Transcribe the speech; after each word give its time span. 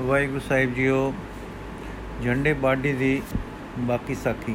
ਵਾਹਿਗੁਰੂ 0.00 0.40
ਸਾਹਿਬ 0.40 0.74
ਜੀਓ 0.74 1.12
ਝੰਡੇ 2.24 2.52
ਬਾਡੀ 2.52 2.92
ਦੀ 2.92 3.22
ਬਾਕੀ 3.78 4.14
ਸਾਖੀ। 4.14 4.54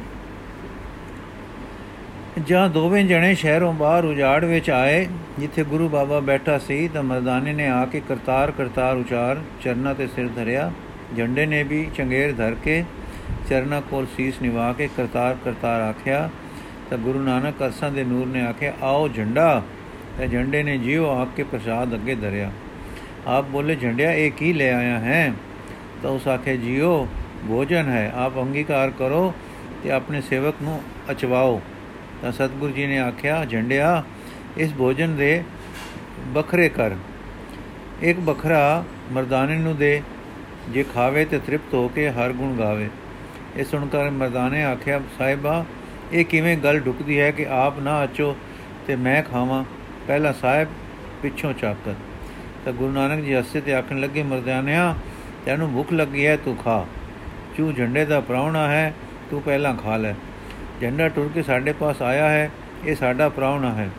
ਜਾਂ 2.46 2.68
ਦੋਵੇਂ 2.68 3.04
ਜਣੇ 3.04 3.34
ਸ਼ਹਿਰੋਂ 3.34 3.72
ਬਾਹਰ 3.72 4.04
ਉਜਾੜ 4.04 4.44
ਵਿੱਚ 4.44 4.70
ਆਏ, 4.70 5.06
ਜਿੱਥੇ 5.38 5.64
ਗੁਰੂ 5.64 5.88
ਬਾਬਾ 5.88 6.20
ਬੈਠਾ 6.20 6.58
ਸੀ, 6.58 6.88
ਤਾਂ 6.88 7.02
ਮਰਦਾਨੇ 7.02 7.52
ਨੇ 7.52 7.68
ਆ 7.68 7.84
ਕੇ 7.86 8.02
ਕਰਤਾਰ 8.08 8.50
ਕਰਤਾਰ 8.50 8.96
ਉਚਾਰ 8.96 9.40
ਚਰਨਾਂ 9.62 9.94
ਤੇ 9.94 10.06
ਸਿਰ 10.06 10.28
ਧਰਿਆ। 10.28 10.70
ਝੰਡੇ 11.16 11.46
ਨੇ 11.46 11.62
ਵੀ 11.62 11.86
ਚੰਗੇਰ 11.96 12.32
ਧਰ 12.32 12.54
ਕੇ 12.64 12.84
ਚਰਨਾਂ 13.48 13.82
ਕੋਲ 13.82 14.06
ਸੀਸ 14.16 14.42
ਨਿਵਾ 14.42 14.72
ਕੇ 14.72 14.88
ਕਰਤਾਰ 14.96 15.36
ਕਰਤਾਰ 15.44 15.80
ਆਖਿਆ, 15.80 16.28
ਤਾਂ 16.90 16.98
ਗੁਰੂ 16.98 17.22
ਨਾਨਕ 17.22 17.62
ਅਰਸਾਂ 17.62 17.90
ਦੇ 17.90 18.04
ਨੂਰ 18.04 18.26
ਨੇ 18.26 18.46
ਆਖਿਆ, 18.46 18.72
ਆਓ 18.82 19.08
ਝੰਡਾ 19.08 19.62
ਤੇ 20.18 20.28
ਝੰਡੇ 20.28 20.62
ਨੇ 20.62 20.78
ਜਿਉ 20.78 21.10
ਆਖ 21.10 21.28
ਕੇ 21.36 21.42
ਪ੍ਰਸਾਦ 21.42 21.94
ਅੱਗੇ 21.94 22.14
ਧਰਿਆ। 22.14 22.50
ਆਪ 23.26 23.44
ਬੋਲੇ 23.44 23.76
ਝੰਡਿਆ 23.76 24.12
ਇਹ 24.12 24.30
ਕੀ 24.30 24.52
ਲੈ 24.52 24.72
ਆਇਆ 24.72 24.98
ਹੈ? 24.98 25.32
ਤਾਂ 26.02 26.10
ਉਸ 26.10 26.28
ਆਖੇ 26.28 26.56
ਜਿਉ 26.56 27.08
ਭੋਜਨ 27.48 27.88
ਹੈ, 27.88 28.12
ਆਪ 28.14 28.38
ਅੰਗੀਕਾਰ 28.38 28.90
ਕਰੋ 28.90 29.34
ਤੇ 29.82 29.90
ਆਪਣੇ 29.90 30.20
ਸੇਵਕ 30.20 30.54
ਨੂੰ 30.62 30.82
ਅਚਵਾਓ। 31.10 31.62
ਤਾਂ 32.22 32.32
ਸਤਿਗੁਰੂ 32.32 32.72
ਜੀ 32.72 32.86
ਨੇ 32.86 32.98
ਆਖਿਆ 32.98 33.44
ਝੰਡਿਆ 33.44 34.02
ਇਸ 34.56 34.72
ਭੋਜਨ 34.78 35.16
ਦੇ 35.16 35.44
ਬਖਰੇ 36.28 36.68
ਕਰ। 36.68 36.90
ਇੱਕ 38.02 38.20
ਬਖਰਾ 38.20 38.84
ਮਰਦਾਨੇ 39.12 39.56
ਨੂੰ 39.56 39.76
ਦੇ, 39.76 40.02
ਜੇ 40.68 40.82
ਖਾਵੇ 40.82 41.24
ਤੇ 41.24 41.38
ਤ੍ਰਿਪਤ 41.38 41.74
ਹੋ 41.74 41.88
ਕੇ 41.88 42.10
ਹਰ 42.10 42.32
ਗੁਣ 42.32 42.56
ਗਾਵੇ। 42.56 42.90
ਇਹ 43.56 43.64
ਸੁਣ 43.64 43.86
ਕਰ 43.86 44.10
ਮਰਦਾਨੇ 44.10 44.64
ਆਖਿਆ, 44.64 45.00
ਸਾਹਿਬਾ, 45.18 45.64
ਇਹ 46.12 46.24
ਕਿਵੇਂ 46.24 46.56
ਗੱਲ 46.56 46.80
ਢੁਕਦੀ 46.80 47.20
ਹੈ 47.20 47.30
ਕਿ 47.30 47.46
ਆਪ 47.46 47.78
ਨਾ 47.78 48.04
ਅਚੋ 48.04 48.36
ਤੇ 48.86 48.96
ਮੈਂ 48.96 49.22
ਖਾਵਾਂ? 49.22 49.64
ਪਹਿਲਾ 50.06 50.32
ਸਾਹਿਬ 50.32 50.68
ਪਿੱਛੋਂ 51.22 51.52
ਚਾਕਰ 51.52 51.94
ਤਾਂ 52.64 52.72
ਗੁਰੂ 52.72 52.92
ਨਾਨਕ 52.92 53.24
ਜੀ 53.24 53.34
ਹੱਸੇ 53.34 53.60
ਤੇ 53.60 53.74
ਆਖਣ 53.74 54.00
ਲੱਗੇ, 54.00 54.22
ਮਰਦਾਨਿਆ, 54.22 54.94
ਤੈਨੂੰ 55.46 55.72
ਭੁੱਖ 55.72 55.92
ਲੱਗੀ 55.92 56.26
ਹੈ, 56.26 56.36
ਤੂੰ 56.36 56.56
ਖਾ। 56.56 56.86
ਚੂ 57.56 57.72
ਝੰਡੇ 57.72 58.04
ਦਾ 58.04 58.20
ਪ੍ਰਾਹੁਣਾ 58.20 58.68
ਹੈ, 58.68 58.94
ਤੂੰ 59.30 59.42
ਪਹਿਲਾਂ 59.42 59.76
ਖਾ 59.76 59.96
ਲੈ। 59.96 60.14
ਝੰਡਾ 60.80 61.08
ਟੁਰ 61.08 61.30
ਕੇ 61.34 61.42
ਸਾਡੇ 61.42 61.72
ਪਾਸ 61.72 62.02
ਆਇਆ 62.02 62.28
ਹੈ, 62.28 62.50
ਇਹ 62.84 62.96
ਸਾਡਾ 62.96 63.28
ਪ੍ਰਾਹੁਣਾ 63.28 63.72
ਹੈ। 63.72 63.90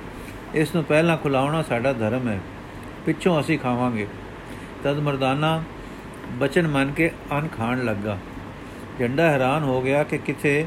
ਇਸ 0.55 0.75
ਨੂੰ 0.75 0.83
ਪਹਿਲਾਂ 0.83 1.17
ਖੁਲਾਉਣਾ 1.17 1.61
ਸਾਡਾ 1.61 1.93
ਧਰਮ 1.93 2.29
ਹੈ। 2.29 2.39
ਪਿੱਛੋਂ 3.05 3.41
ਅਸੀਂ 3.41 3.59
ਖਾਵਾਂਗੇ। 3.59 4.07
ਤਦ 4.83 4.99
ਮਰਦਾਨਾ 4.99 5.63
ਬਚਨ 6.31 6.67
ਮੰਨ 6.67 6.91
ਕੇ 6.91 7.11
ਅਨ 7.37 7.47
ਖਾਣ 7.47 7.85
ਲੱਗਾ। 7.85 8.17
ਝੰਡਾ 8.99 9.29
ਹੈਰਾਨ 9.29 9.63
ਹੋ 9.63 9.81
ਗਿਆ 9.81 10.03
ਕਿ 10.03 10.17
ਕਿਥੇ 10.17 10.65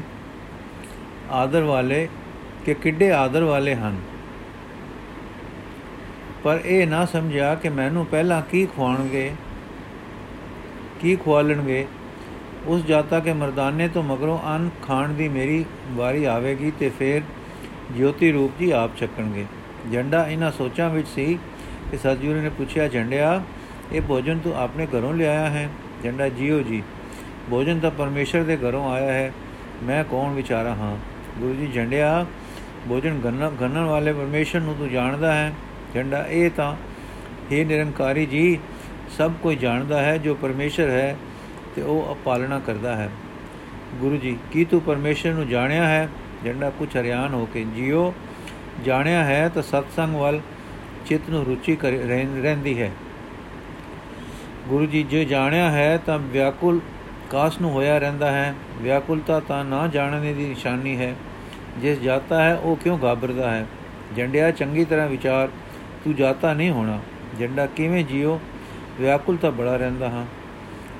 ਆਦਰ 1.31 1.61
ਵਾਲੇ, 1.61 2.09
ਕਿ 2.65 2.73
ਕਿੱਡੇ 2.73 3.11
ਆਦਰ 3.11 3.43
ਵਾਲੇ 3.43 3.75
ਹਨ। 3.75 3.97
ਪਰ 6.43 6.59
ਇਹ 6.65 6.87
ਨਾ 6.87 7.05
ਸਮਝਿਆ 7.05 7.53
ਕਿ 7.55 7.69
ਮੈਨੂੰ 7.69 8.05
ਪਹਿਲਾਂ 8.05 8.41
ਕੀ 8.41 8.65
ਖਵਾਣਗੇ 8.65 9.31
ਕੀ 11.01 11.15
ਖਵਾਲਣਗੇ। 11.15 11.85
ਉਸ 12.65 12.83
ਜਾਤਾ 12.85 13.19
ਕੇ 13.19 13.33
ਮਰਦਾਨੇ 13.33 13.87
ਤੋਂ 13.87 14.03
ਮਗਰੋਂ 14.03 14.39
ਅਨ 14.55 14.69
ਖਾਣ 14.81 15.13
ਦੀ 15.13 15.27
ਮੇਰੀ 15.29 15.63
ਵਾਰੀ 15.91 16.23
ਆਵੇਗੀ 16.25 16.71
ਤੇ 16.79 16.89
ਫਿਰ 16.99 17.21
ਜੋਤੀ 17.97 18.31
ਰੂਪ 18.31 18.59
ਜੀ 18.59 18.71
ਆਪ 18.71 18.95
ਚੱਕਣਗੇ। 18.97 19.45
ਝੰਡਾ 19.93 20.25
ਇਹਨਾਂ 20.27 20.51
ਸੋਚਾਂ 20.51 20.89
ਵਿੱਚ 20.89 21.07
ਸੀ 21.07 21.37
ਕਿ 21.91 21.97
ਸਤਿਗੁਰੂ 21.97 22.41
ਨੇ 22.41 22.49
ਪੁੱਛਿਆ 22.49 22.87
ਝੰਡਿਆ 22.87 23.41
ਇਹ 23.91 24.01
ਭੋਜਨ 24.01 24.39
ਤੂੰ 24.39 24.55
ਆਪਣੇ 24.55 24.87
ਘਰੋਂ 24.87 25.13
ਲਿਆਇਆ 25.13 25.49
ਹੈ? 25.49 25.69
ਝੰਡਾ 26.03 26.29
ਜੀਓ 26.29 26.61
ਜੀ, 26.61 26.81
ਭੋਜਨ 27.49 27.79
ਤਾਂ 27.79 27.91
ਪਰਮੇਸ਼ਰ 27.91 28.43
ਦੇ 28.43 28.57
ਘਰੋਂ 28.57 28.89
ਆਇਆ 28.91 29.13
ਹੈ। 29.13 29.31
ਮੈਂ 29.83 30.03
ਕੌਣ 30.03 30.33
ਵਿਚਾਰਾ 30.33 30.73
ਹਾਂ? 30.75 30.97
ਗੁਰੂ 31.39 31.53
ਜੀ 31.53 31.67
ਝੰਡਿਆ 31.73 32.25
ਭੋਜਨ 32.89 33.19
ਗੰਨਣ 33.61 33.83
ਵਾਲੇ 33.83 34.13
ਪਰਮੇਸ਼ਰ 34.13 34.59
ਨੂੰ 34.59 34.75
ਤੂੰ 34.75 34.89
ਜਾਣਦਾ 34.89 35.33
ਹੈ। 35.33 35.51
ਝੰਡਾ 35.97 36.25
ਇਹ 36.27 36.51
ਤਾਂ 36.55 36.75
हे 37.51 37.67
ਨਿਰੰਕਾਰੀ 37.67 38.25
ਜੀ, 38.25 38.59
ਸਭ 39.17 39.31
ਕੋਈ 39.41 39.55
ਜਾਣਦਾ 39.55 40.01
ਹੈ 40.01 40.17
ਜੋ 40.17 40.35
ਪਰਮੇਸ਼ਰ 40.35 40.89
ਹੈ 40.89 41.17
ਤੇ 41.75 41.81
ਉਹ 41.81 42.17
ਪਾਲਣਾ 42.25 42.59
ਕਰਦਾ 42.59 42.95
ਹੈ। 42.95 43.09
ਗੁਰੂ 43.95 44.17
ਜੀ, 44.17 44.37
ਕੀ 44.51 44.65
ਤੂੰ 44.65 44.81
ਪਰਮੇਸ਼ਰ 44.81 45.33
ਨੂੰ 45.33 45.47
ਜਾਣਿਆ 45.47 45.87
ਹੈ? 45.87 46.09
ਝੰਡਾ 46.45 46.69
ਕੁਛ 46.69 46.97
ਹਰਿਆਨ 46.97 47.33
ਹੋ 47.33 47.47
ਕੇ 47.53 47.65
ਜਿਉ 47.75 48.13
ਜਾਣਿਆ 48.85 49.23
ਹੈ 49.23 49.49
ਤਾਂ 49.49 49.61
ਸਤਸੰਗ 49.61 50.15
ਵੱਲ 50.15 50.41
ਚਿਤ 51.05 51.29
ਨੂੰ 51.29 51.45
ਰੁਚੀ 51.45 51.77
ਰਹਿੰਦੀ 52.41 52.81
ਹੈ। 52.81 52.91
ਗੁਰੂ 54.67 54.85
ਜੀ, 54.85 55.03
ਜੇ 55.03 55.25
ਜਾਣਿਆ 55.25 55.71
ਹੈ 55.71 55.97
ਤਾਂ 55.97 56.19
ਵਿਆਕੁਲ 56.19 56.79
ਕਾਸ 57.29 57.61
ਨੂੰ 57.61 57.71
ਹੋਇਆ 57.71 57.97
ਰਹਿੰਦਾ 57.97 58.31
ਹੈ। 58.31 58.53
ਵਿਆਕੁਲਤਾ 58.81 59.39
ਤਾਂ 59.39 59.65
ਨਾ 59.65 59.87
ਜਾਣਨੇ 59.87 60.33
ਦੀ 60.33 60.45
ਨਿਸ਼ਾਨੀ 60.45 60.97
ਹੈ। 60.97 61.15
ਜਿਸ 61.77 61.99
ਜਾਤਾ 61.99 62.43
ਹੈ, 62.43 62.55
ਉਹ 62.55 62.75
ਕਿਉਂ 62.75 62.99
ਘਾਬਰਦਾ 63.03 63.51
ਹੈ? 63.51 63.65
ਝੰਡਿਆ 64.17 64.51
ਚੰਗੀ 64.51 64.85
ਤਰ੍ਹਾਂ 64.85 65.07
ਵਿਚਾਰ 65.07 65.49
ਤੂੰ 66.07 66.15
ਜਾਤਾ 66.15 66.53
ਨਹੀਂ 66.53 66.69
ਹੋਣਾ। 66.69 66.99
ਝੰਡਾ 67.39 67.65
ਕਿਵੇਂ 67.65 68.05
ਜਿਉ 68.05 68.39
ਵਿਆਕੁਲਤਾ 68.99 69.49
ਬੜਾ 69.49 69.77
ਰਹਿੰਦਾ 69.77 70.09
ਹਾਂ। 70.09 70.25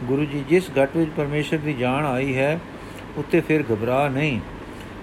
ਗੁਰੂ 0.03 0.25
ਜੀ, 0.25 0.43
ਜਿਸ 0.49 0.69
ਘਟ 0.69 0.89
ਵਿੱਚ 0.97 1.11
ਪਰਮੇਸ਼ਰ 1.17 1.57
ਦੀ 1.57 1.73
ਜਾਣ 1.73 2.05
ਆਈ 2.05 2.37
ਹੈ, 2.37 2.59
ਉੱਤੇ 3.17 3.41
ਫਿਰ 3.41 3.63
ਘਬਰਾ 3.73 4.09
ਨਹੀਂ। 4.09 4.39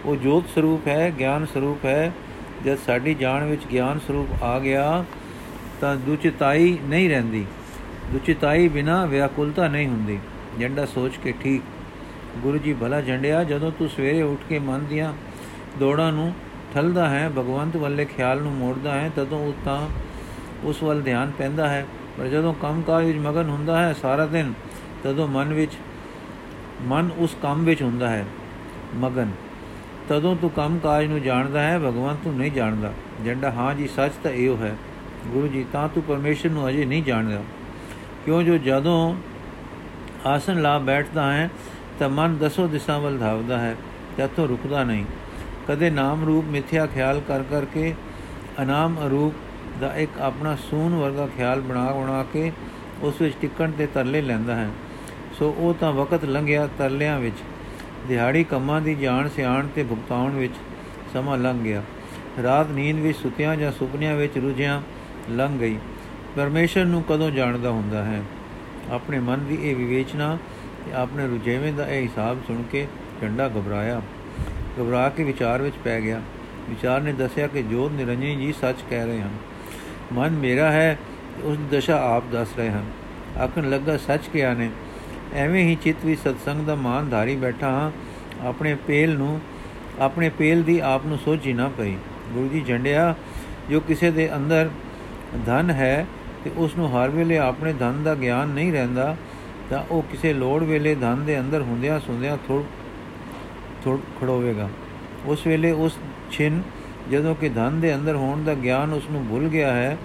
ਉਹ 0.05 0.17
ਜੋਤ 0.17 0.45
ਸਰੂਪ 0.55 0.89
ਹੈ, 0.89 1.13
ਗਿਆਨ 1.19 1.47
ਸਰੂਪ 1.47 1.85
ਹੈ। 1.85 2.13
ਜਦ 2.65 2.79
ਸਾਡੀ 2.87 3.15
ਜਾਣ 3.15 3.45
ਵਿੱਚ 3.45 3.67
ਗਿਆਨ 3.67 3.99
ਸਰੂਪ 3.99 4.43
ਆ 4.43 4.59
ਗਿਆ, 4.59 5.05
ਤਾਂ 5.81 5.97
ਦੁਚਿਤਾਈ 5.97 6.79
ਨਹੀਂ 6.85 7.11
ਰਹਿੰਦੀ। 7.11 7.47
ਦੁਚਿਤਾਈ 8.13 8.69
ਬਿਨਾ 8.69 9.05
ਵਿਆਕੁਲਤਾ 9.05 9.69
ਨਹੀਂ 9.69 9.89
ਹੁੰਦੀ। 9.89 10.19
ਝੰਡਾ 10.61 10.87
ਸੋਚ 10.87 11.13
ਕੇ 11.17 11.35
ਠੀਕ। 11.43 11.63
ਗੁਰੂ 12.39 12.59
ਜੀ, 12.59 12.73
ਭਲਾ 12.73 13.01
ਝੰਡਿਆ 13.01 13.45
ਜਦੋਂ 13.45 13.73
ਤੂੰ 13.73 13.89
ਸਵੇਰੇ 13.89 14.23
ਉੱਠ 14.23 14.41
ਕੇ 14.49 14.59
ਮਨ 14.59 14.85
ਦੀਆਂ 14.85 15.15
ਦੌੜਾਂ 15.81 16.13
ਨੂੰ 16.13 16.35
ਠਲਦਾ 16.75 17.09
ਹੈ, 17.09 17.29
ਭਗਵੰਤ 17.29 17.77
ਵੱਲੇ 17.77 18.05
ਖਿਆਲ 18.05 18.43
ਨੂੰ 18.43 18.53
ਮੋੜਦਾ 18.53 18.95
ਹੈ, 18.95 19.11
ਤਦੋਂ 19.17 19.39
ਉਹ 19.39 19.53
ਤਾਂ 19.65 19.89
ਉਸ 20.65 20.83
ਵੱਲ 20.83 21.03
ਧਿਆਨ 21.03 21.33
ਪੈਂਦਾ 21.39 21.69
ਹੈ। 21.69 21.87
ਪਰ 22.19 22.27
ਜਦੋਂ 22.27 22.55
ਕੰਮ 22.55 22.83
ਕਾਜ 22.83 23.05
ਵਿੱਚ 23.05 23.19
ਮਗਨ 23.19 23.49
ਹੁੰਦਾ 23.49 23.83
ਹੈ 23.83 23.93
ਸਾਰਾ 23.93 24.27
ਦਿਨ, 24.27 24.53
ਤਦੋਂ 25.05 25.29
ਮਨ 25.29 25.55
ਵਿੱਚ, 25.55 25.73
ਮਨ 26.83 27.11
ਉਸ 27.19 27.37
ਕੰਮ 27.43 27.65
ਵਿੱਚ 27.65 27.83
ਹੁੰਦਾ 27.83 28.09
ਹੈ, 28.09 28.25
ਮਗਨ। 28.95 29.31
ਤਦੋਂ 30.09 30.37
ਤੂੰ 30.37 30.51
ਕੰਮ 30.51 30.79
ਕਾਜ 30.79 31.07
ਨੂੰ 31.07 31.23
ਜਾਣਦਾ 31.23 31.63
ਹੈ 31.63 31.79
ਭਗਵਾਨ 31.79 32.17
ਤੂੰ 32.25 32.37
ਨਹੀਂ 32.37 32.53
ਜਾਣਦਾ। 32.53 32.93
ਜੰਡਾ, 33.25 33.51
ਹਾਂ 33.51 33.75
ਜੀ, 33.75 33.89
ਸੱਚ 33.89 34.13
ਤਾਂ 34.23 34.31
ਇਹੋ 34.31 34.57
ਹੈ। 34.57 34.77
ਗੁਰੂ 35.27 35.49
ਜੀ, 35.49 35.67
ਤਾਂ 35.73 35.89
ਤੂੰ 35.89 36.03
ਪਰਮੇਸ਼ਰ 36.03 36.51
ਨੂੰ 36.51 36.69
ਅਜੇ 36.69 36.85
ਨਹੀਂ 36.85 37.03
ਜਾਣਦਾ। 37.03 37.43
ਕਿਉਂ? 38.25 38.43
ਜੋ 38.43 38.59
ਜਦੋਂ 38.59 39.15
ਆਸਨ 40.27 40.63
ਲਾ 40.63 40.79
ਬੈਠਦਾ 40.79 41.33
ਹੈ, 41.33 41.51
ਤਾਂ 41.99 42.09
ਮਨ 42.09 42.37
ਦਸੋ 42.37 42.67
ਦਿਸ਼ਾ 42.67 42.99
ਵੱਲ 42.99 43.19
ਧਾਵਦਾ 43.19 43.59
ਹੈ 43.59 43.77
ਤੇਤੋਂ 44.17 44.49
ਰੁਕਦਾ 44.49 44.85
ਨਹੀਂ। 44.85 45.05
ਕਦੇ 45.69 45.91
ਨਾਮ 45.91 46.25
ਰੂਪ 46.25 46.45
ਮਿੱਥਿਆ 46.45 46.87
ਖਿਆਲ 46.87 47.21
ਕਰ 47.29 47.43
ਕਰਕੇ, 47.43 47.95
ਅਨਾਮ 48.63 49.07
ਅਰੂਪ 49.07 49.35
ਦਾ 49.81 49.97
ਇੱਕ 49.97 50.21
ਆਪਣਾ 50.21 50.57
ਸੂਨ 50.57 50.95
ਵਰਗਾ 50.95 51.29
ਖਿਆਲ 51.37 51.61
ਬਣਾ 51.61 51.93
ਬਣਾ 51.93 52.25
ਕੇ 52.33 52.53
ਉਸ 53.03 53.21
ਵਿੱਚ 53.21 53.35
ਟਿਕਣ 53.41 53.71
ਤੇ 53.71 53.87
ਤਰਲੇ 53.87 54.23
ਲੈਂਦਾ 54.23 54.57
ਹੈ। 54.57 54.71
ਸੋ 55.39 55.55
ਉਹ 55.59 55.75
ਤਾਂ 55.75 55.93
ਵਕਤ 55.93 56.25
ਲੰਘਿਆ 56.25 56.69
ਤਰਲਿਆਂ 56.79 57.21
ਵਿੱਚ। 57.21 57.37
ਦਿਹਾੜੀ 58.09 58.45
ਕੰਮਾਂ 58.45 58.81
ਦੀ 58.81 58.95
ਜਾਣ 58.95 59.29
ਸਿਆਣ 59.29 59.67
ਤੇ 59.75 59.85
ਭੁਗਤਾਉਣ 59.85 60.33
ਵਿੱਚ 60.33 60.55
ਸਮਾਂ 61.13 61.39
ਲੰਘ 61.39 61.63
ਗਿਆ। 61.63 61.83
ਰਾਤ 62.43 62.71
ਨੀਂਦ 62.71 62.99
ਵਿੱਚ 62.99 63.19
ਸੁਤਿਆਂ 63.19 63.57
ਜਾਂ 63.57 63.73
ਸੁਪਨਿਆਂ 63.73 64.17
ਵਿੱਚ 64.17 64.39
ਰੁਝਿਆਂ 64.39 64.83
ਲੰਘ 65.31 65.59
ਗਈ। 65.59 65.79
ਪਰਮੇਸ਼ਰ 66.37 66.85
ਨੂੰ 66.85 67.03
ਕਦੋਂ 67.03 67.31
ਜਾਣਦਾ 67.31 67.71
ਹੁੰਦਾ 67.71 68.05
ਹੈ? 68.05 68.23
ਆਪਣੇ 68.91 69.19
ਮਨ 69.19 69.45
ਦੀ 69.45 69.59
ਇਹ 69.63 69.77
ਵਿਵੇਚਨਾ 69.77 70.39
ਤੇ 70.87 70.93
ਆਪਣੇ 70.93 71.27
ਰੁਝੇਵੇਂ 71.27 71.73
ਦਾ 71.73 71.87
ਇਹ 71.87 72.03
ਹਿਸਾਬ 72.03 72.39
ਸੁਣ 72.47 72.63
ਕੇ 72.63 72.87
ਝੰਡਾ 73.21 73.49
ਘਬਰਾਇਆ। 73.49 74.03
ਘਬਰਾ 74.81 75.09
ਕੇ 75.09 75.25
ਵਿਚਾਰ 75.25 75.63
ਵਿੱਚ 75.63 75.75
ਪੈ 75.85 76.01
ਗਿਆ। 76.01 76.21
ਵਿਚਾਰ 76.71 77.01
ਨੇ 77.01 77.13
ਦੱਸਿਆ 77.13 77.47
ਕਿ 77.47 77.63
ਜੋਤ 77.63 77.93
ਨਿਰੰਜਨੀ 77.93 78.37
ਜੀ 78.37 78.53
ਸੱਚ 78.53 78.77
ਕਹਿ 78.91 79.07
ਰਹੇ 79.07 79.21
ਹਨ। 79.21 79.31
ਮਨ 80.13 80.31
ਮੇਰਾ 80.31 80.73
ਹੈ, 80.73 80.99
ਉਸ 81.45 81.57
ਦੀ 81.57 81.77
ਦਸ਼ਾ 81.77 82.17
ਆਪ 82.17 82.25
ਦੱਸ 82.33 82.49
ਰਹੇ 82.57 82.71
ਹਨ। 82.71 82.85
ਆਖਣ 83.39 83.71
ਲੱਗਾ, 83.71 83.97
ਸੱਚ 83.97 84.27
ਕਿਹਾ 84.33 84.55
ਨੇ, 84.55 84.71
ਐਵੇਂ 85.35 85.65
ਹੀ 85.65 85.75
ਚਿੱਤ 85.75 86.05
ਵੀ 86.05 86.15
ਸਤਸੰਗ 86.15 86.67
ਦਾ 86.67 86.75
ਮਾਨ 86.75 87.09
ਧਾਰੀ 87.09 87.37
ਬੈਠਾ 87.37 87.71
ਹਾਂ। 87.71 87.91
ਆਪਣੇ 88.47 88.75
ਪੇਲ 88.75 89.17
ਨੂੰ, 89.19 89.41
ਆਪਣੇ 90.01 90.29
ਪੇਲ 90.29 90.63
ਦੀ 90.63 90.79
ਆਪ 90.79 91.07
ਨੂੰ 91.07 91.19
ਸੋਚੀ 91.19 91.53
ਨਾ 91.53 91.69
ਪਈ। 91.69 91.97
ਗੁਰੂ 92.33 92.49
ਜੀ 92.49 92.61
ਝੰਡਿਆ 92.61 93.15
ਜੋ 93.71 93.81
ਕਿਸੇ 93.81 94.11
ਦੇ 94.11 94.35
ਅੰਦਰ 94.37 94.71
ਧਨ 95.47 95.71
ਹੈ 95.71 96.07
ਤੇ 96.45 96.51
ਉਸ 96.57 96.77
ਨੂੰ 96.77 96.89
ਹਰ 96.93 97.09
ਵੇਲੇ 97.09 97.39
ਆਪਣੇ 97.39 97.73
ਧਨ 97.73 98.03
ਦਾ 98.03 98.15
ਗਿਆਨ 98.15 98.49
ਨਹੀਂ 98.49 98.73
ਰਹਿੰਦਾ, 98.73 99.17
ਤਾਂ 99.71 99.85
ਉਹ 99.91 100.03
ਕਿਸੇ 100.03 100.33
ਲੋੜ 100.33 100.63
ਵੇਲੇ 100.65 100.95
ਧਨ 100.95 101.25
ਦੇ 101.25 101.41
ਅੰਦਰ 101.41 101.61
ਹੁੰਦਿਆਂ 101.61 102.01
ਸੁੰਦਿਆਂ 102.01 102.37
ਥੋੜ 102.37 102.63
ਥੋੜ 102.63 102.84
ਖੜੋਵੇਗਾ 104.21 104.69
ਉਸ 105.27 105.47
ਵੇਲੇ 105.47 105.71
ਉਸ 105.73 105.99
ਛਿਨ 106.33 106.63
ਜਦੋਂ 107.11 107.35
ਕਿ 107.35 107.49
ਧਨ 107.49 107.81
ਦੇ 107.81 107.95
ਅੰਦਰ 107.95 108.17
ਹੋਣ 108.17 108.45
ਦਾ 108.45 108.55
ਗਿਆਨ 108.55 108.93
ਉਸ 108.93 109.03
ਨੂੰ 109.11 109.27
ਭੁੱਲ 109.27 109.49
ਗਿਆ 109.49 109.73
ਹੈ, 109.73 109.97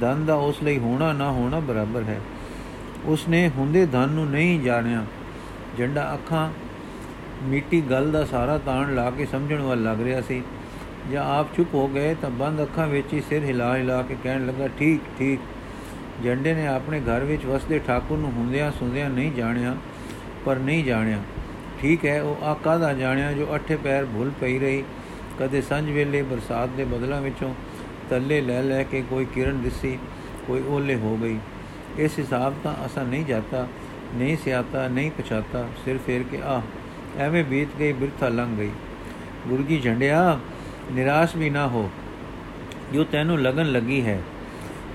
ਧਨ 0.00 0.24
ਦਾ 0.26 0.34
ਉਸ 0.34 0.62
ਲਈ 0.62 0.78
ਹੋਣਾ 0.78 1.12
ਨਾ 1.12 1.30
ਹੋਣਾ 1.30 1.60
ਬਰਾਬਰ 1.60 2.02
ਹੈ। 2.02 2.20
ਉਸ 3.04 3.28
ਨੇ 3.28 3.50
ਹੁੰਦੇ 3.56 3.86
ਧਨ 3.86 4.08
ਨੂੰ 4.08 4.30
ਨਹੀਂ 4.30 4.60
ਜਾਣਿਆ। 4.60 5.04
ਝੰਡਾ 5.78 6.14
ਅੱਖਾਂ, 6.14 6.50
ਮਿੱਟੀ, 7.42 7.80
ਗੱਲ 7.80 8.10
ਦਾ 8.10 8.24
ਸਾਰਾ 8.24 8.58
ਤਾਣ 8.58 8.94
ਲਾ 8.94 9.10
ਕੇ 9.10 9.26
ਸਮਝਣ 9.26 9.60
ਵੱਲ 9.60 9.82
ਲੱਗ 9.82 10.02
ਰਿਹਾ 10.02 10.20
ਸੀ। 10.20 10.42
ਜਾਂ 11.12 11.24
ਆਪ 11.24 11.46
ਚੁੱਪ 11.56 11.74
ਹੋ 11.74 11.88
ਗਏ 11.88 12.14
ਤਾਂ 12.14 12.30
ਬੰਦ 12.30 12.62
ਅੱਖਾਂ 12.62 12.86
ਵਿੱਚ 12.86 13.12
ਹੀ 13.12 13.20
ਸਿਰ 13.20 13.44
ਹਿਲਾ 13.44 13.76
ਹਿਲਾ 13.76 14.02
ਕੇ 14.02 14.16
ਕਹਿਣ 14.24 14.46
ਲੱਗਾ, 14.46 14.68
ਠੀਕ 14.78 15.00
ਠੀਕ। 15.18 15.40
ਝੰਡੇ 16.24 16.54
ਨੇ 16.54 16.66
ਆਪਣੇ 16.66 17.00
ਘਰ 17.00 17.24
ਵਿੱਚ 17.24 17.46
ਵਸਦੇ 17.46 17.78
ਠਾਕੁਰ 17.78 18.18
ਨੂੰ 18.18 18.32
ਹੁੰਦਿਆਂ 18.32 18.72
ਸੁੰਦਿਆਂ 18.72 19.10
ਨਹੀਂ 19.10 19.32
ਜਾਣਿਆ, 19.32 19.76
ਪਰ 20.44 20.56
ਨਹੀਂ 20.56 20.84
ਜਾਣਿਆ। 20.84 21.18
ਠੀਕ 21.80 22.04
ਹੈ, 22.04 22.22
ਉਹ 22.22 22.44
ਆ 22.44 22.54
ਕਾਹਦਾ 22.54 22.92
ਜਾਣਿਆ 22.92 23.32
ਜੋ 23.32 23.46
ਅੱਠੇ 23.54 23.76
ਪੈਰ 23.76 24.04
ਭੁੱਲ 24.04 24.30
ਪਈ 24.40 24.58
ਰਹੀ। 24.58 24.82
ਕਦੇ 25.38 25.60
ਸੰਝ 25.60 25.90
ਵੇਲੇ 25.90 26.22
ਬਰਸਾਤ 26.22 26.68
ਦੇ 26.68 26.84
ਬਦਲਾਂ 26.84 27.20
ਵਿੱਚੋਂ 27.20 27.54
ਤੱਲੇ 28.10 28.40
ਲੈ 28.40 28.62
ਲੈ 28.62 28.82
ਕੇ 28.82 29.02
ਕੋਈ 29.10 29.24
ਕਿਰਨ 29.24 29.62
ਦਿਸੀ, 29.62 29.98
ਕੋਈ 30.46 30.62
ਓਲੇ 30.68 30.96
ਹੋ 30.96 31.16
ਗਈ। 31.16 31.38
ਇਸ 31.98 32.18
ਹਿਸਾਬ 32.18 32.54
ਤਾਂ 32.64 32.74
ਅਸਾਂ 32.86 33.04
ਨਹੀਂ 33.04 33.24
ਜਾਤਾ, 33.24 33.66
ਨਹੀਂ 34.14 34.36
ਸਿਆਤਾ, 34.36 34.88
ਨਹੀਂ 34.88 35.10
ਪਛਾਤਾ। 35.10 35.66
ਸਿਰ 35.84 35.98
ਫੇਰ 35.98 36.22
ਕੇ 36.22 36.38
ਆ, 36.42 36.60
ਐਵੇਂ 37.18 37.44
ਬੀਤ 37.44 37.68
ਗਈ, 37.78 37.92
ਬਿਰਥਾ 37.92 38.28
ਲੰਘ 38.28 38.56
ਗਈ। 38.56 38.70
ਗੁਰੂ 39.48 39.62
ਜੀ 39.62 39.80
ਝੰਡਿਆ, 39.80 40.38
ਨਿਰਾਸ਼ 40.92 41.36
ਵੀ 41.36 41.50
ਨਾ 41.50 41.66
ਹੋ। 41.66 41.90
ਜੋ 42.92 43.04
ਤੈਨੂੰ 43.04 43.40
ਲਗਨ 43.40 43.72
ਲੱਗੀ 43.72 44.02
ਹੈ, 44.06 44.20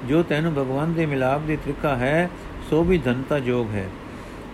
ਜੋ 0.08 0.24
ਤੈਨੂੰ 0.24 0.54
ਭਗਵਾਨ 0.54 0.94
ਦੇ 0.94 1.06
ਮਿਲਾਪ 1.06 1.42
ਦੀ 1.42 1.56
ਤ੍ਰਿਕਾ 1.56 1.96
ਹੈ, 1.96 2.30
ਸੋ 2.70 2.84
ਵੀ 2.84 2.98
ਧਨਤਾ 2.98 3.40
ਜੋਗ 3.40 3.70
ਹੈ। 3.76 3.90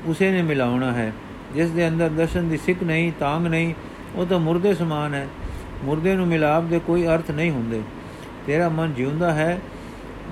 ਉਸੇ 0.06 0.32
ਨੇ 0.32 0.42
ਮਿਲਾਉਣਾ 0.42 0.92
ਹੈ। 0.92 1.12
ਜਿਸ 1.54 1.70
ਦੇ 1.70 1.88
ਅੰਦਰ 1.88 2.10
ਦਰਸ਼ਨ 2.10 2.50
ਦੀ 2.50 2.58
ਸਿੱਖ 2.58 2.84
ਨਹੀਂ, 2.84 3.12
ਤਾਂਗ 3.20 3.48
ਨਹੀਂ, 3.48 3.74
ਉਹ 4.16 4.26
ਤਾਂ 4.26 4.40
ਮੁਰਦੇ 4.40 4.74
ਸਮਾਨ 4.74 5.14
ਹੈ। 5.14 5.28
ਮੁਰਦੇ 5.84 6.16
ਨੂੰ 6.16 6.28
ਮਿਲਾਪ 6.28 6.64
ਦੇ 6.64 6.80
ਕੋਈ 6.80 7.06
ਅਰਥ 7.06 7.32
ਨਹੀਂ 7.32 7.52
ਹੁੰਦੇ। 7.52 7.82
ਤੇਰਾ 8.48 8.70
ਮਨ 8.70 8.94
ਜਿਉਂਦਾ 8.94 9.34
ਹੈ 9.34 9.60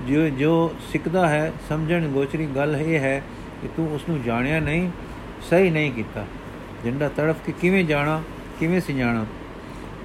ਜੋ 0.08 0.28
ਜੋ 0.28 0.74
ਸਿੱਖਦਾ 0.92 1.28
ਹੈ, 1.28 1.52
ਸਮਝਣ 1.68 2.08
ਗੋਚਰੀ 2.08 2.46
ਗੱਲ 2.46 2.76
ਇਹ 2.76 2.98
ਹੈ 2.98 3.22
ਕਿ 3.62 3.68
ਤੂੰ 3.76 3.94
ਉਸ 3.94 4.02
ਨੂੰ 4.08 4.22
ਜਾਣਿਆ 4.22 4.60
ਨਹੀਂ, 4.60 4.90
ਸਹੀ 5.50 5.70
ਨਹੀਂ 5.70 5.92
ਕੀਤਾ। 5.92 6.26
ਜਿੰਦਾ 6.84 7.08
ਤੜਫ 7.08 7.36
ਕੇ 7.46 7.52
ਕਿਵੇਂ 7.60 7.84
ਜਾਣਾ, 7.84 8.22
ਕਿਵੇਂ 8.60 8.80
ਸਿਜਾਣਾ? 8.80 9.26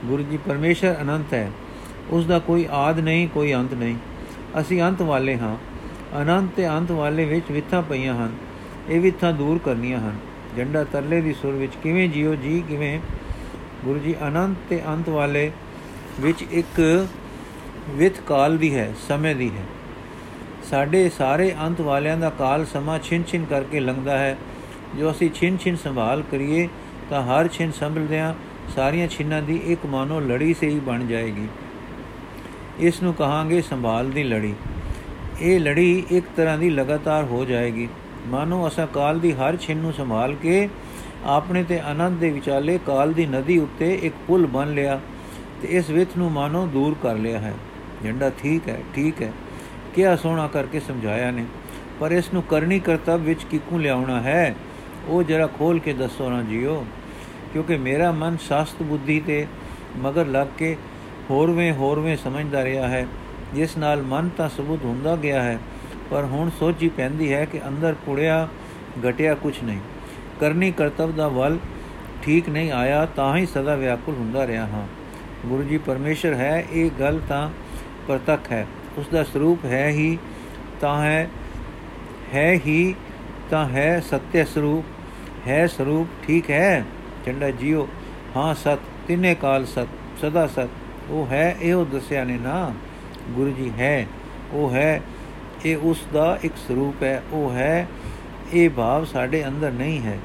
ਗੁਰੂ 0.06 0.24
ਜੀ, 0.24 0.38
ਪਰਮੇਸ਼ਰ 0.38 0.96
ਅਨੰਤ 1.02 1.34
ਹੈ। 1.34 1.52
ਉਸ 2.10 2.26
ਦਾ 2.26 2.40
ਕੋਈ 2.40 2.68
ਆਦ 2.72 3.00
ਨਹੀਂ, 3.00 3.28
ਕੋਈ 3.28 3.54
ਅੰਤ 3.54 3.74
ਨਹੀਂ। 3.74 3.96
ਅਸੀਂ 4.60 4.82
ਅੰਤ 4.82 5.02
ਵਾਲੇ 5.02 5.38
ਹਾਂ। 5.38 5.58
ਅਨੰਤ 6.22 6.50
ਤੇ 6.56 6.70
ਅੰਤ 6.70 6.92
ਵਾਲੇ 6.92 7.26
ਵਿੱਚ 7.26 7.52
ਵਿਥਾਂ 7.52 7.82
ਪਈਆਂ 7.82 8.16
ਹਨ। 8.16 8.36
ਇਹ 8.90 9.02
ਵਿਥਾਂ 9.02 9.34
ਦੂਰ 9.34 9.60
ਕਰਨੀਆਂ 9.66 10.00
ਹਨ। 10.00 10.18
ਜੰਡਾ 10.56 10.84
ਤਰਲੇ 10.84 11.22
ਦੀ 11.22 11.34
ਸੁਰ 11.34 11.54
ਵਿੱਚ 11.54 11.74
ਕਿਵੇਂ 11.84 12.10
ਜਿਉ 12.10 12.36
ਜੀ 12.36 12.64
ਕਿਵੇਂ? 12.68 13.00
ਗੁਰੂ 13.86 14.00
ਜੀ, 14.00 14.16
ਅਨੰਤ 14.28 14.58
ਤੇ 14.70 14.82
ਅੰਤ 14.88 15.10
ਵਾਲੇ 15.10 15.52
ਵਿੱਚ 16.20 16.46
ਇੱਕ 16.52 17.08
ਵਿਥ 17.90 18.20
ਕਾਲ 18.28 18.58
ਦੀ 18.58 18.76
ਹੈ, 18.76 18.94
ਸਮੇਂ 19.08 19.36
ਦੀ 19.36 19.50
ਹੈ। 19.50 19.64
ਸਾਡੇ 20.64 21.10
ਸਾਰੇ 21.10 21.56
ਅੰਤ 21.62 21.82
ਵਾਲਿਆਂ 21.82 22.18
ਦਾ 22.18 22.30
ਕਾਲ 22.30 22.66
ਸਮਾਂ 22.66 23.00
ਛਿਨ 23.00 23.24
ਛਿਨ 23.24 23.46
ਕਰਕੇ 23.46 23.80
ਲੰਘਦਾ 23.80 24.18
ਹੈ। 24.18 24.38
ਜੋ 25.00 25.12
ਅਸੀਂ 25.12 25.30
ਛਿਨ 25.36 25.58
ਛਿਨ 25.58 25.76
ਸੰਭਾਲ 25.76 26.24
ਕਰੀਏ, 26.32 26.68
ਤਾਂ 27.10 27.24
ਹਰ 27.24 27.48
ਛਿਨ 27.48 27.72
ਸੰਭਲਦਿਆਂ 27.72 28.34
ਸਾਰੀਆਂ 28.76 29.08
ਛਿਨਾਂ 29.08 29.42
ਦੀ 29.42 29.62
ਇੱਕ 29.66 29.86
ਮਾਨੋ 29.86 30.20
ਲੜੀ 30.20 30.54
ਸੇ 30.54 30.70
ਹੀ 30.70 30.80
ਬਣ 30.80 31.08
ਜਾਏਗੀ। 31.08 31.48
ਇਸ 32.80 33.04
ਨੂੰ 33.04 33.14
ਕਹਾਂਗੇ 33.14 33.62
ਸੰਭਾਲ 33.62 34.10
ਦੀ 34.10 34.24
ਲੜੀ। 34.24 34.54
ਇਹ 35.42 35.60
ਲੜੀ 35.60 36.06
ਇੱਕ 36.12 36.26
ਤਰ੍ਹਾਂ 36.36 36.58
ਦੀ 36.58 36.70
ਲਗਾਤਾਰ 36.70 37.24
ਹੋ 37.24 37.46
ਜਾਏਗੀ। 37.46 37.88
ਮਾਨੋ, 38.28 38.68
ਅਸਾਂ 38.68 38.88
ਕਾਲ 38.88 39.20
ਦੀ 39.20 39.34
ਹਰ 39.34 39.58
ਛਿਨ 39.58 39.78
ਨੂੰ 39.78 39.94
ਸੰਭਾਲ 39.94 40.36
ਕੇ 40.36 40.70
ਆਪਣੇ 41.26 41.64
ਤੇ 41.64 41.80
ਆਨੰਦ 41.80 42.20
ਦੇ 42.20 42.30
ਵਿਚਾਲੇ 42.30 42.80
ਕਾਲ 42.86 43.14
ਦੀ 43.14 43.26
ਨਦੀ 43.26 43.58
ਉੱਤੇ 43.58 44.00
ਇੱਕ 44.04 44.16
ਪੁਲ 44.28 44.46
ਬਣ 44.46 44.74
ਲਿਆ 44.74 45.00
ਤੇ 45.62 45.68
ਇਸ 45.68 45.90
ਵਿਥ 45.90 46.08
ਨੂੰ 46.18 46.32
ਮਾਨੋ 46.32 46.68
ਦੂਰ 46.68 46.96
ਕਰ 47.04 47.16
ਲਿਆ 47.16 47.40
ਹੈ। 47.40 47.54
ਝੰਡਾ 48.04 48.30
ਠੀਕ 48.30 48.70
ਹੈ 48.70 48.82
ਠੀਕ 48.96 49.22
ਹੈ। 49.22 49.34
ਕਿਆ 49.96 50.16
ਸੋਹਣਾ 50.16 50.48
ਕਰਕੇ 50.48 50.80
ਸਮਝਾਇਆ 50.80 51.32
ਨੇ। 51.32 51.46
ਪਰ 52.00 52.12
ਇਸ 52.12 52.34
ਨੂੰ 52.34 52.44
ਕਰਨੀ 52.44 52.80
ਕਰਤੱਵ 52.80 53.22
ਵਿੱਚ 53.22 53.44
ਕਿਕੂ 53.44 53.78
ਲਿਆਉਣਾ 53.78 54.22
ਹੈ, 54.22 54.56
ਉਹ 55.08 55.24
ਜਰਾ 55.24 55.48
ਖੋਲ 55.48 55.80
ਕੇ 55.80 55.94
ਦੱਸੋ 55.94 56.30
ਨਾ 56.30 56.44
ਜੀਓ। 56.44 56.86
ਕਿਉਂਕਿ 57.54 57.78
ਮੇਰਾ 57.78 58.12
ਮਨ 58.12 58.38
ਸ਼ਾਸਤ 58.38 58.84
ਬੁੱਧੀ 58.84 59.20
ਤੇ 59.20 59.48
ਮਗਰ 59.98 60.26
ਲੱਗ 60.26 60.48
ਕੇ 60.58 60.78
ਹੋਰਵੇਂ 61.30 61.74
ਹੋਰਵੇਂ 61.74 62.18
ਸਮਝਦਾ 62.18 62.64
ਰਿਹਾ 62.64 62.88
ਹੈ। 62.88 63.08
ਜਿਸ 63.54 63.78
ਨਾਲ 63.78 64.02
ਮਨ 64.02 64.30
ਤਾਂ 64.38 64.50
ਸਬੂਤ 64.50 64.86
ਹੁੰਦਾ 64.86 65.16
ਗਿਆ 65.16 65.44
ਹੈ। 65.44 65.60
ਪਰ 66.12 66.24
ਹੁਣ 66.24 66.50
ਸੋਚੀ 66.50 66.90
ਪੈਂਦੀ 66.90 67.34
ਹੈ 67.34 67.46
ਕਿ 67.46 67.68
ਅੰਦਰ 67.68 67.96
ਕੁੜਿਆ 68.06 68.48
ਘਟਿਆ 69.10 69.36
ਕੁਝ 69.36 69.64
ਨਹੀਂ। 69.64 69.80
ਕਰਨੀ 70.40 70.72
ਕਰਤਵ 70.72 71.12
ਦਾ 71.12 71.28
ਵੱਲ 71.28 71.58
ਠੀਕ 72.22 72.50
ਨਹੀਂ 72.50 72.72
ਆਇਆ 72.72 73.06
ਤਾਂ 73.06 73.38
ਹੀ 73.38 73.46
ਸਦਾ 73.46 73.76
ਵਿਆਕੁਲ 73.76 74.16
ਹੁੰਦਾ 74.16 74.48
ਰਿਹਾ 74.48 74.66
ਹਾਂ। 74.66 74.88
ਗੁਰੂ 75.46 75.64
ਜੀ 75.64 75.78
ਪਰਮੇਸ਼ਰ 75.78 76.34
ਹੈ, 76.34 76.66
ਇਹ 76.72 76.92
ਗੱਲ 77.00 77.22
ਤਾਂ 77.30 77.50
ਪ੍ਰਤੱਖ 78.08 78.52
ਹੈ। 78.52 78.68
ਉਸ 78.98 79.08
ਦਾ 79.08 79.24
ਸਰੂਪ 79.24 79.66
ਹੈ 79.66 79.88
ਹੀ 79.88 80.18
ਤਾਂ 80.82 81.04
ਹੈ 81.04 81.30
ਹੈ 82.34 82.54
ਹੀ 82.54 82.96
ਤਾਂ 83.50 83.70
ਹੈ 83.70 84.00
ਸਤਿ 84.00 84.46
ਸਰੂਪ। 84.46 84.86
ਹੈ 85.48 85.68
ਸਰੂਪ 85.68 86.08
ਠੀਕ 86.28 86.52
ਹੈ? 86.52 86.86
ਚੰਡਾ 87.26 87.52
ਜੀਓ, 87.52 87.88
ਹਾਂ 88.36 88.56
ਸਤ, 88.56 88.80
ਤਿੰਨੇ 89.08 89.36
ਕਾਲ 89.36 89.66
ਸਤ, 89.66 89.88
ਸਦਾ 90.22 90.48
ਸਤ। 90.48 90.70
ਉਹ 91.10 91.28
ਹੈ, 91.32 91.58
ਇਹੋ 91.62 91.86
ਦੱਸਿਆ 91.86 92.24
ਨੇ 92.24 92.38
ਨਾ। 92.38 92.74
ਗੁਰੂ 93.30 93.52
ਜੀ 93.52 93.72
ਹੈ, 93.80 94.08
ਉਹ 94.52 94.72
ਹੈ 94.72 95.02
ਇਹ 95.66 95.78
ਉਸ 95.78 96.06
ਦਾ 96.14 96.40
ਇੱਕ 96.44 96.54
ਸਰੂਪ 96.68 97.04
ਹੈ, 97.04 97.24
ਉਹ 97.32 97.52
ਹੈ, 97.52 97.88
ਇਹ 98.54 98.70
ਭਾਵ 98.70 99.06
ਸਾਡੇ 99.06 99.48
ਅੰਦਰ 99.48 99.72
ਨਹੀਂ 99.72 100.02
ਹੈ। 100.02 100.20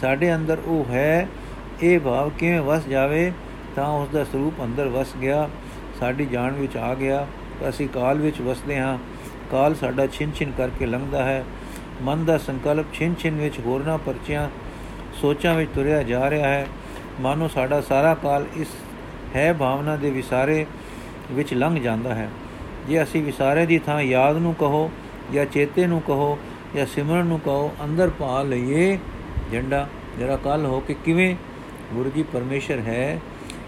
ਸਾਡੇ 0.00 0.34
ਅੰਦਰ 0.34 0.58
ਉਹ 0.66 0.92
ਹੈ, 0.92 1.28
ਇਹ 1.82 2.00
ਭਾਵ 2.00 2.30
ਕਿਵੇਂ 2.30 2.60
ਵਸ 2.60 2.86
ਜਾਵੇ, 2.86 3.32
ਤਾਂ 3.76 3.88
ਉਸ 3.88 4.08
ਦਾ 4.08 4.24
ਸਰੂਪ 4.24 4.54
ਅੰਦਰ 4.64 4.88
ਵਸ 4.88 5.06
ਗਿਆ, 5.22 5.48
ਸਾਡੀ 6.00 6.26
ਜਾਣ 6.26 6.52
ਵਿੱਚ 6.52 6.76
ਆ 6.76 6.94
ਗਿਆ। 6.94 7.26
ਅਸੀਂ 7.68 7.88
ਕਾਲ 7.88 8.18
ਵਿੱਚ 8.18 8.40
ਵਸਦੇ 8.40 8.78
ਹਾਂ, 8.78 8.98
ਕਾਲ 9.50 9.74
ਸਾਡਾ 9.74 10.06
ਛਿਨ 10.06 10.32
ਛਿਨ 10.32 10.52
ਕਰਕੇ 10.58 10.86
ਲੰਘਦਾ 10.86 11.24
ਹੈ। 11.24 11.44
ਮਨ 12.02 12.24
ਦਾ 12.24 12.38
ਸੰਕਲਪ 12.38 12.86
ਛਿਨ 12.92 13.14
ਛਿਨ 13.18 13.34
ਵਿੱਚ 13.34 13.60
ਹੋਰਨਾ 13.60 13.96
ਪਰਚਿਆਂ, 13.96 14.50
ਸੋਚਾਂ 15.20 15.54
ਵਿੱਚ 15.54 15.70
ਤੁਰਿਆ 15.74 16.02
ਜਾ 16.02 16.30
ਰਿਹਾ 16.30 16.48
ਹੈ। 16.48 16.66
ਮਾਨੋ 17.20 17.48
ਸਾਡਾ 17.48 17.80
ਸਾਰਾ 17.80 18.14
ਕਾਲ 18.14 18.46
ਇਸ 18.56 18.68
ਹੈ 19.36 19.52
ਭਾਵਨਾ 19.52 19.96
ਦੇ 19.96 20.10
ਵਿਸਾਰੇ 20.10 20.66
ਵਿੱਚ 21.32 21.54
ਲੰਘ 21.54 21.80
ਜਾਂਦਾ 21.80 22.14
ਹੈ। 22.14 22.28
ਜੇ 22.88 23.02
ਅਸੀਂ 23.02 23.22
ਵਿਸਾਰੇ 23.22 23.66
ਦੀ 23.66 23.78
ਥਾਂ 23.78 24.00
ਯਾਦ 24.00 24.36
ਨੂੰ 24.36 24.54
ਕਹੋ 24.54 24.90
ਜਾਂ 25.32 25.44
ਚੇਤੇ 25.46 25.86
ਨੂੰ 25.86 26.00
ਕਹੋ 26.00 26.38
ਜਾਂ 26.76 26.86
ਸਿਮਰਨ 26.86 27.26
ਨੂੰ 27.26 27.40
ਕਹੋ, 27.40 27.72
ਅੰਦਰ 27.84 28.10
ਪਾ 28.10 28.42
ਲਈਏ 28.42 28.98
ਝੰਡਾ 29.52 29.88
ਜਰਾ 30.20 30.36
ਕੱਲ 30.36 30.66
ਹੋ 30.66 30.80
ਕੇ 30.80 30.94
ਕਿਵੇਂ 31.04 31.34
ਗੁਰੂ 31.94 32.10
ਜੀ 32.10 32.22
ਪਰਮੇਸ਼ਰ 32.22 32.78
ਹੈ, 32.78 33.20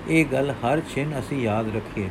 ਇਹ 0.09 0.25
ਗੱਲ 0.25 0.51
ਹਰ 0.51 0.81
ਛਿਨ 0.95 1.19
ਅਸੀਂ 1.19 1.43
ਯਾਦ 1.43 1.77
ਰੱਖੀਏ। 1.77 2.09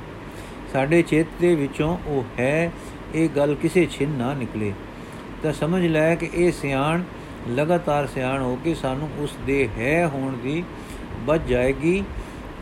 ਸਾਡੇ 0.74 1.02
ਚੇਤੇ 1.02 1.56
ਵਿੱਚੋਂ 1.56 1.98
ਉਹ 2.08 2.24
ਹੈ, 2.40 2.72
ਇਹ 3.16 3.30
ਗੱਲ 3.30 3.56
ਕਿਸੇ 3.56 3.88
ਛਿਨ 3.92 4.10
ਨਾ 4.10 4.34
ਨਿਕਲੇ। 4.34 4.74
ਤਾਂ 5.44 5.54
ਸਮਝ 5.54 5.86
ਲੈ 5.86 6.16
ਕਿ 6.16 6.30
ਇਹ 6.34 6.52
ਸਿਆਣ, 6.52 7.04
ਲਗਾਤਾਰ 7.50 8.08
ਸਿਆਣ 8.08 8.42
ਹੋ 8.42 8.58
ਕੇ 8.64 8.74
ਸਾਨੂੰ 8.74 9.10
ਉਸ 9.20 9.36
ਦੇ 9.46 9.70
ਹੈ 9.78 10.08
ਹੋਣ 10.08 10.38
ਦੀ 10.38 10.64
ਬਚ 11.26 11.42
ਜਾਏਗੀ 11.42 12.04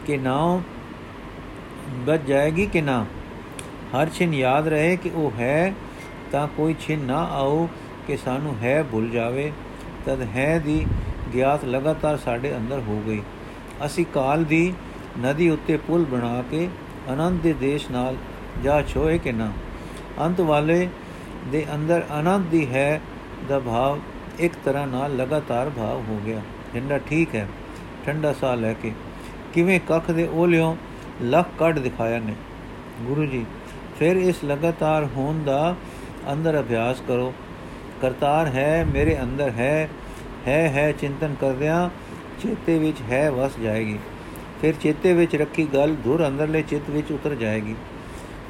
ਕਿ 0.05 0.17
ਨਾ 0.17 0.61
ਬਚ 2.05 2.21
ਜਾਏਗੀ 2.27 2.65
ਕਿ 2.65 2.81
ਨਾ। 2.81 3.05
ਹਰ 3.93 4.09
ਛਿਨ 4.09 4.33
ਯਾਦ 4.33 4.67
ਰਹੇ 4.67 4.95
ਕਿ 4.95 5.11
ਉਹ 5.15 5.31
ਹੈ, 5.39 5.73
ਤਾਂ 6.31 6.47
ਕੋਈ 6.47 6.75
ਛਿਨ 6.79 6.99
ਨਾ 6.99 7.23
ਆਓ 7.31 7.67
ਕਿ 8.07 8.17
ਸਾਨੂੰ 8.17 8.55
ਹੈ 8.63 8.83
ਭੁੱਲ 8.83 9.09
ਜਾਵੇ। 9.09 9.51
ਤਦ 10.05 10.21
ਹੈ 10.35 10.61
ਦੀ 10.65 10.85
ਗਿਆਤ 11.33 11.65
ਲਗਾਤਾਰ 11.65 12.17
ਸਾਡੇ 12.17 12.55
ਅੰਦਰ 12.57 12.79
ਹੋ 12.79 13.01
ਗਈ। 13.07 13.21
ਅਸੀਂ 13.85 14.05
ਕਾਲ 14.05 14.43
ਦੀ 14.43 14.73
ਨਦੀ 15.19 15.49
ਉੱਤੇ 15.49 15.77
ਪੁਲ 15.77 16.05
ਬਣਾ 16.05 16.43
ਕੇ 16.51 16.67
ਆਨੰਦ 17.09 17.41
ਦੇ 17.41 17.53
ਦੇਸ਼ 17.53 17.89
ਨਾਲ 17.91 18.15
ਜਾ 18.63 18.81
ਛੋਏ 18.83 19.17
ਕਿ 19.17 19.31
ਨਾ। 19.31 19.51
ਅੰਤ 20.19 20.41
ਵਾਲੇ 20.41 20.87
ਦੇ 21.47 21.65
ਅੰਦਰ 21.75 22.03
ਆਨੰਦ 22.11 22.45
ਦੀ 22.45 22.65
ਹੈ 22.67 23.01
ਦਾ 23.49 23.59
ਭਾਵ 23.59 23.99
ਇੱਕ 24.39 24.53
ਤਰ੍ਹਾਂ 24.65 24.87
ਨਾਲ 24.87 25.15
ਲਗਾਤਾਰ 25.15 25.69
ਭਾਵ 25.69 26.03
ਹੋ 26.09 26.19
ਗਿਆ। 26.25 26.41
ਠੰਡਾ 26.73 26.97
ਠੀਕ 26.99 27.35
ਹੈ, 27.35 27.47
ਠੰਡਾ 28.05 28.33
ਸਾਹ 28.33 28.55
ਲੈ 28.55 28.73
ਕੇ। 28.73 28.91
ਕਿਵੇਂ 29.53 29.79
ਕੱਖ 29.79 30.11
ਦੇ 30.11 30.27
ਓਲਿਓ 30.33 30.75
ਲੱਖ 31.21 31.49
ਕੱਢ 31.59 31.79
ਦਿਖਾਇਆ 31.79 32.19
ਨੇ। 32.19 32.33
ਗੁਰੂ 33.01 33.25
ਜੀ 33.25 33.45
ਫਿਰ 33.99 34.15
ਇਸ 34.15 34.35
ਲਗਾਤਾਰ 34.45 35.05
ਹੋਣ 35.05 35.43
ਦਾ 35.43 35.75
ਅੰਦਰ 36.33 36.59
ਅਭਿਆਸ 36.59 37.01
ਕਰੋ। 37.07 37.33
ਕਰਤਾਰ 38.01 38.47
ਹੈ, 38.47 38.85
ਮੇਰੇ 38.93 39.21
ਅੰਦਰ 39.21 39.49
ਹੈ 39.49 39.89
ਹੈ 40.47 40.69
ਹੈ, 40.69 40.91
ਚਿੰਤਨ 40.91 41.35
ਕਰਦਿਆਂ 41.41 41.89
ਚੇਤੇ 42.41 42.79
ਵਿੱਚ 42.79 42.97
ਹੈ 43.11 43.31
ਵਸ 43.31 43.51
ਜਾਏਗੀ। 43.63 43.99
ਫਿਰ 44.61 44.73
ਚੇਤੇ 44.81 45.13
ਵਿੱਚ 45.13 45.35
ਰੱਖੀ 45.35 45.67
ਗੱਲ 45.73 45.95
ਧੁਰ 46.03 46.27
ਅੰਦਰਲੇ 46.27 46.61
ਚਿੱਤ 46.61 46.89
ਵਿੱਚ 46.89 47.11
ਉਤਰ 47.11 47.35
ਜਾਏਗੀ। 47.35 47.75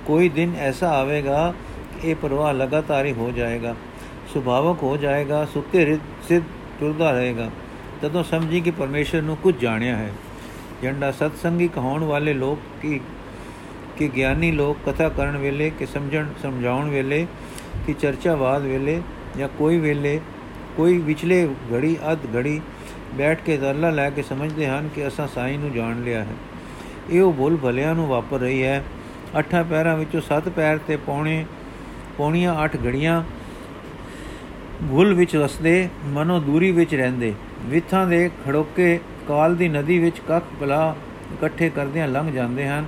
ਕੋਈ 0.06 0.30
ਦਿਨ 0.30 0.56
ਐਸਾ 0.60 0.90
ਆਵੇਗਾ 0.90 1.54
ਕਿ 1.94 2.10
ਇਹ 2.10 2.16
ਪ੍ਰਵਾਹ 2.16 2.54
ਲਗਾਤਾਰ 2.54 3.06
ਹੀ 3.06 3.14
ਹੋ 3.14 3.32
ਜਾਏਗਾ। 3.32 3.76
ਸੁਭਾਵਕ 4.34 4.84
ਹੋ 4.84 4.98
ਜਾਏਗਾ 4.98 5.46
ਸੁੱਤੇ 5.46 5.86
ਰਿਤ 5.86 6.00
ਸਿੱਧ 6.28 6.44
ਟੁਰਦਾ 6.80 7.12
ਰਹੇਗਾ। 7.12 7.50
ਤਦੋਂ 8.02 8.24
ਸਮਝੀ 8.24 8.62
ਕਿ 8.62 8.72
ਪਰਮੇਸ਼ਰ 8.72 9.22
ਨੂੰ 9.22 9.38
ਕੁਝ 9.38 9.56
ਜਾਣਿਆ 9.58 9.96
ਹੈ। 9.96 10.12
ਜੰਡਾ 10.84 11.12
ਸਤਸੰਗੀ 11.12 11.68
ਕਹਾਉਣ 11.68 12.04
ਵਾਲੇ 12.04 12.34
ਲੋਕ 12.34 12.60
ਕੀ 12.82 13.00
ਕਿ 13.98 14.10
ਗਿਆਨੀ 14.16 14.52
ਲੋਕ 14.52 14.78
ਕਥਾ 14.90 15.10
ਕਰਨ 15.10 15.38
ਵੇਲੇ 15.38 15.70
ਕਿ 15.70 15.86
ਸਮਝਣ, 15.86 16.26
ਸਮਝਾਉਣ 16.42 16.90
ਵੇਲੇ, 16.90 17.28
ਕਿ 17.88 17.94
ਚਰਚਾਵਾਦ 17.94 18.62
ਵੇਲੇ 18.62 19.02
ਜਾਂ 19.38 19.50
ਕੋਈ 19.58 19.78
ਵੇਲੇ, 19.78 20.20
ਕੋਈ 20.78 20.98
ਵਿਚਲੇ 20.98 21.48
ਘੜੀ, 21.74 21.98
ਅਧ 22.12 22.20
ਘੜੀ 22.36 22.62
ਬੈਠ 23.14 23.42
ਕੇ 23.42 23.58
ਦਰਲਾ 23.58 23.90
ਲੈ 23.90 24.10
ਕੇ 24.10 24.22
ਸਮਝਦੇ 24.22 24.68
ਹਨ 24.68 24.90
ਕਿ 24.96 25.08
ਅਸਾਂ 25.08 25.28
ਸਾਈਂ 25.28 25.60
ਨੂੰ 25.60 25.72
ਜਾਣ 25.74 26.02
ਲਿਆ 26.02 26.24
ਹੈ। 26.24 26.36
ਇਹ 27.10 27.22
ਉਹ 27.22 27.34
ਭੁੱਲ 27.34 27.58
ਭਲਿਆਂ 27.58 27.96
ਨੂੰ 27.96 28.08
ਵਾਪਰ 28.08 28.40
ਰਹੀ 28.40 28.64
ਹੈ। 28.64 28.84
ਅੱਠਾਂ 29.40 29.64
ਪੈਰਾਂ 29.64 29.98
ਵਿੱਚੋਂ 29.98 30.22
ਸੱਤ 30.22 30.50
ਪੈਰ 30.50 30.78
ਤੇ 30.78 30.98
ਪੌਣੇ, 30.98 31.46
ਪੌਣੀਆਂ 32.18 32.64
ਅੱਠ 32.64 32.76
ਘੜੀਆਂ 32.76 33.24
ਭੁੱਲ 34.90 35.14
ਵਿੱਚ 35.14 35.36
ਵਸਦੇ, 35.36 35.90
ਮਨੋ 36.06 36.40
ਦੂਰੀ 36.40 36.72
ਵਿੱਚ 36.72 36.96
ਰਹਿੰਦੇ। 36.96 37.34
ਵਿਥਾਂ 37.66 38.08
ਦੇ 38.08 38.30
ਖੜੋਕੇ 38.46 39.00
ਕਾਲ 39.28 39.56
ਦੀ 39.56 39.68
ਨਦੀ 39.70 40.00
ਵਿੱਚ 40.00 40.20
ਕੱਖ 40.28 40.44
ਬਲਾ 40.60 40.96
ਇਕੱਠੇ 41.34 41.70
ਕਰਦਿਆਂ 41.70 42.08
ਲੰਘ 42.08 42.32
ਜਾਂਦੇ 42.32 42.68
ਹਨ। 42.68 42.86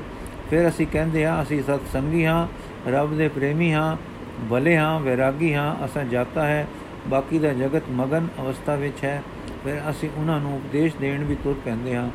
ਫਿਰ 0.50 0.70
ਅਸੀਂ 0.70 0.88
ਕਹਿੰਦੇ 0.88 1.26
ਹਾਂ, 1.26 1.44
ਅਸੀਂ 1.44 1.64
ਸਤ 1.64 1.80
ਸੰਗੀ 1.94 2.26
ਹਾਂ, 2.26 2.48
ਰੱਬ 2.88 3.18
ਦੇ 3.18 3.28
ਪ੍ਰੇਮੀ 3.28 3.74
ਹਾਂ, 3.74 3.98
ਭਲੇ 4.50 4.78
ਹਾਂ, 4.78 5.00
ਵੈਰਾਗੀ 5.00 5.54
ਹਾਂ, 5.54 5.86
ਅਸਾਂ 5.86 6.06
ਜਾਤਾ 6.06 6.48
ਹੈ, 6.48 6.68
ਬਾਕੀ 7.08 7.40
ਦਾ 7.40 7.54
ਜਗਤ 7.54 7.84
ਮਗਨ 7.90 8.28
ਅਵਸਥਾ 8.40 8.76
ਵਿੱਚ 8.76 9.04
ਹੈ। 9.04 9.24
ਫਿਰ 9.64 9.82
ਅਸੀਂ 9.90 10.10
ਉਹਨਾਂ 10.18 10.40
ਨੂੰ 10.40 10.56
ਉਪਦੇਸ਼ 10.56 10.96
ਦੇਣ 11.02 11.24
ਵੀ 11.24 11.36
ਤੁਰ 11.36 11.56
ਪੈਂਦੇ 11.66 11.96
ਹਾਂ। 11.96 12.10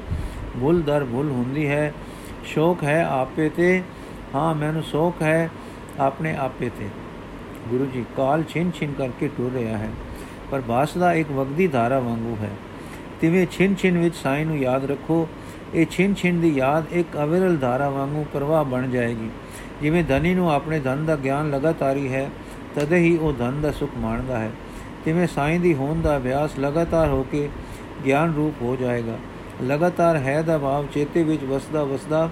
ਭੁੱਲ 0.61 0.83
ਦਰ 0.83 1.05
ਭੁੱਲ 1.05 1.31
ਹੁੰਦੀ 1.31 1.69
ਹੈ। 1.69 1.95
ਸ਼ੌਕ 2.45 2.85
ਹੈ 2.85 3.05
ਆਪੇ 3.05 3.49
ਤੇ। 3.49 3.83
ਹਾਂ, 4.35 4.55
ਮੈਨੂੰ 4.55 4.83
ਸ਼ੌਕ 4.83 5.23
ਹੈ 5.23 5.51
ਆਪਣੇ 6.01 6.37
ਆਪੇ 6.37 6.71
ਤੇ। 6.79 6.89
ਗੁਰੂ 7.69 7.87
ਜੀ, 7.87 8.05
ਕਾਲ 8.17 8.45
ਛਿਨ 8.49 8.71
ਛਿਨ 8.71 8.93
ਕਰਕੇ 8.93 9.29
ਟੁਰ 9.29 9.53
ਰਿਹਾ 9.53 9.79
ਹੈ। 9.79 9.89
ਪਰ 10.51 10.61
ਬਾਸਦਾ 10.61 11.13
ਇੱਕ 11.13 11.31
ਵਗਦੀ 11.31 11.67
ਧਾਰਾ 11.67 11.99
ਵਾਂਗੂ 11.99 12.37
ਹੈ। 12.41 12.51
ਤਿਵੇਂ 13.21 13.47
ਛਿਨ 13.51 13.75
ਛਿਨ 13.75 13.99
ਵਿੱਚ 13.99 14.15
ਸਾਈਂ 14.15 14.47
ਨੂੰ 14.47 14.59
ਯਾਦ 14.59 14.91
ਰੱਖੋ। 14.91 15.29
ਇਹ 15.75 15.87
ਛਿਨ 15.91 16.15
ਛਿਨ 16.15 16.41
ਦੀ 16.41 16.49
ਯਾਦ 16.55 16.93
ਇੱਕ 16.93 17.17
ਅਵਿਰਲ 17.17 17.57
ਧਾਰਾ 17.57 17.89
ਵਾਂਗੂ 17.91 18.25
ਪ੍ਰਵਾਹ 18.33 18.65
ਬਣ 18.65 18.89
ਜਾਏਗੀ। 18.91 19.29
ਜਿਵੇਂ 19.83 20.03
ਧਨੀ 20.05 20.35
ਨੂੰ 20.35 20.51
ਆਪਣੇ 20.53 20.79
ਧਨ 20.81 21.05
ਦਾ 21.07 21.17
ਗਿਆਨ 21.17 21.51
ਲਗਾਤਾਰੀ 21.51 22.13
ਹੈ, 22.13 22.29
ਤਦ 22.75 22.93
ਹੀ 22.93 23.17
ਉਹ 23.17 23.33
ਧਨ 23.33 23.61
ਦਾ 23.61 23.71
ਸੁਖ 23.73 23.91
ਮਾਣਦਾ 23.99 24.39
ਹੈ। 24.39 24.51
ਤਿਵੇਂ 25.05 25.27
ਸਾਈਂ 25.27 25.59
ਦੀ 25.61 25.75
ਹੋਣ 25.75 26.01
ਦਾ 26.01 26.17
ਅਭਿਆਸ 26.17 26.59
ਲਗਾਤਾਰ 26.59 27.09
ਹੋ 27.09 27.23
ਕੇ 27.23 27.49
ਗਿਆਨ 28.07 28.35
ਰੂਪ 28.35 28.63
ਹੋ 28.63 28.77
ਜਾਏਗਾ। 28.77 29.17
ਲਗਾਤਾਰ 29.63 30.17
ਹੈ 30.17 30.41
ਦਾ 30.43 30.59
ਭਾਵ 30.59 30.87
ਚੇਤੇ 30.87 31.23
ਵਿੱਚ 31.23 31.45
ਵਸਦਾ 31.45 31.85
ਵਸਦਾ 31.85 32.29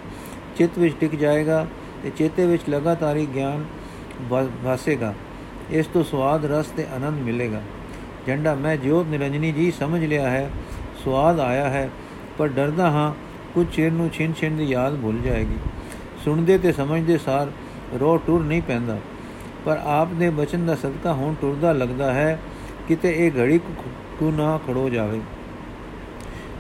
ਚਿੱਤ 0.56 0.78
ਵਿੱਚ 0.78 0.94
ਟਿਕ 1.00 1.14
ਜਾਏਗਾ 1.14 1.66
ਤੇ 2.02 2.10
ਚੇਤੇ 2.10 2.46
ਵਿੱਚ 2.46 2.68
ਲਗਾਤਾਰੀ 2.70 3.26
ਗਿਆਨ 3.34 3.64
ਵਾਸੇਗਾ। 4.64 5.14
ਇਸ 5.70 5.86
ਤੋਂ 5.86 6.04
ਸਵਾਦ 6.04 6.44
ਰਸ 6.44 6.66
ਤੇ 6.66 6.86
ਆਨੰਦ 6.94 7.20
ਮਿਲੇਗਾ। 7.20 7.60
ਜੰਡਾ, 8.26 8.54
ਮੈਂ 8.54 8.76
ਜੋਤ 8.76 9.06
ਨਿਰੰਜਨੀ 9.06 9.52
ਜੀ 9.52 9.70
ਸਮਝ 9.70 10.04
ਲਿਆ 10.04 10.30
ਹੈ 10.30 10.50
ਸਵਾਦ 11.04 11.40
ਆਇਆ 11.40 11.68
ਹੈ, 11.68 11.88
ਪਰ 12.38 12.48
ਡਰਦਾ 12.48 12.90
ਹਾਂ 12.90 13.12
ਕੁਝ 13.54 13.66
ਚਿਰ 13.72 13.92
ਨੂੰ 13.92 14.10
ਛਿਨ 14.10 14.32
ਛਿਨ 14.32 14.56
ਦੀ 14.56 14.64
ਯਾਦ 14.64 14.96
ਭੁੱਲ 14.96 15.18
ਜਾਏਗੀ। 15.18 15.56
ਸੁਣਦੇ 16.24 16.58
ਤੇ 16.58 16.72
ਸਮਝਦੇ 16.72 17.18
ਸਾਰ 17.18 17.50
ਰੋ 18.00 18.16
ਟੁਰ 18.16 18.42
ਨਹੀਂ 18.42 18.62
ਪੈਂਦਾ। 18.62 18.98
ਪਰ 19.64 19.80
ਆਪ 19.84 20.08
ਦੇ 20.08 20.30
ਬਚਨ 20.30 20.66
ਦਾ 20.66 20.74
ਸਦਕਾ 20.74 21.12
ਹੁਣ 21.12 21.34
ਟੁਰਦਾ 21.34 21.72
ਲੱਗਦਾ 21.72 22.12
ਹੈ, 22.14 22.38
ਕਿਤੇ 22.88 23.26
ਇਹ 23.26 23.32
ਘੜੀ 23.38 23.58
ਕੋ 24.18 24.30
ਨਾ 24.30 24.58
ਖੜੋ 24.66 24.88
ਜਾਵੇ। 24.88 25.20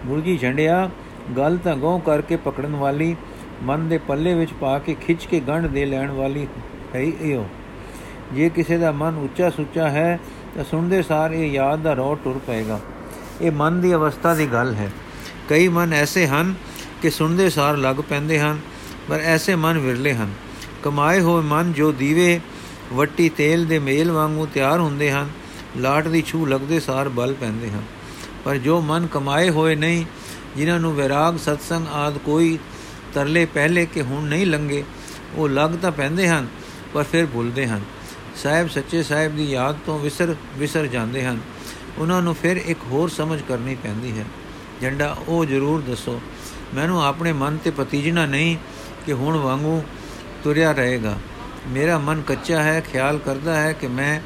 ਮੁਰਗੀ 0.06 0.36
ਝੰਡਿਆ 0.38 0.90
ਗੱਲ 1.36 1.58
ਤਾਂ 1.64 1.76
ਗੋਂ 1.76 2.00
ਕਰਕੇ 2.00 2.36
ਪਕੜਨ 2.36 2.76
ਵਾਲੀ, 2.76 3.16
ਮਨ 3.62 3.88
ਦੇ 3.88 3.98
ਪੱਲੇ 3.98 4.34
ਵਿੱਚ 4.34 4.52
ਪਾ 4.52 4.78
ਕੇ 4.78 4.94
ਖਿੱਚ 4.94 5.26
ਕੇ 5.26 5.40
ਗੰਢ 5.40 5.66
ਦੇ 5.66 5.86
ਲੈਣ 5.86 6.10
ਵਾਲੀ 6.10 6.46
ਹੈ 6.94 7.00
ਇਹੋ। 7.00 7.46
ਜੇ 8.32 8.48
ਕਿਸੇ 8.48 8.78
ਦਾ 8.78 8.92
ਮਨ 8.92 9.16
ਉੱਚਾ 9.16 9.50
ਸੁੱਚਾ 9.50 9.88
ਹੈ, 9.90 10.20
ਤਾਂ 10.54 10.64
ਸੁਣਦੇ 10.64 11.02
ਸਾਰ 11.02 11.30
ਇਹ 11.30 11.50
ਯਾਦ 11.50 11.80
ਦਾ 11.80 11.92
ਰੋ 11.92 12.14
ਟੁਰ 12.14 12.40
ਪਏਗਾ। 12.46 12.80
ਇਹ 13.42 13.52
ਮਨ 13.52 13.80
ਦੀ 13.80 13.94
ਅਵਸਥਾ 13.94 14.34
ਦੀ 14.34 14.46
ਗੱਲ 14.46 14.74
ਹੈ। 14.74 14.90
ਕਈ 15.48 15.68
ਮਨ 15.68 15.92
ਐਸੇ 15.92 16.26
ਹਨ 16.26 16.54
ਕਿ 17.02 17.10
ਸੁਣਦੇ 17.10 17.50
ਸਾਰ 17.50 17.76
ਲੱਗ 17.76 17.96
ਪੈਂਦੇ 17.96 18.40
ਹਨ, 18.40 18.60
ਪਰ 19.08 19.20
ਐਸੇ 19.20 19.54
ਮਨ 19.54 19.78
ਵਿਰਲੇ 19.78 20.14
ਹਨ। 20.14 20.32
ਕਮਾਏ 20.82 21.20
ਹੋਏ 21.20 21.42
ਮਨ 21.42 21.72
ਜੋ 21.72 21.92
ਦੀਵੇ, 21.92 22.40
ਵੱਟੀ 22.92 23.28
ਤੇਲ 23.28 23.64
ਦੇ 23.64 23.78
ਮੇਲ 23.78 24.12
ਵਾਂਗੂ 24.12 24.46
ਤਿਆਰ 24.46 24.80
ਹੁੰਦੇ 24.80 25.12
ਹਨ, 25.12 25.28
ਲਾਟ 25.76 26.08
ਦੀ 26.08 26.22
ਛੂ 26.22 26.46
ਲੱਗਦੇ 26.46 26.80
ਸਾਰ 26.80 27.08
ਬਲ 27.08 27.34
ਪੈਂਦੇ 27.34 27.70
ਹਨ। 27.70 27.82
ਪਰ 28.44 28.56
ਜੋ 28.56 28.80
ਮਨ 28.80 29.06
ਕਮਾਏ 29.06 29.50
ਹੋਏ 29.50 29.74
ਨਹੀਂ, 29.74 30.04
ਜਿਨ੍ਹਾਂ 30.56 30.80
ਨੂੰ 30.80 30.94
ਵਿਰਾਗ, 30.94 31.36
ਸਤਸੰਗ 31.36 31.86
ਆਦ 31.86 32.18
ਕੋਈ 32.18 32.58
ਤਰਲੇ 33.14 33.44
ਪਹਿਲੇ 33.44 33.86
ਕਿ 33.86 34.02
ਹੁਣ 34.02 34.24
ਨਹੀਂ 34.24 34.46
ਲੰਗੇ 34.46 34.84
ਉਹ 35.34 35.48
ਲੱਗ 35.48 35.70
ਤਾਂ 35.82 35.92
ਪੈਂਦੇ 35.92 36.28
ਹਨ, 36.28 36.48
ਪਰ 36.94 37.02
ਫਿਰ 37.02 37.26
ਭੁੱਲਦੇ 37.26 37.66
ਹਨ। 37.66 37.80
ਸਾਹਿਬ 38.36 38.68
ਸੱਚੇ 38.68 39.02
ਸਾਹਿਬ 39.02 39.36
ਦੀ 39.36 39.50
ਯਾਦ 39.50 39.78
ਤੋਂ 39.86 39.98
ਵਿਸਰ 39.98 40.34
ਵਿਸਰ 40.56 40.86
ਜਾਂਦੇ 40.86 41.24
ਹਨ। 41.24 41.40
ਉਹਨਾਂ 41.98 42.22
ਨੂੰ 42.22 42.34
ਫਿਰ 42.34 42.56
ਇੱਕ 42.56 42.78
ਹੋਰ 42.90 43.08
ਸਮਝ 43.08 43.40
ਕਰਨੀ 43.48 43.74
ਪੈਂਦੀ 43.74 44.18
ਹੈ। 44.18 44.24
ਜੰਡਾ, 44.82 45.16
ਉਹ 45.28 45.44
ਜ਼ਰੂਰ 45.44 45.80
ਦੱਸੋ। 45.80 46.20
ਮੈਨੂੰ 46.74 47.06
ਆਪਣੇ 47.06 47.32
ਮਨ 47.32 47.56
ਤੇ 47.56 47.70
ਪਤੀਜਣਾ 47.70 48.26
ਨਹੀਂ 48.26 48.56
ਕਿ 49.06 49.12
ਹੁਣ 49.12 49.36
ਵਾਂਗੂ 49.36 49.82
ਤੁਰਿਆ 50.44 50.72
ਰਹੇਗਾ। 50.72 51.18
ਮੇਰਾ 51.68 51.98
ਮਨ 51.98 52.22
ਕੱਚਾ 52.22 52.62
ਹੈ, 52.62 52.80
ਖਿਆਲ 52.80 53.18
ਕਰਦਾ 53.18 53.60
ਹੈ 53.60 53.72
ਕਿ 53.72 53.86
ਮੈਂ 53.86 54.20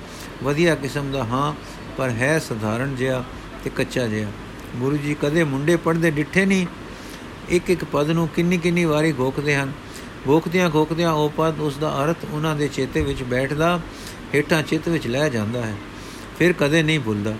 ਵਧੀਆ 0.44 0.74
ਕਿਸਮ 0.74 1.12
ਦਾ 1.12 1.24
ਹਾਂ, 1.24 1.54
ਪਰ 1.96 2.10
ਹੈ 2.10 2.38
ਸਧਾਰਨ 2.38 2.96
ਜਿਹਾ 2.96 3.24
ਤੇ 3.64 3.70
ਕੱਚਾ 3.70 4.06
ਜਿਹਾ। 4.06 4.30
ਗੁਰੂ 4.76 4.96
ਜੀ 4.96 5.16
ਕਦੇ 5.22 5.44
ਮੁੰਡੇ 5.44 5.76
ਪੜਦੇ 5.76 6.10
ਡਿੱਠੇ 6.10 6.46
ਨਹੀਂ। 6.46 6.66
ਇੱਕ 7.48 7.70
ਇੱਕ 7.70 7.84
ਪਦ 7.84 8.10
ਨੂੰ 8.10 8.28
ਕਿੰਨੀ 8.28 8.58
ਕਿੰਨੀ 8.58 8.84
ਵਾਰੀ 8.84 9.12
ਘੋਕਦੇ 9.12 9.56
ਹਨ। 9.56 9.72
ਘੋਕਦਿਆਂ 10.28 10.70
ਘੋਕਦਿਆਂ 10.74 11.12
ਉਹ 11.12 11.30
ਪਦ 11.36 11.60
ਉਸ 11.60 11.76
ਦਾ 11.76 12.04
ਅਰਥ 12.04 12.16
ਉਹਨਾਂ 12.32 12.56
ਦੇ 12.56 12.68
ਚੇਤੇ 12.68 13.02
ਵਿੱਚ 13.02 13.22
ਬੈਠਦਾ, 13.22 13.80
ਹੇਠਾਂ 14.34 14.62
ਚਿੱਤ 14.62 14.88
ਵਿੱਚ 14.88 15.06
ਲੈ 15.06 15.28
ਜਾਂਦਾ 15.28 15.62
ਹੈ। 15.62 15.74
ਫਿਰ 16.38 16.52
ਕਦੇ 16.52 16.82
ਨਹੀਂ 16.82 17.00
ਭੁੱਲਦਾ। 17.00 17.34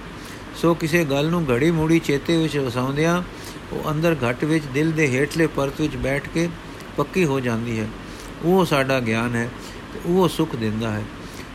ਸੋ 0.56 0.74
ਕਿਸੇ 0.74 1.04
ਗੱਲ 1.04 1.28
ਨੂੰ 1.28 1.46
ਘੜੀ 1.50 1.70
ਮੂੜੀ 1.70 1.98
ਚੇਤੇ 1.98 2.36
ਵਿੱਚ 2.36 2.58
ਵਸਾਉਂਦਿਆਂ 2.58 3.22
ਉਹ 3.72 3.90
ਅੰਦਰ 3.90 4.16
ਘਟ 4.30 4.44
ਵਿੱਚ 4.44 4.64
ਦਿਲ 4.64 4.92
ਦੇ 4.92 5.08
ਹੇਠਲੇ 5.08 5.46
ਪਰਤ 5.46 5.80
ਵਿੱਚ 5.80 5.96
ਬੈਠ 5.96 6.28
ਕੇ 6.28 6.48
ਪੱਕੀ 6.96 7.24
ਹੋ 7.24 7.40
ਜਾਂਦੀ 7.40 7.80
ਹੈ। 7.80 7.88
ਉਹ 8.44 8.64
ਸਾਡਾ 8.64 9.00
ਗਿਆਨ 9.00 9.34
ਹੈ 9.34 9.50
ਤੇ 9.94 10.00
ਉਹ 10.06 10.28
ਸੁਖ 10.28 10.56
ਦਿੰਦਾ 10.56 10.90
ਹੈ। 10.90 11.02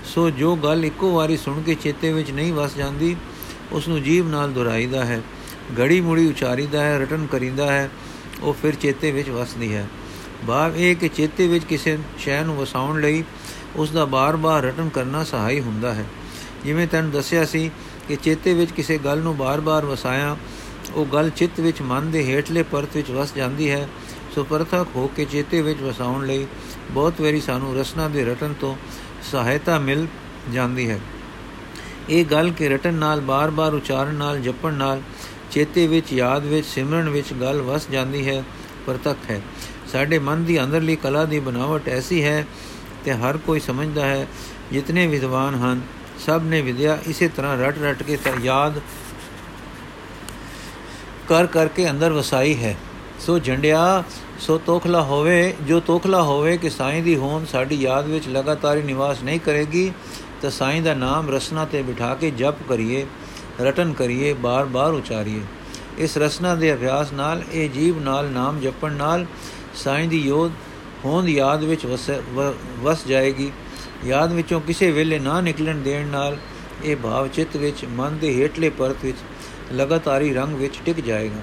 ਸੋ 0.06 0.30
ਜੋ 0.30 0.56
ਗੱਲ 0.56 0.86
ਇੱਕੋ 0.86 1.14
ਵਾਰੀ 1.14 1.38
ਸੁਣ 1.38 1.62
ਕੇ 1.62 1.76
ਚੇਤੇ 1.76 2.14
ਵਿੱਚ 2.14 2.32
ਨਹੀਂ 2.32 2.54
ਵਸ 2.54 2.76
ਜਾਂਦੀ 2.76 3.16
ਉਸ 3.72 3.88
ਨੂੰ 3.88 4.04
ਜੀਵ 4.04 4.28
ਨਾਲ 4.28 4.52
ਦੁਹਰਾਈਦਾ 4.52 5.06
ਹੈ। 5.06 5.22
ਘੜੀ 5.80 6.02
ਮੁੜੀ 6.02 6.28
ਉਚਾਰੀਦਾ 6.28 6.84
ਹੈ, 6.84 7.00
ਰਟਨ 7.00 7.28
ਕਰਿੰਦਾ 7.32 7.74
ਹੈ, 7.74 7.90
ਉਹ 8.42 8.54
ਫਿਰ 8.54 8.76
ਚੇਤੇ 8.76 9.12
ਵਿੱਚ 9.12 9.30
ਵਸਦੀ 9.30 9.76
ਹੈ। 9.76 9.88
ਭਾਵ 10.48 10.76
ਇਹ 10.76 10.96
ਕਿ 10.96 11.10
ਚੇਤੇ 11.10 11.48
ਵਿੱਚ 11.48 11.66
ਕਿਸੇ 11.66 11.98
ਸ਼ੈ 12.18 12.44
ਨੂੰ 12.44 12.56
ਵਸਾਉਣ 12.56 13.02
ਲਈ 13.02 13.24
ਉਸ 13.76 13.92
ਦਾ 13.92 14.06
ਬਾਰ-ਬਾਰ 14.06 14.64
ਰਟਨ 14.64 14.90
ਕਰਨਾ 14.90 15.24
ਸਹਾਈ 15.24 15.60
ਹੁੰਦਾ 15.60 15.94
ਹੈ। 15.94 16.06
ਜਿਵੇਂ 16.64 16.88
ਤੈਨੂੰ 16.88 17.12
ਦੱਸਿਆ 17.12 17.46
ਸੀ 17.46 17.72
ਕਿ 18.08 18.16
ਚੇਤੇ 18.16 18.54
ਵਿੱਚ 18.54 18.72
ਕਿਸੇ 18.72 18.98
ਗੱਲ 18.98 19.20
ਨੂੰ 19.20 19.38
ਬਾਰ-ਬਾਰ 19.38 19.86
ਵਸਾਇਆ 19.86 20.38
ਉਹ 20.96 21.06
ਗੱਲ 21.06 21.30
ਚਿੱਤ 21.30 21.60
ਵਿੱਚ 21.60 21.82
ਮਨ 21.82 22.12
ਦੇ 22.12 22.24
ਹੇਠਲੇ 22.24 22.64
ਪਰਤ 22.64 22.96
ਵਿੱਚ 22.96 23.12
ਵਸ 23.12 23.34
ਜਾਂਦੀ 23.34 23.70
ਹੈ, 23.72 23.88
ਸੋ 24.36 24.44
ਪਰਥਕ 24.44 24.88
ਹੋ 24.96 25.08
ਕੇ 25.16 25.26
ਚੇਤੇ 25.26 25.62
ਵਿੱਚ 25.62 25.82
ਵਸਾਉਣ 25.82 26.26
ਲਈ 26.26 26.46
ਬਹੁਤ 26.92 27.22
ਵਾਰੀ 27.22 27.42
ਸਾਨੂੰ 27.42 27.76
ਰਸਨਾ 27.76 28.08
ਦੇ 28.08 28.26
ਰਟਨ 28.26 28.54
ਤੋਂ 28.54 28.76
ਸਹਾਇਤਾ 29.32 29.80
ਮਿਲ 29.80 30.08
ਜਾਂਦੀ 30.54 30.90
ਹੈ। 30.90 31.00
ਇਹ 32.10 32.26
ਗੱਲ 32.26 32.52
ਕਿ 32.52 32.70
ਰਟਨ 32.70 32.94
ਨਾਲ, 32.94 33.20
ਬਾਰ-ਬਾਰ 33.20 33.74
ਉਚਾਰਨ 33.74 34.16
ਨਾਲ, 34.16 34.40
ਜਪਣ 34.40 34.74
ਨਾਲ, 34.74 35.02
ਚੇਤੇ 35.52 35.88
ਵਿੱਚ, 35.88 36.14
ਯਾਦ 36.14 36.46
ਵਿੱਚ, 36.46 36.68
ਸਿਮਰਨ 36.68 37.10
ਵਿੱਚ 37.10 37.34
ਗੱਲ 37.34 37.62
ਵਸ 37.62 37.90
ਜਾਂਦੀ 37.90 38.28
ਹੈ 38.28 38.44
ਪਰਤਕ 38.86 39.30
ਹੈ। 39.30 39.42
ਸਾਡੇ 39.92 40.20
ਮਨ 40.20 40.44
ਦੀ 40.44 40.64
ਅੰਦਰਲੀ 40.64 40.96
ਕਲਾ 40.96 41.26
ਦੀ 41.26 41.40
ਬਨਾਵਟ 41.40 41.90
ਐਸੀ 41.90 42.24
ਹੈ 42.24 42.46
ਤੇ 43.06 43.12
ਹਰ 43.12 43.38
ਕੋਈ 43.38 43.60
ਸਮਝਦਾ 43.60 44.06
ਹੈ, 44.06 44.28
ਜਿਤਨੇ 44.72 45.08
ਵਿਦਵਾਨ 45.08 45.56
ਹਨ, 45.56 45.82
ਸਭ 46.26 46.42
ਨੇ 46.44 46.62
ਵਿਦਿਆ 46.62 46.98
ਇਸੇ 47.08 47.28
ਤਰ੍ਹਾਂ 47.28 47.58
ਰਟ 47.58 47.78
ਰਟ 47.84 48.04
ਕੇ 48.04 48.18
ਯਾਦ 48.42 48.82
ਕਰ 51.30 51.46
ਕਰਕੇ 51.46 51.90
ਅੰਦਰ 51.90 52.14
ਵਸਾਈ 52.14 52.56
ਹੈ। 52.64 52.76
ਸੋ 53.20 53.38
ਝੰਡਿਆ 53.40 54.04
ਸੋ 54.40 54.58
ਤੋਖਲਾ 54.58 55.02
ਹੋਵੇ, 55.02 55.54
ਜੋ 55.62 55.80
ਤੋਖਲਾ 55.80 56.22
ਹੋਵੇ 56.22 56.58
ਕਿ 56.58 56.70
ਸਾਈਂ 56.70 57.02
ਦੀ 57.04 57.16
ਹੋਂਦ 57.16 57.48
ਸਾਡੀ 57.48 57.76
ਯਾਦ 57.76 58.08
ਵਿੱਚ 58.08 58.28
ਲਗਾਤਾਰੀ 58.28 58.82
ਨਿਵਾਸ 58.82 59.22
ਨਹੀਂ 59.24 59.40
ਕਰੇਗੀ, 59.40 59.92
ਤਾਂ 60.42 60.50
ਸਾਈਂ 60.50 60.82
ਦਾ 60.82 60.94
ਨਾਮ 60.94 61.30
ਰਸਨਾ 61.30 61.66
ਤੇ 61.66 61.82
ਬਿਠਾ 61.82 62.14
ਕੇ 62.16 62.32
ਜਪ 62.32 62.64
ਕਰੀਏ, 62.70 63.06
ਰਟਨ 63.62 63.94
ਕਰੀਏ, 63.94 64.34
ਬਾਰ-ਬਾਰ 64.34 64.94
ਉਚਾਰੀਏ। 64.94 65.42
ਇਸ 65.98 66.18
ਰਸਨਾ 66.18 66.56
ਦੇ 66.56 66.74
ਅਭਿਆਸ 66.74 67.14
ਨਾਲ, 67.14 67.44
ਇਹ 67.52 67.70
ਜੀਵ 67.70 68.00
ਨਾਲ, 68.00 68.30
ਨਾਮ 68.32 68.60
ਜਪਣ 68.60 68.92
ਨਾਲ 68.94 69.26
ਸਾਈਂ 69.76 70.08
ਦੀ 70.08 70.20
ਯੋਧ, 70.20 70.52
ਹੋਂਦ 71.06 71.30
ਯਾਦ 71.30 71.64
ਵਿੱਚ 71.64 71.86
ਵਸ 72.84 73.06
ਜਾਏਗੀ। 73.08 73.52
ਯਾਦ 74.06 74.34
ਵਿੱਚੋਂ 74.34 74.62
ਕਿਸੇ 74.62 74.92
ਵੇਲੇ 74.92 75.20
ਨਾ 75.20 75.42
ਨਿਕਲਣ 75.42 75.82
ਦੇਣ 75.82 76.08
ਨਾਲ, 76.08 76.38
ਇਹ 76.84 76.96
ਭਾਵ 76.96 77.28
ਚਿੱਤ 77.28 77.58
ਵਿੱਚ, 77.58 77.86
ਮਨ 77.90 78.18
ਦੇ 78.18 78.34
ਹੇਠਲੇ 78.36 78.70
ਪਰਤ 78.70 79.06
ਵਿੱਚ 79.06 79.18
ਲਗਾਤਾਰੀ 79.74 80.34
ਰੰਗ 80.34 80.56
ਵਿੱਚ 80.56 80.80
ਟਿਕ 80.86 81.00
ਜਾਏਗਾ। 81.00 81.40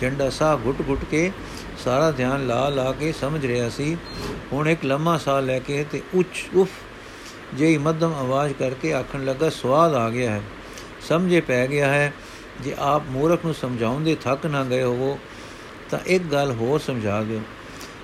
ਝੰਡਾ 0.00 0.30
ਸਾਹ 0.30 0.56
ਘੁੱਟ-ਘੁੱਟ 0.66 1.04
ਕੇ 1.04 1.32
ਸਾਰਾ 1.84 2.10
ਧਿਆਨ 2.10 2.46
ਲਾ 2.46 2.68
ਲਾ 2.68 2.92
ਕੇ 2.92 3.12
ਸਮਝ 3.12 3.46
ਰਿਹਾ 3.46 3.68
ਸੀ। 3.68 3.96
ਹੁਣ 4.52 4.68
ਇੱਕ 4.68 4.84
ਲੰਮਾ 4.84 5.18
ਸਾਹ 5.18 5.42
ਲੈ 5.42 5.58
ਕੇ 5.58 5.86
ਤੇ 5.92 6.02
ਉੱਚ 6.14 6.48
ਉਫ 6.56 6.68
ਜਿਹੀ 7.54 7.78
ਮੱਧਮ 7.78 8.14
ਆਵਾਜ਼ 8.14 8.54
ਕਰਕੇ 8.58 8.92
ਆਖਣ 8.92 9.24
ਲੱਗਾ, 9.24 9.50
ਸਵਾਦ 9.50 9.94
ਆ 9.94 10.10
ਗਿਆ 10.10 10.30
ਹੈ। 10.30 10.42
ਸਮਝੇ 11.08 11.40
ਪੈ 11.40 11.66
ਗਿਆ 11.66 11.88
ਹੈ। 11.88 12.12
ਜੇ 12.60 12.74
ਆਪ 12.78 13.02
ਮੂਰਖ 13.08 13.44
ਨੂੰ 13.44 13.54
ਸਮਝਾਉਂਦੇ 13.54 14.14
ਥੱਕ 14.14 14.46
ਨਾ 14.46 14.64
ਗਏ 14.64 14.82
ਹੋਵੋ, 14.82 15.18
ਤਾਂ 15.90 15.98
ਇੱਕ 16.06 16.24
ਗੱਲ 16.24 16.52
ਹੋਰ 16.52 16.80
ਸਮਝਾ 16.80 17.22
ਦਿਓ। 17.22 17.40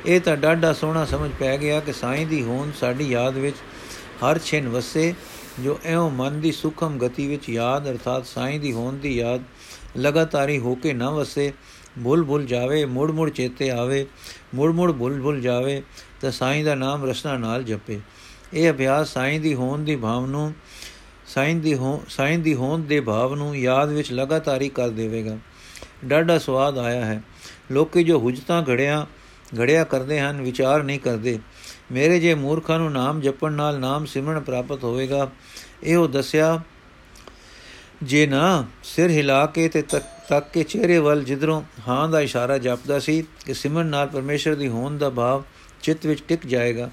ਇਹ 0.07 0.21
ਤਾਂ 0.21 0.37
ਡਾਢਾ 0.37 0.73
ਸੋਹਣਾ 0.73 1.05
ਸਮਝ 1.05 1.31
ਪੈ 1.41 1.59
ਗਿਆ 1.59 1.81
ਕਿ 1.81 1.93
ਸਾਈਂ 1.93 2.27
ਦੀ 2.27 2.43
ਹੋਂਦ 2.43 2.75
ਸਾਡੀ 2.75 3.09
ਯਾਦ 3.09 3.35
ਵਿੱਚ 3.35 3.57
ਹਰ 3.97 4.39
ਛਿਨ 4.39 4.69
ਵਸੇ। 4.69 5.15
ਜੋ 5.61 5.79
ਐਉਂ 5.85 6.11
ਮਨ 6.11 6.41
ਦੀ 6.41 6.53
ਸੁਖਮ 6.53 6.99
ਗਤੀ 6.99 7.27
ਵਿੱਚ 7.27 7.49
ਯਾਦ 7.49 7.91
ਅਰਥਾਤ 7.91 8.27
ਸਾਈਂ 8.27 8.61
ਦੀ 8.61 8.73
ਹੋਂਦ 8.73 8.97
ਦੀ 8.97 9.17
ਯਾਦ 9.17 9.43
ਲਗਾਤਾਰੀ 9.99 10.59
ਹੋ 10.59 10.75
ਕੇ 10.75 10.93
ਨਾ 10.93 11.11
ਵਸੇ 11.11 11.53
ਭੁੱਲ 12.05 12.25
ਭੁੱਲ 12.25 12.47
ਜਾਵੇ 12.47 12.85
ਮੁੜ 12.85 13.11
ਮੁੜ 13.11 13.31
ਚੇਤੇ 13.31 13.71
ਆਵੇ 13.71 14.07
ਮੁੜ 14.55 14.73
ਮੁੜ 14.73 14.93
ਭੁੱਲ 14.93 15.23
ਭੁੱਲ 15.23 15.41
ਜਾਵੇ, 15.41 15.83
ਤਾਂ 16.21 16.31
ਸਾਈਂ 16.31 16.65
ਦਾ 16.65 16.75
ਨਾਮ 16.75 17.05
ਰਸਨਾ 17.05 17.39
ਨਾਲ 17.39 17.63
ਜਪੇ। 17.63 18.01
ਇਹ 18.55 18.71
ਅਭਿਆਸ 18.71 19.09
ਸਾਈਂ 19.09 19.41
ਦੀ 19.41 19.55
ਹੋਂਦ 19.55 19.85
ਦੀ 19.85 19.97
ਭਾਵ 19.97 20.27
ਨੂੰ, 20.27 20.55
ਸਾਈਂ 21.27 21.57
ਦੀ 21.57 21.75
ਹੋ, 21.75 22.05
ਸਾਈਂ 22.09 22.39
ਦੀ 22.39 22.55
ਹੋਂਦ 22.55 22.85
ਦੇ 22.85 23.01
ਭਾਵ 23.01 23.35
ਨੂੰ 23.35 23.59
ਯਾਦ 23.59 23.89
ਵਿੱਚ 23.89 24.13
ਲਗਾਤਾਰੀ 24.13 24.69
ਕਰ 24.69 24.89
ਦੇਵੇਗਾ। 24.89 25.39
ਡਾਢਾ 26.05 26.39
ਸਵਾਦ 26.39 26.79
ਆਇਆ 26.79 27.05
ਹੈ। 27.05 27.23
ਲੋਕੀ 27.71 28.05
ਜੋ 28.05 28.19
ਹੁਜਤਾਂ 28.19 28.63
ਘੜਿਆ 28.63 29.07
ਘੜਿਆ 29.61 29.85
ਕਰਦੇ 29.85 30.21
ਹਨ, 30.21 30.43
ਵਿਚਾਰ 30.43 30.83
ਨਹੀਂ 30.83 31.01
ਕਰਦੇ। 31.01 31.39
ਮੇਰੇ 31.93 32.19
ਜੇ 32.21 32.35
ਮੂਰਖਾਂ 32.35 32.78
ਨੂੰ 32.78 32.93
ਨਾਮ 32.93 33.21
ਜਪਣ 33.21 33.52
ਨਾਲ 33.52 33.78
ਨਾਮ 33.81 34.05
ਸਿਮਰਨ 34.05 34.40
ਪ੍ਰਾਪਤ 34.40 34.85
ਹੋਵੇਗਾ, 34.85 35.28
ਇਹੋ 35.83 36.07
ਦੱਸਿਆ, 36.07 36.61
ਜੇ 38.02 38.26
ਨਾ 38.26 38.64
ਸਿਰ 38.85 39.11
ਹਿਲਾ 39.11 39.45
ਕੇ 39.47 39.69
ਤੇ 39.69 39.83
ਤੱਕ 39.83 40.50
ਕੇ 40.52 40.62
ਚਿਹਰੇ 40.62 40.99
ਵੱਲ 40.99 41.23
ਜਿੱਧਰੋਂ 41.25 41.62
ਹਾਂ 41.88 42.09
ਦਾ 42.09 42.21
ਇਸ਼ਾਰਾ 42.21 42.59
ਜਪਦਾ 42.59 42.99
ਸੀ, 42.99 43.23
ਕਿ 43.47 43.55
ਸਿਮਰਨ 43.55 43.87
ਨਾਲ 43.87 44.09
ਪਰਮੇਸ਼ਰ 44.09 44.55
ਦੀ 44.55 44.69
ਹੋਂਦ 44.69 44.99
ਦਾ 44.99 45.11
ਭਾਵ 45.11 45.45
ਚਿੱਤ 45.83 46.07
ਵਿੱਚ 46.07 46.23
ਟਿਕ 46.28 46.47
ਜਾਏਗਾ। 46.47 46.90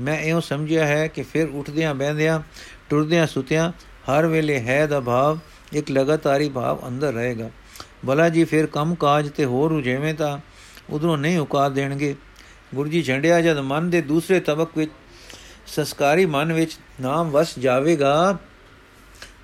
ਮੈਂ 0.00 0.18
ਇਹੋ 0.18 0.40
ਸਮਝਿਆ 0.40 0.86
ਹੈ 0.86 1.06
ਕਿ 1.06 1.22
ਫਿਰ 1.22 1.48
ਉੱਠਦਿਆਂ 1.48 1.94
ਬਹਿੰਦਿਆਂ, 1.94 2.40
ਟੁਰਦਿਆਂ 2.90 3.26
ਸੁਤਿਆਂ, 3.26 3.70
ਹਰ 4.08 4.26
ਵੇਲੇ 4.26 4.58
ਹੈ 4.60 4.86
ਦਾ 4.86 5.00
ਭਾਵ, 5.00 5.38
ਇੱਕ 5.72 5.90
ਲਗਾਤਾਰੀ 5.90 6.48
ਭਾਵ 6.48 6.86
ਅੰਦਰ 6.88 7.12
ਰਹੇਗਾ। 7.12 7.50
ਬਲਾ 8.04 8.28
ਜੀ 8.28 8.44
ਫਿਰ 8.44 8.66
ਕੰਮ 8.66 8.94
ਕਾਜ 8.94 9.30
ਤੇ 9.30 9.44
ਹੋਰ 9.44 9.72
ਉਜੇਵੇਂ 9.72 10.14
ਤਾਂ 10.14 10.38
ਉਧਰੋਂ 10.90 11.16
ਨਹੀਂ 11.18 11.38
ਉਕਾ 11.38 11.68
ਦੇਣਗੇ। 11.68 12.14
ਗੁਰੂ 12.74 12.88
ਜੀ 12.88 13.02
ਝੰਡਿਆ 13.02 13.40
ਜਦ 13.40 13.58
ਮਨ 13.58 13.90
ਦੇ 13.90 14.00
ਦੂਸਰੇ 14.00 14.40
ਤਬਕ 14.40 14.78
ਵਿੱਚ, 14.78 14.92
ਸੰਸਕਾਰੀ 15.66 16.26
ਮਨ 16.26 16.52
ਵਿੱਚ 16.52 16.78
ਨਾਮ 17.00 17.30
ਵਸ 17.30 17.58
ਜਾਵੇਗਾ, 17.58 18.38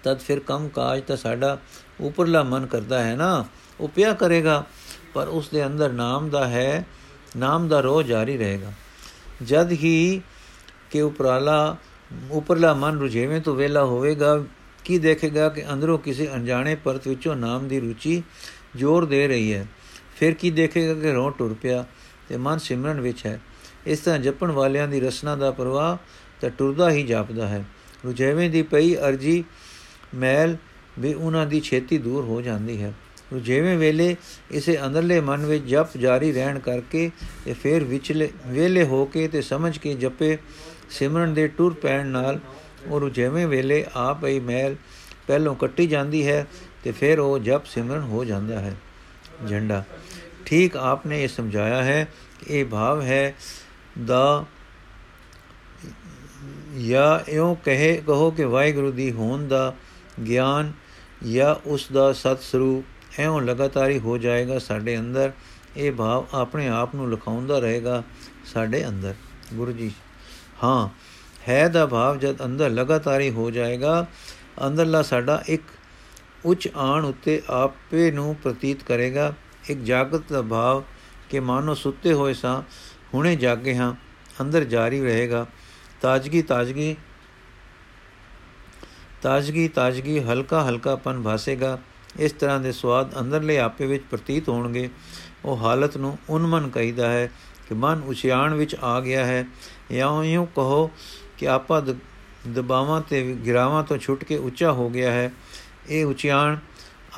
ਤਦ 0.04 0.18
ਫਿਰ 0.18 0.40
ਕੰਮ 0.40 0.68
ਕਾਜ 0.68 1.02
ਤਾਂ 1.02 1.16
ਸਾਡਾ 1.16 1.58
ਉਪਰਲਾ 2.00 2.42
ਮਨ 2.42 2.66
ਕਰਦਾ 2.66 3.04
ਹੈ 3.04 3.16
ਨਾ, 3.16 3.44
ਉਹ 3.80 3.88
ਪਿਆ 3.88 4.12
ਕਰੇਗਾ, 4.12 4.64
ਪਰ 5.14 5.28
ਉਸ 5.28 5.48
ਦੇ 5.48 5.66
ਅੰਦਰ 5.66 5.92
ਨਾਮ 5.92 6.28
ਦਾ 6.30 6.48
ਹੈ, 6.48 6.86
ਨਾਮ 7.36 7.68
ਦਾ 7.68 7.80
ਰੋਹ 7.80 8.02
ਜਾਰੀ 8.02 8.38
ਰਹੇਗਾ। 8.38 8.72
ਜਦ 9.42 9.72
ਹੀ 9.72 10.22
ਕਿ 10.90 11.02
ਉਪਰਾਲਾ, 11.02 11.76
ਉਪਰਲਾ 12.30 12.74
ਮਨ 12.74 12.98
ਰੁਝੇਵੇਂ 12.98 13.40
ਤੋਂ 13.40 13.56
ਵੇਲਾ 13.56 13.84
ਹੋਵੇਗਾ, 13.84 14.44
ਕੀ 14.84 14.98
ਦੇਖੇਗਾ 14.98 15.48
ਕਿ 15.48 15.72
ਅੰਦਰੋਂ 15.72 15.98
ਕਿਸੇ 15.98 16.28
ਅਣਜਾਣੇ 16.34 16.74
ਪਰਤ 16.74 17.08
ਵਿੱਚੋਂ 17.08 17.36
ਨਾਮ 17.36 17.68
ਦੀ 17.68 17.80
ਰੁਚੀ 17.80 18.22
ਜ਼ੋਰ 18.76 19.04
ਦੇ 19.04 19.28
ਰਹੀ 19.28 19.54
ਹੈ? 19.54 19.66
ਫਿਰ 20.16 20.34
ਕੀ 20.34 20.50
ਦੇਖੇਗਾ 20.50 20.94
ਕਿ 20.94 21.12
ਰੋਹ 21.12 21.30
ਟੁਰ 21.30 21.54
ਪਿਆ? 21.54 21.84
ਤੇ 22.30 22.36
ਮਨ 22.36 22.58
ਸਿਮਰਨ 22.58 23.00
ਵਿੱਚ 23.00 23.26
ਹੈ। 23.26 23.40
ਇਸ 23.86 23.98
ਤਰ੍ਹਾਂ 23.98 24.18
ਜਪਣ 24.18 24.50
ਵਾਲਿਆਂ 24.50 24.88
ਦੀ 24.88 25.00
ਰਸਨਾ 25.00 25.36
ਦਾ 25.36 25.50
ਪ੍ਰਵਾਹ 25.50 25.96
ਤਾਂ 26.40 26.50
ਟੁਰਦਾ 26.50 26.90
ਹੀ 26.90 27.02
ਜਾਪਦਾ 27.02 27.46
ਹੈ। 27.48 27.64
ਰੁਝੇਵੇਂ 28.04 28.50
ਦੀ 28.50 28.62
ਪਈ 28.62 28.94
ਅਰਜੀ 28.96 29.44
ਮੈਲ 30.14 30.56
ਵੀ 30.98 31.14
ਉਹਨਾਂ 31.14 31.46
ਦੀ 31.46 31.60
ਛੇਤੀ 31.60 31.98
ਦੂਰ 31.98 32.24
ਹੋ 32.24 32.40
ਜਾਂਦੀ 32.42 32.82
ਹੈ। 32.82 32.92
ਰੁਝੇਵੇਂ 33.32 33.76
ਵੇਲੇ 33.78 34.16
ਇਸੇ 34.50 34.76
ਅੰਦਰਲੇ 34.86 35.20
ਮਨ 35.20 35.46
ਵਿੱਚ 35.46 35.64
ਜਪ 35.64 35.96
ਜਾਰੀ 35.96 36.32
ਰਹਿਣ 36.32 36.58
ਕਰਕੇ 36.58 37.10
ਤੇ 37.44 37.52
ਫਿਰ 37.52 37.84
ਵਿਚਲੇ 37.84 38.28
ਵੇਲੇ 38.46 38.84
ਹੋ 38.84 39.04
ਕੇ 39.04 39.28
ਤੇ 39.28 39.42
ਸਮਝ 39.42 39.76
ਕੇ 39.78 39.94
ਜਪੇ 39.94 40.36
ਸਿਮਰਨ 40.90 41.34
ਦੇ 41.34 41.48
ਟੁਰ 41.48 41.74
ਪੈਣ 41.74 42.06
ਨਾਲ 42.06 42.38
ਉਹ 42.86 43.00
ਰੁਝੇਵੇਂ 43.00 43.46
ਵੇਲੇ 43.46 43.84
ਆਪ 43.94 44.24
ਹੀ 44.24 44.40
ਮੈਲ 44.40 44.76
ਪਹਿਲੋਂ 45.26 45.54
ਕੱਟੀ 45.54 45.86
ਜਾਂਦੀ 45.86 46.26
ਹੈ 46.26 46.46
ਤੇ 46.84 46.92
ਫਿਰ 46.92 47.18
ਉਹ 47.18 47.38
ਜਪ 47.38 47.66
ਸਿਮਰਨ 47.66 48.02
ਹੋ 48.02 48.24
ਜਾਂਦਾ 48.24 48.60
ਹੈ। 48.60 48.74
ਝੰਡਾ 49.48 49.84
ਠੀਕ 50.50 50.76
ਆਪਨੇ 50.76 51.22
ਇਹ 51.22 51.28
ਸਮਝਾਇਆ 51.28 51.82
ਹੈ 51.82 52.04
ਕਿ 52.38 52.58
ਇਹ 52.58 52.64
ਭਾਵ 52.64 53.02
ਹੈ, 53.02 53.34
ਦਾ 54.06 54.44
ਜਾਂ 56.78 57.30
ਇਉਂ 57.30 57.56
ਕਹੇ, 57.56 58.02
ਕਹੋ 58.06 58.30
ਕਿ 58.30 58.44
ਵਾਹਿਗੁਰੂ 58.44 58.92
ਦੀ 58.92 59.12
ਹੋਣ 59.12 59.48
ਦਾ 59.48 59.74
ਗਿਆਨ 60.26 60.72
ਜਾਂ 61.32 61.54
ਉਸ 61.66 61.92
ਦਾ 61.92 62.12
ਸਤ 62.12 62.40
ਸਰੂਪ 62.40 63.20
ਐਉਂ 63.20 63.40
ਲਗਾਤਾਰੀ 63.40 63.98
ਹੋ 63.98 64.18
ਜਾਏਗਾ 64.18 64.58
ਸਾਡੇ 64.58 64.98
ਅੰਦਰ, 64.98 65.32
ਇਹ 65.76 65.92
ਭਾਵ 65.92 66.26
ਆਪਣੇ 66.34 66.68
ਆਪ 66.68 66.94
ਨੂੰ 66.94 67.10
ਲਿਖਾਉਂਦਾ 67.10 67.58
ਰਹੇਗਾ 67.58 68.02
ਸਾਡੇ 68.44 68.86
ਅੰਦਰ। 68.88 69.14
ਗੁਰੂ 69.54 69.72
ਜੀ, 69.72 69.90
ਹਾਂ, 70.64 70.88
ਹੈ 71.48 71.68
ਦਾ 71.68 71.86
ਭਾਵ 71.86 72.18
ਜਦ 72.18 72.44
ਅੰਦਰ 72.44 72.70
ਲਗਾਤਾਰੀ 72.70 73.30
ਹੋ 73.30 73.50
ਜਾਏਗਾ, 73.50 74.06
ਅੰਦਰਲਾ 74.66 75.02
ਸਾਡਾ 75.02 75.42
ਇੱਕ 75.46 75.62
ਉੱਚ 76.44 76.68
ਆਣ 76.76 77.04
ਉੱਤੇ 77.04 77.42
ਆਪੇ 77.50 78.10
ਨੂੰ 78.10 78.34
ਪ੍ਰਤੀਤ 78.34 78.82
ਕਰੇਗਾ 78.82 79.34
ਇੱਕ 79.70 79.80
ਜਾਗਤ 79.80 80.32
ਦਾ 80.32 80.42
ਭਾਵ 80.42 80.84
ਕਿ 81.30 81.40
ਮਾਨੋ 81.40 81.74
ਸੁੱਤੇ 81.74 82.12
ਹੋਏ 82.12 82.34
ਸਾਂ, 82.34 82.62
ਹੁਣੇ 83.14 83.36
ਜਾਗੇ 83.36 83.76
ਹਾਂ, 83.76 83.94
ਅੰਦਰ 84.40 84.64
ਜਾਰੀ 84.64 85.00
ਰਹੇਗਾ। 85.00 85.46
ਤਾਜ਼ਗੀ 86.02 86.42
ਤਾਜ਼ਗੀ 86.42 86.96
ਤਾਜ਼ਗੀ 89.22 89.68
ਤਾਜ਼ਗੀ, 89.68 90.20
ਹਲਕਾ, 90.20 90.68
ਹਲਕਾਪਨ 90.68 91.22
ਭਾਸੇਗਾ। 91.22 91.78
ਇਸ 92.18 92.32
ਤਰ੍ਹਾਂ 92.32 92.60
ਦੇ 92.60 92.72
ਸਵਾਦ 92.72 93.20
ਅੰਦਰਲੇ 93.20 93.58
ਆਪੇ 93.58 93.86
ਵਿੱਚ 93.86 94.04
ਪ੍ਰਤੀਤ 94.10 94.48
ਹੋਣਗੇ। 94.48 94.90
ਉਹ 95.44 95.56
ਹਾਲਤ 95.56 95.96
ਨੂੰ 95.96 96.18
ਉਨਮਨ 96.30 96.68
ਕਹੀਦਾ 96.68 97.12
ਹੈ 97.12 97.26
ਕਿ 97.68 97.74
ਮਨ 97.74 98.02
ਉਚਿਆਣ 98.06 98.54
ਵਿੱਚ 98.54 98.76
ਆ 98.82 99.00
ਗਿਆ 99.00 99.26
ਹੈ। 99.26 99.46
ਜਾਂ 99.92 100.24
ਇਉਂ 100.24 100.46
ਕਹੋ 100.46 100.90
ਕਿ 101.38 101.48
ਆਪਾ 101.48 101.84
ਦਬਾਵਾਂ 102.48 103.00
ਤੇ 103.00 103.36
ਗਿਰਾਵਾਂ 103.46 103.84
ਤੋਂ 103.84 103.98
ਛੁੱਟ 103.98 104.24
ਕੇ 104.24 104.36
ਉੱਚਾ 104.36 104.72
ਹੋ 104.72 104.90
ਗਿਆ 104.90 105.12
ਹੈ। 105.12 105.32
ਇਹ 105.88 106.06
ਉਚਿਆਣ 106.06 106.56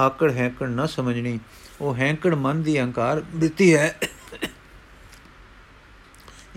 ਆਕੜ 0.01 0.33
ਹੈਕੜ 0.33 0.69
ਨਾ 0.69 0.87
ਸਮਝਣੀ। 0.87 1.39
ਉਹ 1.83 1.95
ਹੈਂਕੜ 1.95 2.35
ਮਨ 2.35 2.63
ਦੀ 2.63 2.81
ਅਹੰਕਾਰ 2.81 3.21
ਬ੍ਰਿਤੀ 3.35 3.75
ਹੈ। 3.75 3.99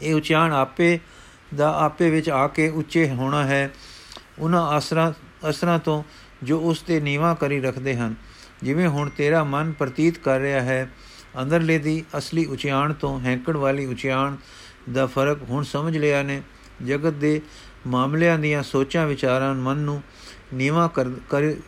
ਇਹ 0.02 0.14
ਉਚਾਣ 0.16 0.54
ਆਪੇ 0.54 1.00
ਦਾ 1.56 1.72
ਆਪੇ 1.80 2.10
ਵਿੱਚ 2.10 2.30
ਆ 2.30 2.48
ਕੇ 2.48 2.68
ਉੱਚੇ 2.70 3.10
ਹੋਣਾ 3.10 3.44
ਹੈ। 3.44 3.72
ਉਹਨਾਂ 4.40 4.62
ਆਸਰਾ 4.62 5.14
ਅਸਰਾਂ 5.50 5.80
ਤੋਂ 5.80 6.04
ਜੋ 6.44 6.60
ਉਸ 6.60 6.82
ਤੇ 6.82 7.00
ਨੀਵਾ 7.00 7.34
ਕਰੀ 7.34 7.60
ਰੱਖਦੇ 7.62 7.96
ਹਨ। 7.96 8.16
ਜਿਵੇਂ 8.64 8.88
ਹੁਣ 8.88 9.10
ਤੇਰਾ 9.10 9.44
ਮਨ 9.44 9.72
ਪ੍ਰਤੀਤ 9.72 10.18
ਕਰ 10.18 10.40
ਰਿਹਾ 10.40 10.62
ਹੈ, 10.62 10.90
ਅੰਦਰਲੇ 11.42 11.78
ਦੀ 11.78 12.04
ਅਸਲੀ 12.18 12.46
ਉਚਿਆਣ 12.46 12.94
ਤੋਂ 12.94 13.20
ਹੈਂਕੜ 13.20 13.58
ਵਾਲੀ 13.58 13.86
ਉਚਿਆਣ 13.86 14.36
ਦਾ 14.94 15.06
ਫ਼ਰਕ 15.06 15.42
ਹੁਣ 15.50 15.64
ਸਮਝ 15.64 15.98
ਲਿਆ 15.98 16.24
ਨੇ। 16.24 16.42
ਜਗਤ 16.86 17.14
ਦੇ 17.14 17.42
ਮਾਮਲਿਆਂ 17.88 18.40
ਦੀਆਂ 18.40 18.64
ਸੋਚਾਂ 18.64 19.08
ਵਿਚਾਰਾਂ 19.08 19.54
ਮਨ 19.56 19.78
ਨੂੰ 19.78 20.02
ਨੀਵਾ 20.54 20.88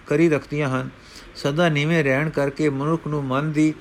ਕਰੀ 0.08 0.30
ਰੱਖਦੀਆਂ 0.30 0.70
ਹਨ। 0.70 0.90
ਸਦਾ 1.38 1.70
ਨੀਵੇਂ 1.70 2.04
ਰਹਿਣ 2.04 2.30
ਕਰਕੇ 2.30 2.70
ਮਨੁੱਖ 2.70 3.08
ਨੂੰ 3.08 3.24
ਮਨ 3.26 3.52
ਦੀ 3.52 3.74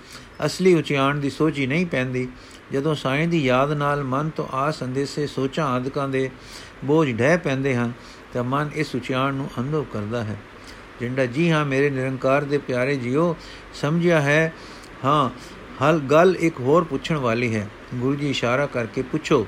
ਅਸਲੀ 0.47 0.75
ਉਚਿਆਣ 0.75 1.15
ਦੀ 1.15 1.31
ਸੋਚੀ 1.31 1.67
ਨਹੀਂ 1.67 1.87
ਪੈਂਦੀ। 1.87 2.29
ਜਦੋਂ 2.73 2.95
ਸਾਈਂ 2.95 3.29
ਦੀ 3.29 3.45
ਯਾਦ 3.45 3.73
ਨਾਲ 3.73 4.05
ਮਨ 4.05 4.31
ਤੋਂ 4.31 4.47
ਆ 4.53 4.71
ਸੰਦੇਸੇ, 4.71 5.27
ਸੋਚਾਂ 5.27 5.67
ਆਦਿਕਾਂ 5.67 6.09
ਦੇ 6.09 6.31
ਬੋਝ 6.85 7.19
ਢਹਿ 7.19 7.39
ਪੈਂਦੇ 7.39 7.77
ਹਨ, 7.77 7.93
ਤਾਂ 8.35 8.45
ਮਨ 8.45 8.71
ਇਸ 8.75 8.95
ਉਚਿਆਣ 8.95 9.35
ਨੂੰ 9.35 9.49
ਅਨੁਭਵ 9.61 9.85
ਕਰਦਾ 9.85 10.25
ਹੈ। 10.25 10.37
ਜਿੰਦਾ, 11.01 11.27
ਜੀ 11.27 11.51
ਹਾਂ, 11.51 11.65
ਮੇਰੇ 11.65 11.91
ਨਿਰੰਕਾਰ 11.91 12.45
ਦੇ 12.45 12.59
ਪਿਆਰੇ 12.59 12.97
ਜੀਓ, 12.97 13.37
ਸਮਝਿਆ 13.75 14.21
ਹੈ, 14.21 14.53
ਹਾਂ, 15.05 15.31
ਹਲ, 15.85 15.99
ਗੱਲ 15.99 16.37
ਇੱਕ 16.41 16.61
ਹੋਰ 16.61 16.85
ਪੁੱਛਣ 16.85 17.17
ਵਾਲੀ 17.17 17.55
ਹੈ। 17.55 17.69
ਗੁਰੂ 17.95 18.17
ਜੀ 18.17 18.31
ਇਸ਼ਾਰਾ 18.31 18.67
ਕਰਕੇ 18.67 19.03
ਪੁੱਛੋ, 19.03 19.47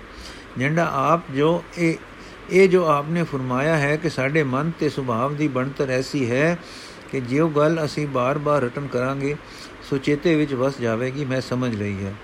ਜਿੰਦਾ, 0.58 0.90
ਆਪ 0.92 1.20
ਜੋ 1.36 1.64
ਇਹ 1.78 1.94
ਇਹ 2.50 2.68
ਜੋ 2.68 2.86
ਆਪਨੇ 2.86 3.22
ਫਰਮਾਇਆ 3.22 3.76
ਹੈ 3.76 3.96
ਕਿ 3.96 4.10
ਸਾਡੇ 4.10 4.42
ਮਨ 4.42 4.70
ਤੇ 4.80 4.88
ਸੁਭਾਵ 4.88 5.34
ਦੀ 5.34 5.48
ਬਣਤਰ 5.48 5.90
ਐਸੀ 5.90 6.30
ਹੈ 6.30 6.58
ਕਿ 7.10 7.20
ਜਿਉ 7.20 7.48
ਗੱਲ 7.48 7.84
ਅਸੀਂ 7.84 8.06
ਬਾਰ-ਬਾਰ 8.06 8.62
ਰਟਨ 8.62 8.86
ਕਰਾਂਗੇ, 8.86 9.36
ਸੋ 9.90 9.96
ਚੇਤੇ 9.96 10.36
ਵਿੱਚ 10.36 10.54
ਵਸ 10.54 10.78
ਜਾਵੇਗੀ, 10.80 11.24
ਮੈਂ 11.24 11.40
ਸਮਝ 11.40 11.76
ਲਈ 11.76 12.04
ਹੈ। 12.04 12.14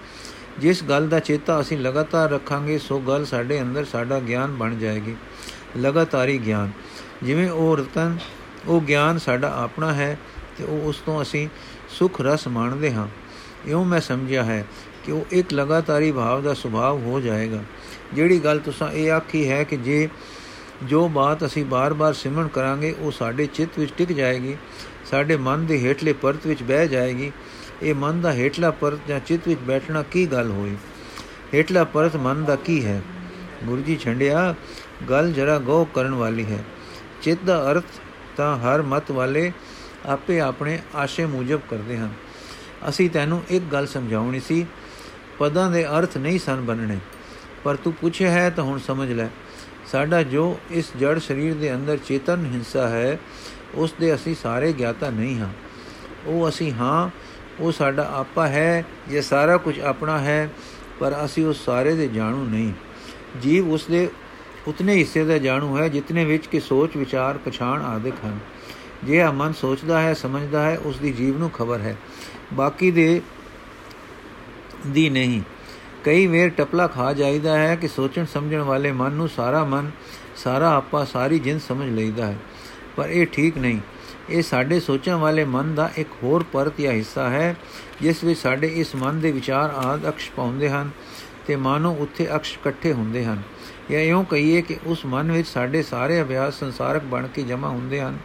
ਜਿਸ 0.58 0.84
ਗੱਲ 0.84 1.08
ਦਾ 1.08 1.20
ਚੇਤਾ 1.20 1.60
ਅਸੀਂ 1.60 1.78
ਲਗਾਤਾਰ 1.78 2.30
ਰੱਖਾਂਗੇ, 2.30 2.78
ਸੋ 2.78 2.98
ਗੱਲ 3.00 3.24
ਸਾਡੇ 3.24 3.62
ਅੰਦਰ 3.62 3.84
ਸਾਡਾ 3.84 4.20
ਗਿਆਨ 4.20 4.54
ਬਣ 4.54 4.78
ਜਾਏਗੀ। 4.78 5.16
ਲਗਾਤਾਰੀ 5.78 6.38
ਗਿਆਨ। 6.38 6.70
ਜਿਵੇਂ 7.22 7.50
ਉਹ 7.50 7.76
ਰਤਨ, 7.76 8.18
ਉਹ 8.66 8.80
ਗਿਆਨ 8.80 9.18
ਸਾਡਾ 9.18 9.54
ਆਪਣਾ 9.56 9.92
ਹੈ, 9.92 10.18
ਤੇ 10.58 10.64
ਉਹ 10.64 10.88
ਉਸ 10.88 10.96
ਤੋਂ 10.96 11.22
ਅਸੀਂ 11.22 11.48
ਸੁਖ 11.88 12.20
ਰਸ 12.20 12.48
ਮਾਣਦੇ 12.48 12.92
ਹਾਂ। 12.92 13.08
ਇਉਂ 13.66 13.84
ਮੈਂ 13.84 14.00
ਸਮਝਿਆ 14.00 14.44
ਹੈ 14.44 14.66
ਕਿ 15.04 15.12
ਉਹ 15.12 15.26
ਇੱਕ 15.30 15.52
ਲਗਾਤਾਰੀ 15.52 16.12
ਭਾਵ 16.12 16.42
ਦਾ 16.42 16.54
ਸੁਭਾਅ 16.54 16.92
ਹੋ 16.92 17.20
ਜਾਏਗਾ। 17.20 17.62
ਜਿਹੜੀ 18.14 18.38
ਗੱਲ 18.38 18.58
ਤੁਸੀਂ 18.58 18.92
ਇਹ 18.92 19.12
ਆਖੀ 19.12 19.50
ਹੈ 19.50 19.64
ਕਿ 19.64 19.76
ਜੇ 19.76 20.08
ਜੋ 20.82 21.08
ਬਾਤ 21.08 21.44
ਅਸੀਂ 21.44 21.64
ਬਾਰ-ਬਾਰ 21.64 22.12
ਸਿਮਰਨ 22.12 22.48
ਕਰਾਂਗੇ, 22.48 22.94
ਉਹ 22.98 23.10
ਸਾਡੇ 23.10 23.46
ਚਿੱਤ 23.46 23.78
ਵਿੱਚ 23.78 23.92
ਟਿਕ 23.96 24.12
ਜਾਏਗੀ, 24.12 24.56
ਸਾਡੇ 25.10 25.36
ਮਨ 25.36 25.66
ਦੇ 25.66 25.80
ਹੇਠਲੇ 25.80 26.12
ਪਰਤ 26.12 26.46
ਵਿੱਚ 26.46 26.62
ਬਹਿ 26.62 26.88
ਜਾਏਗੀ। 26.88 27.32
ਇਹ 27.82 27.94
ਮਨ 27.94 28.20
ਦਾ 28.20 28.32
ਹੇਠਲਾ 28.32 28.70
ਪਰਤ 28.70 28.98
ਜਾਂ 29.08 29.20
ਚਿੱਤ 29.20 29.48
ਵਿੱਚ 29.48 29.60
ਬੈਠਣਾ 29.60 30.02
ਕੀ 30.02 30.26
ਗੱਲ 30.26 30.50
ਹੋਈ? 30.50 30.76
ਹੇਠਲਾ 31.54 31.84
ਪਰਤ 31.84 32.16
ਮਨ 32.16 32.44
ਦਾ 32.44 32.56
ਕੀ 32.56 32.84
ਹੈ? 32.84 33.02
ਗੁਰੂ 33.64 33.82
ਜੀ 33.82 33.96
ਛੰਡਿਆ, 33.96 34.54
ਗੱਲ 35.08 35.32
ਜਰਾ 35.32 35.58
ਗੋ 35.58 35.84
ਕਰਨ 35.84 36.14
ਵਾਲੀ 36.14 36.44
ਹੈ। 36.44 36.64
ਚਿੱਤ 37.22 37.38
ਦਾ 37.44 37.70
ਅਰਥ 37.70 37.84
ਤਾਂ 38.36 38.58
ਹਰ 38.58 38.82
ਮਤ 38.82 39.10
ਵਾਲੇ 39.10 39.52
ਆਪੇ 40.06 40.40
ਆਪਣੇ 40.40 40.78
ਆਸ਼ੇ 40.94 41.26
ਮੁਜਬ 41.26 41.60
ਕਰਦੇ 41.70 41.98
ਹਨ। 41.98 42.12
ਅਸੀਂ 42.88 43.10
ਤੈਨੂੰ 43.10 43.42
ਇੱਕ 43.48 43.64
ਗੱਲ 43.64 43.86
ਸਮਝਾਉਣੀ 43.86 44.40
ਸੀ, 44.40 44.66
ਪਦਾਂ 45.38 45.70
ਦੇ 45.70 45.86
ਅਰਥ 45.86 46.18
ਨਹੀਂ 46.18 46.38
ਸਨ 46.38 46.60
ਬਣਨੇ 46.60 46.98
ਪਰ 47.64 47.76
ਤੂੰ 47.76 47.92
ਪੁੱਛਿਆ 47.92 48.30
ਹੈ 48.30 48.50
ਤਾਂ 48.50 48.64
ਹੁਣ 48.64 48.78
ਸਮਝ 48.78 49.12
ਲੈ। 49.12 49.28
ਸਾਡਾ 49.86 50.22
ਜੋ 50.22 50.58
ਇਸ 50.70 50.90
ਜੜ 51.00 51.18
ਸਰੀਰ 51.18 51.54
ਦੇ 51.54 51.74
ਅੰਦਰ 51.74 51.96
ਚੇਤਨ 51.96 52.46
ਹਿੰਸਾ 52.46 52.88
ਹੈ, 52.88 53.18
ਉਸ 53.74 53.94
ਦੇ 54.00 54.14
ਅਸੀਂ 54.14 54.34
ਸਾਰੇ 54.34 54.72
ਗਿਆਤਾ 54.72 55.10
ਨਹੀਂ 55.10 55.38
ਹਾਂ। 55.38 55.48
ਉਹ 56.26 56.48
ਅਸੀਂ 56.48 56.72
ਹਾਂ, 56.72 57.10
ਉਹ 57.60 57.72
ਸਾਡਾ 57.72 58.10
ਆਪਾ 58.14 58.48
ਹੈ, 58.48 58.84
ਇਹ 59.10 59.22
ਸਾਰਾ 59.22 59.56
ਕੁਝ 59.56 59.80
ਆਪਣਾ 59.80 60.18
ਹੈ, 60.18 60.50
ਪਰ 61.00 61.24
ਅਸੀਂ 61.24 61.46
ਉਸ 61.46 61.64
ਸਾਰੇ 61.64 61.94
ਦੇ 61.94 62.08
ਜਾਣੂ 62.08 62.44
ਨਹੀਂ। 62.44 62.72
ਜੀਵ 63.42 63.70
ਉਸ 63.70 63.86
ਦੇ 63.86 64.10
ਉਤਨੇ 64.68 64.94
ਹਿੱਸੇ 64.94 65.24
ਦਾ 65.24 65.38
ਜਾਣੂ 65.38 65.78
ਹੈ, 65.78 65.88
ਜਿਤਨੇ 65.88 66.24
ਵਿੱਚ 66.24 66.46
ਕਿ 66.46 66.60
ਸੋਚ, 66.60 66.96
ਵਿਚਾਰ, 66.96 67.38
ਪਛਾਣ 67.38 67.82
ਆਦਿਕ 67.82 68.14
ਹਨ। 68.24 68.38
ਜੇ 69.04 69.22
ਆ 69.22 69.30
ਮਨ 69.30 69.52
ਸੋਚਦਾ 69.52 70.02
ਹੈ, 70.02 70.14
ਸਮਝਦਾ 70.14 70.62
ਹੈ, 70.62 70.78
ਉਸ 70.78 70.98
ਦੀ 70.98 71.12
ਜੀਵ 71.12 71.38
ਨੂੰ 71.38 71.50
ਖਬਰ 71.50 71.80
ਹੈ। 71.80 71.96
ਬਾਕੀ 72.52 72.90
ਦੇ 72.90 73.22
ਦੀ 74.86 75.10
ਨਹੀਂ। 75.10 75.40
ਕਈ 76.04 76.26
ਵੇਰ 76.26 76.48
ਟਪਲਾ 76.48 76.86
ਖਾ 76.86 77.12
ਜਾਈਦਾ 77.12 77.58
ਹੈ 77.58 77.76
ਕਿ 77.76 77.88
ਸੋਚਣ 77.88 78.24
ਸਮਝਣ 78.24 78.60
ਵਾਲੇ 78.60 78.92
ਮਨ 78.92 79.12
ਨੂੰ 79.12 79.28
ਸਾਰਾ 79.28 79.64
ਮਨ, 79.64 79.90
ਸਾਰਾ 80.36 80.74
ਆਪਾ, 80.74 81.04
ਸਾਰੀ 81.04 81.38
ਜਿੰਦ 81.38 81.60
ਸਮਝ 81.60 81.88
ਲਈਦਾ 81.88 82.26
ਹੈ। 82.26 82.36
ਪਰ 82.96 83.08
ਇਹ 83.08 83.26
ਠੀਕ 83.26 83.58
ਨਹੀਂ। 83.58 83.78
ਇਹ 84.30 84.42
ਸਾਡੇ 84.42 84.80
ਸੋਚਣ 84.80 85.14
ਵਾਲੇ 85.14 85.44
ਮਨ 85.44 85.74
ਦਾ 85.74 85.90
ਇੱਕ 85.96 86.08
ਹੋਰ 86.22 86.44
ਪਰਤ 86.52 86.80
ਜਾਂ 86.80 86.92
ਹਿੱਸਾ 86.92 87.30
ਹੈ, 87.30 87.56
ਜਿਸ 88.02 88.24
ਵਿੱਚ 88.24 88.40
ਸਾਡੇ 88.40 88.66
ਇਸ 88.66 88.94
ਮਨ 88.94 89.20
ਦੇ 89.20 89.32
ਵਿਚਾਰ 89.32 89.70
ਆਦ 89.70 90.08
ਅਕਸ਼ 90.08 90.30
ਪਾਉਂਦੇ 90.30 90.70
ਹਨ 90.70 90.90
ਤੇ 91.46 91.56
ਮਾਨੋ 91.56 91.96
ਉੱਥੇ 91.98 92.28
ਅਕਸ਼ 92.36 92.54
ਇਕੱਠੇ 92.54 92.92
ਹੁੰਦੇ 92.92 93.24
ਹਨ। 93.24 93.42
ਜਾਂ 93.90 94.00
ਇਉਂ 94.00 94.24
ਕਹੀਏ 94.24 94.62
ਕਿ 94.62 94.76
ਉਸ 94.86 95.06
ਮਨ 95.06 95.32
ਵਿੱਚ 95.32 95.48
ਸਾਡੇ 95.48 95.82
ਸਾਰੇ 95.82 96.22
ਅਭਿਆਸ 96.22 96.54
ਸੰਸਾਰਕ 96.54 97.02
ਬਣ 97.02 97.26
ਕੇ 97.26 97.42
ਜਮਾ 97.42 97.68
ਹੁੰਦੇ 97.68 98.00
ਹਨ। 98.00 98.18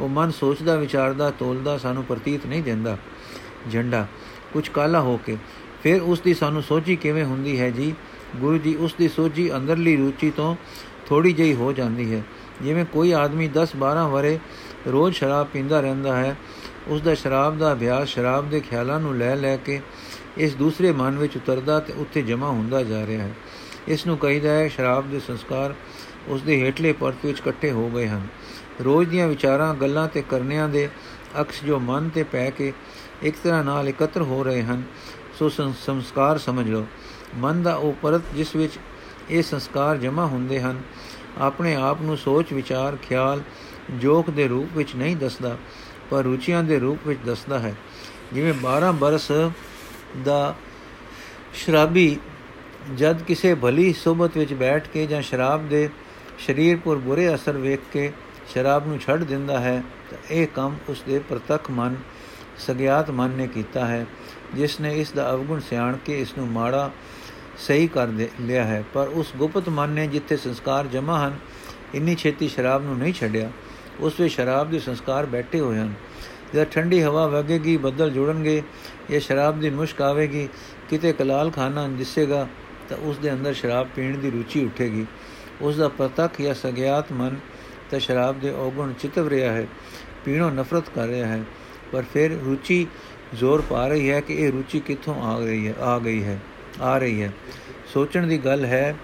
ਉਹ 0.00 0.08
ਮਨ 0.08 0.30
ਸੋਚਦਾ, 0.30 0.76
ਵਿਚਾਰਦਾ, 0.76 1.30
ਤੋਲਦਾ 1.30 1.78
ਸਾਨੂੰ 1.78 2.04
ਪ੍ਰਤੀਤ 2.04 2.46
ਨਹੀਂ 2.46 2.62
ਦਿੰਦਾ। 2.62 2.98
ਝੰਡਾ, 3.72 4.06
ਕੁਝ 4.52 4.68
ਕਾਲਾ 4.68 5.00
ਹੋ 5.00 5.16
ਕੇ 5.16 5.36
ਫਿਰ 5.84 6.02
ਉਸ 6.02 6.20
ਦੀ 6.20 6.34
ਸਾਨੂੰ 6.34 6.62
ਸੋਚੀ 6.62 6.96
ਕਿਵੇਂ 6.96 7.24
ਹੁੰਦੀ 7.24 7.60
ਹੈ 7.60 7.70
ਜੀ? 7.70 7.94
ਗੁਰੂ 8.36 8.58
ਜੀ 8.58 8.74
ਉਸ 8.74 8.94
ਦੀ 8.94 9.08
ਸੋਚੀ 9.08 9.56
ਅੰਦਰਲੀ 9.56 9.96
ਰੁਚੀ 9.96 10.30
ਤੋਂ 10.30 10.56
ਥੋੜੀ 11.06 11.32
ਜਿਹੀ 11.32 11.54
ਹੋ 11.54 11.72
ਜਾਂਦੀ 11.72 12.14
ਹੈ। 12.14 12.22
ਜਿਵੇਂ 12.62 12.84
ਕੋਈ 12.84 13.12
ਆਦਮੀ 13.12 13.48
10-12 13.48 14.08
ਵਰੇ 14.08 14.38
ਰੋਜ਼ 14.92 15.16
ਸ਼ਰਾਬ 15.16 15.46
ਪੀਂਦਾ 15.46 15.80
ਰਹਿੰਦਾ 15.80 16.16
ਹੈ 16.16 16.36
ਉਸ 16.88 17.00
ਦਾ 17.00 17.14
ਸ਼ਰਾਬ 17.14 17.58
ਦਾ 17.58 17.72
ਅਭਿਆਸ 17.72 18.08
ਸ਼ਰਾਬ 18.08 18.50
ਦੇ 18.50 18.60
ਖਿਆਲਾਂ 18.60 19.00
ਨੂੰ 19.00 19.16
ਲੈ 19.16 19.36
ਲੈ 19.36 19.56
ਕੇ 19.56 19.80
ਇਸ 20.36 20.54
ਦੂਸਰੇ 20.54 20.92
ਮਨ 20.92 21.18
ਵਿੱਚ 21.18 21.36
ਉਤਰਦਾ 21.36 21.80
ਤੇ 21.80 21.92
ਉੱਥੇ 21.92 22.22
ਜਮਾ 22.22 22.48
ਹੁੰਦਾ 22.48 22.82
ਜਾ 22.82 23.06
ਰਿਹਾ 23.06 23.22
ਹੈ। 23.22 23.32
ਇਸ 23.88 24.06
ਨੂੰ 24.06 24.18
ਕਹੀਦਾ 24.18 24.50
ਹੈ 24.50 24.68
ਸ਼ਰਾਬ 24.68 25.10
ਦੇ 25.10 25.20
ਸੰਸਕਾਰ 25.20 25.74
ਉਸ 26.28 26.42
ਦੇ 26.42 26.62
ਹੇਠਲੇ 26.62 26.92
ਪਰਤ 26.92 27.26
ਵਿੱਚ 27.26 27.38
ਇਕੱਠੇ 27.38 27.70
ਹੋ 27.70 27.90
ਗਏ 27.90 28.08
ਹਨ। 28.08 28.26
ਰੋਜ਼ 28.84 29.08
ਦੀਆਂ 29.08 29.28
ਵਿਚਾਰਾਂ, 29.28 29.74
ਗੱਲਾਂ 29.74 30.08
ਤੇ 30.08 30.22
ਕਰਨਿਆਂ 30.30 30.68
ਦੇ 30.68 30.88
ਅਕਸ਼ 31.40 31.64
ਜੋ 31.64 31.78
ਮਨ 31.78 32.08
ਤੇ 32.08 32.22
ਪੈ 32.22 32.50
ਕੇ 32.50 32.72
ਇੱਕ 33.22 33.36
ਤਰ੍ਹਾਂ 33.42 33.64
ਨਾਲ 33.64 33.88
ਇਕੱਤਰ 33.88 34.22
ਹੋ 34.22 34.44
ਰਹੇ 34.44 34.62
ਹਨ 34.62 34.82
ਸੋ 35.38 35.48
ਸੰਸਕਾਰ 35.48 36.38
ਸਮਝ 36.38 36.68
ਲਓ। 36.68 36.86
ਮਨ 37.36 37.62
ਦਾ 37.62 37.74
ਉਹ 37.74 37.92
ਪਰਤ 38.02 38.22
ਜਿਸ 38.34 38.54
ਵਿੱਚ 38.56 38.78
ਇਹ 39.30 39.42
ਸੰਸਕਾਰ 39.42 39.96
ਜਮਾ 39.96 40.26
ਹੁੰਦੇ 40.26 40.60
ਹਨ, 40.60 40.80
ਆਪਣੇ 41.38 41.74
ਆਪ 41.74 42.02
ਨੂੰ 42.02 42.16
ਸੋਚ, 42.16 42.52
ਵਿਚਾਰ, 42.52 42.96
ਖਿਆਲ, 42.96 43.42
ਜੋਖ 43.90 44.30
ਦੇ 44.30 44.48
ਰੂਪ 44.48 44.76
ਵਿੱਚ 44.76 44.94
ਨਹੀਂ 44.96 45.16
ਦੱਸਦਾ, 45.16 45.56
ਪਰ 46.10 46.22
ਰੁਚੀਆਂ 46.22 46.62
ਦੇ 46.62 46.78
ਰੂਪ 46.78 47.06
ਵਿੱਚ 47.06 47.20
ਦੱਸਦਾ 47.26 47.58
ਹੈ। 47.58 47.74
ਜਿਵੇਂ 48.32 48.52
12 48.54 48.92
ਬਰਸ 48.92 49.30
ਦਾ 50.24 50.54
ਸ਼ਰਾਬੀ 51.54 52.16
ਜਦ 52.94 53.22
ਕਿਸੇ 53.22 53.54
ਭਲੀ 53.54 53.92
ਸੋਬਤ 53.92 54.36
ਵਿੱਚ 54.36 54.52
ਬੈਠ 54.54 54.88
ਕੇ 54.88 55.06
ਜਾਂ 55.06 55.22
ਸ਼ਰਾਬ 55.22 55.68
ਦੇ 55.68 55.88
ਸਰੀਰ 56.46 56.78
ਪਰ 56.84 56.96
ਬੁਰੇ 56.96 57.34
ਅਸਰ 57.34 57.56
ਵੇਖ 57.56 57.80
ਕੇ 57.92 58.12
ਸ਼ਰਾਬ 58.52 58.86
ਨੂੰ 58.86 58.98
ਛੱਡ 58.98 59.24
ਦਿੰਦਾ 59.24 59.58
ਹੈ, 59.60 59.82
ਤਾਂ 60.10 60.18
ਇਹ 60.30 60.46
ਕੰਮ 60.46 60.76
ਉਸ 60.88 61.02
ਦੇ 61.02 61.18
ਪ੍ਰਤੱਖ 61.18 61.70
ਮਨ, 61.70 61.96
ਸਗਿਆਤ 62.58 63.10
ਮਨ 63.10 63.30
ਨੇ 63.30 63.46
ਕੀਤਾ 63.46 63.86
ਹੈ। 63.86 64.06
ਜਿਸ 64.56 64.80
ਨੇ 64.80 65.00
ਇਸ 65.00 65.12
ਦਾ 65.12 65.30
ਅਵਗੁਣ 65.32 65.60
ਸਿਆਣ 65.60 65.96
ਕੇ 65.96 66.20
ਇਸ 66.20 66.38
ਨੂੰ 66.38 66.48
ਮਾੜਾ 66.48 66.90
ਸਹੀ 67.58 67.86
ਕਰ 67.88 68.08
ਲਿਆ 68.40 68.64
ਹੈ। 68.64 68.84
ਪਰ 68.94 69.08
ਉਸ 69.08 69.32
ਗੁਪਤ 69.36 69.68
ਮਨ 69.68 69.88
ਨੇ 69.88 70.06
ਜਿੱਥੇ 70.06 70.36
ਸੰਸਕਾਰ 70.36 70.86
ਜਮਾ 70.86 71.26
ਹਨ, 71.26 71.38
ਇੰਨੀ 71.94 72.14
ਛੇਤੀ 72.14 72.48
ਸ਼ਰਾਬ 72.48 72.84
ਨੂੰ 72.84 72.98
ਨਹੀਂ 72.98 73.12
ਛੱਡਿਆ। 73.12 73.50
ਉਸ 74.00 74.20
ਵਿੱਚ 74.20 74.34
ਸ਼ਰਾਬ 74.34 74.70
ਦੇ 74.70 74.78
ਸੰਸਕਾਰ 74.78 75.26
ਬੈਠੇ 75.26 75.60
ਹੋਏ 75.60 75.78
ਹਨ। 75.78 75.92
ਜਦ 76.54 76.64
ਠੰਡੀ 76.64 77.02
ਹਵਾ 77.02 77.26
ਵਗੇਗੀ, 77.26 77.76
ਬੱਦਲ 77.76 78.10
ਜੁੜਨਗੇ 78.10 78.62
ਇਹ 79.10 79.20
ਸ਼ਰਾਬ 79.20 79.60
ਦੀ 79.60 79.70
ਮੁਸ਼ਕ 79.70 80.02
ਆਵੇਗੀ, 80.02 80.48
ਕਿਤੇ 80.88 81.12
ਕਲਾਲ 81.12 81.50
ਖਾਨਾ 81.50 81.88
ਦਿਸੇਗਾ, 81.88 82.46
ਤਾਂ 82.88 82.96
ਉਸ 82.96 83.18
ਦੇ 83.18 83.32
ਅੰਦਰ 83.32 83.54
ਸ਼ਰਾਬ 83.54 83.88
ਪੀਣ 83.96 84.18
ਦੀ 84.18 84.30
ਰੁਚੀ 84.30 84.64
ਉੱਠੇਗੀ। 84.64 85.06
ਉਸ 85.60 85.76
ਦਾ 85.76 85.88
ਪ੍ਰਤੱਖ 85.88 86.42
ਜਾਂ 86.42 86.54
ਸਗਿਆਤ 86.54 87.12
ਮਨ 87.12 87.36
ਤਾਂ 87.90 87.98
ਸ਼ਰਾਬ 87.98 88.40
ਦੇ 88.40 88.50
ਔਗਣ 88.50 88.92
ਚਿਤਵ 88.92 89.28
ਰਿਹਾ 89.28 89.52
ਹੈ, 89.52 89.66
ਪੀਣੋਂ 90.24 90.50
ਨਫ਼ਰਤ 90.50 90.84
ਕਰ 90.94 91.06
ਰਿਹਾ 91.06 91.26
ਹੈ। 91.26 91.44
ਪਰ 91.92 92.02
ਫਿਰ 92.12 92.30
ਰੁਚੀ 92.30 92.86
ਜ਼ੋਰ 93.34 93.62
ਪਾ 93.70 93.86
ਰਹੀ 93.88 94.10
ਹੈ 94.10 94.20
ਕਿ 94.20 94.34
ਇਹ 94.34 94.52
ਰੁਚੀ 94.52 94.80
ਕਿੱਥੋਂ 94.80 95.14
ਆ 95.22 95.38
ਰਹੀ 95.38 95.68
ਹੈ, 95.68 95.74
ਆ 95.80 95.98
ਗਈ 95.98 96.22
ਹੈ, 96.24 96.38
ਆ 96.80 96.98
ਰਹੀ 96.98 97.22
ਹੈ। 97.22 97.30
ਸੋਚਣ 97.92 98.26
ਦੀ 98.26 98.38
ਗੱਲ 98.38 98.64
ਹੈ, 98.64 98.94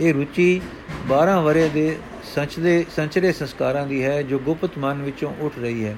ਇਹ 0.00 0.14
ਰੁਚੀ 0.14 0.60
12 1.08 1.40
ਵਰੇ 1.40 1.68
ਦੇ 1.68 1.96
ਸੰਚਦੇ 2.34 2.84
ਸੰਚਰੇ 2.96 3.32
ਸੰਸਕਾਰਾਂ 3.32 3.86
ਦੀ 3.86 4.02
ਹੈ 4.04 4.22
ਜੋ 4.22 4.38
ਗੁਪਤ 4.38 4.78
ਮਨ 4.78 5.02
ਵਿੱਚੋਂ 5.02 5.32
ਉੱਠ 5.40 5.58
ਰਹੀ 5.58 5.84
ਹੈ। 5.84 5.96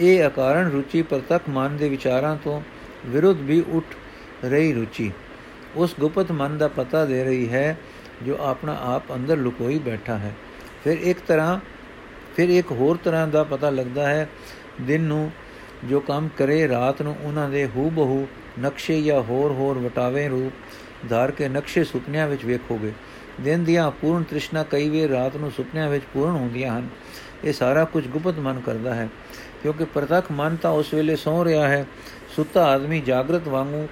ਇਹ 0.00 0.26
ਅਕਾਰਨ 0.26 0.70
ਰੁਚੀ 0.70 1.02
ਪ੍ਰਤੱਖ 1.02 1.42
ਮਨ 1.48 1.76
ਦੇ 1.76 1.88
ਵਿਚਾਰਾਂ 1.88 2.36
ਤੋਂ 2.44 2.60
ਵਿਰੁੱਧ 3.06 3.40
ਵੀ 3.40 3.62
ਉੱਠ 3.68 3.94
ਰਹੀ 4.44 4.72
ਰੁਚੀ। 4.72 5.10
ਉਸ 5.76 5.94
ਗੁਪਤ 6.00 6.32
ਮਨ 6.32 6.58
ਦਾ 6.58 6.68
ਪਤਾ 6.68 7.04
ਦੇ 7.04 7.24
ਰਹੀ 7.24 7.48
ਹੈ 7.48 7.78
ਜੋ 8.22 8.36
ਆਪਣਾ 8.40 8.76
ਆਪ 8.84 9.12
ਅੰਦਰ 9.14 9.36
ਲੁਕੋਈ 9.36 9.78
ਬੈਠਾ 9.78 10.18
ਹੈ। 10.18 10.32
ਫਿਰ 10.84 10.98
ਇੱਕ 10.98 11.18
ਤਰ੍ਹਾਂ, 11.26 11.58
ਫਿਰ 12.36 12.48
ਇੱਕ 12.48 12.72
ਹੋਰ 12.72 12.98
ਤਰ੍ਹਾਂ 13.04 13.26
ਦਾ 13.28 13.44
ਪਤਾ 13.44 13.70
ਲੱਗਦਾ 13.70 14.08
ਹੈ, 14.08 14.28
ਦਿਨ 14.80 15.02
ਨੂੰ 15.02 15.30
ਜੋ 15.88 16.00
ਕੰਮ 16.00 16.28
ਕਰੇ, 16.38 16.66
ਰਾਤ 16.68 17.02
ਨੂੰ 17.02 17.16
ਉਹਨਾਂ 17.22 17.48
ਦੇ 17.50 17.68
ਹੂ 17.76 17.88
ਬਹੂ 17.90 18.26
ਨਕਸ਼ੇ 18.60 19.00
ਜਾਂ 19.02 19.20
ਹੋਰ 19.22 19.52
ਹੋਰ 19.52 19.78
ਵਟਾਵੇ 19.78 20.28
ਰੂਪ 20.28 21.08
ਧਾਰ 21.08 21.30
ਕੇ 21.30 21.48
ਨਕਸ਼ੇ 21.48 21.84
ਸੁਪਨਿਆਂ 21.84 22.26
ਵਿੱਚ 22.28 22.44
ਵੇਖੋਗੇ। 22.44 22.92
ਦਿਨ 23.40 23.64
ਦੀਆਂ 23.64 23.90
ਪੂਰਨ 23.90 24.22
ਤ੍ਰਿਸ਼ਨਾ 24.22 24.62
ਕਈ 24.62 24.88
ਵੇ 24.88 25.08
ਰਾਤ 25.08 25.36
ਨੂੰ 25.36 25.50
ਸੁਪਨਿਆਂ 25.50 25.88
ਵਿੱਚ 25.90 26.04
ਪੂਰਨ 26.14 26.30
ਹੁੰਦੀਆਂ 26.30 26.78
ਹਨ। 26.78 26.88
ਇਹ 27.44 27.52
ਸਾਰਾ 27.52 27.84
ਕੁਝ 27.84 28.06
ਗੁਪਤ 28.08 28.38
ਮਨ 28.38 28.60
ਕਰਦਾ 28.60 28.94
ਹੈ, 28.94 29.08
ਕਿਉਂਕਿ 29.62 29.84
ਪ੍ਰਤੱਖ 29.84 30.30
ਮਨ 30.32 30.56
ਤਾਂ 30.56 30.70
ਉਸ 30.70 30.92
ਵੇਲੇ 30.94 31.16
ਸੌ 31.16 31.44
ਰਿਹਾ 31.44 31.68
ਹੈ। 31.68 31.84
ਸੁੱਤਾ 32.36 32.64
ਆਦਮੀ 32.64 33.00
ਜਾਗਰਤ 33.00 33.48
ਵਾਂਗੂ 33.48 33.86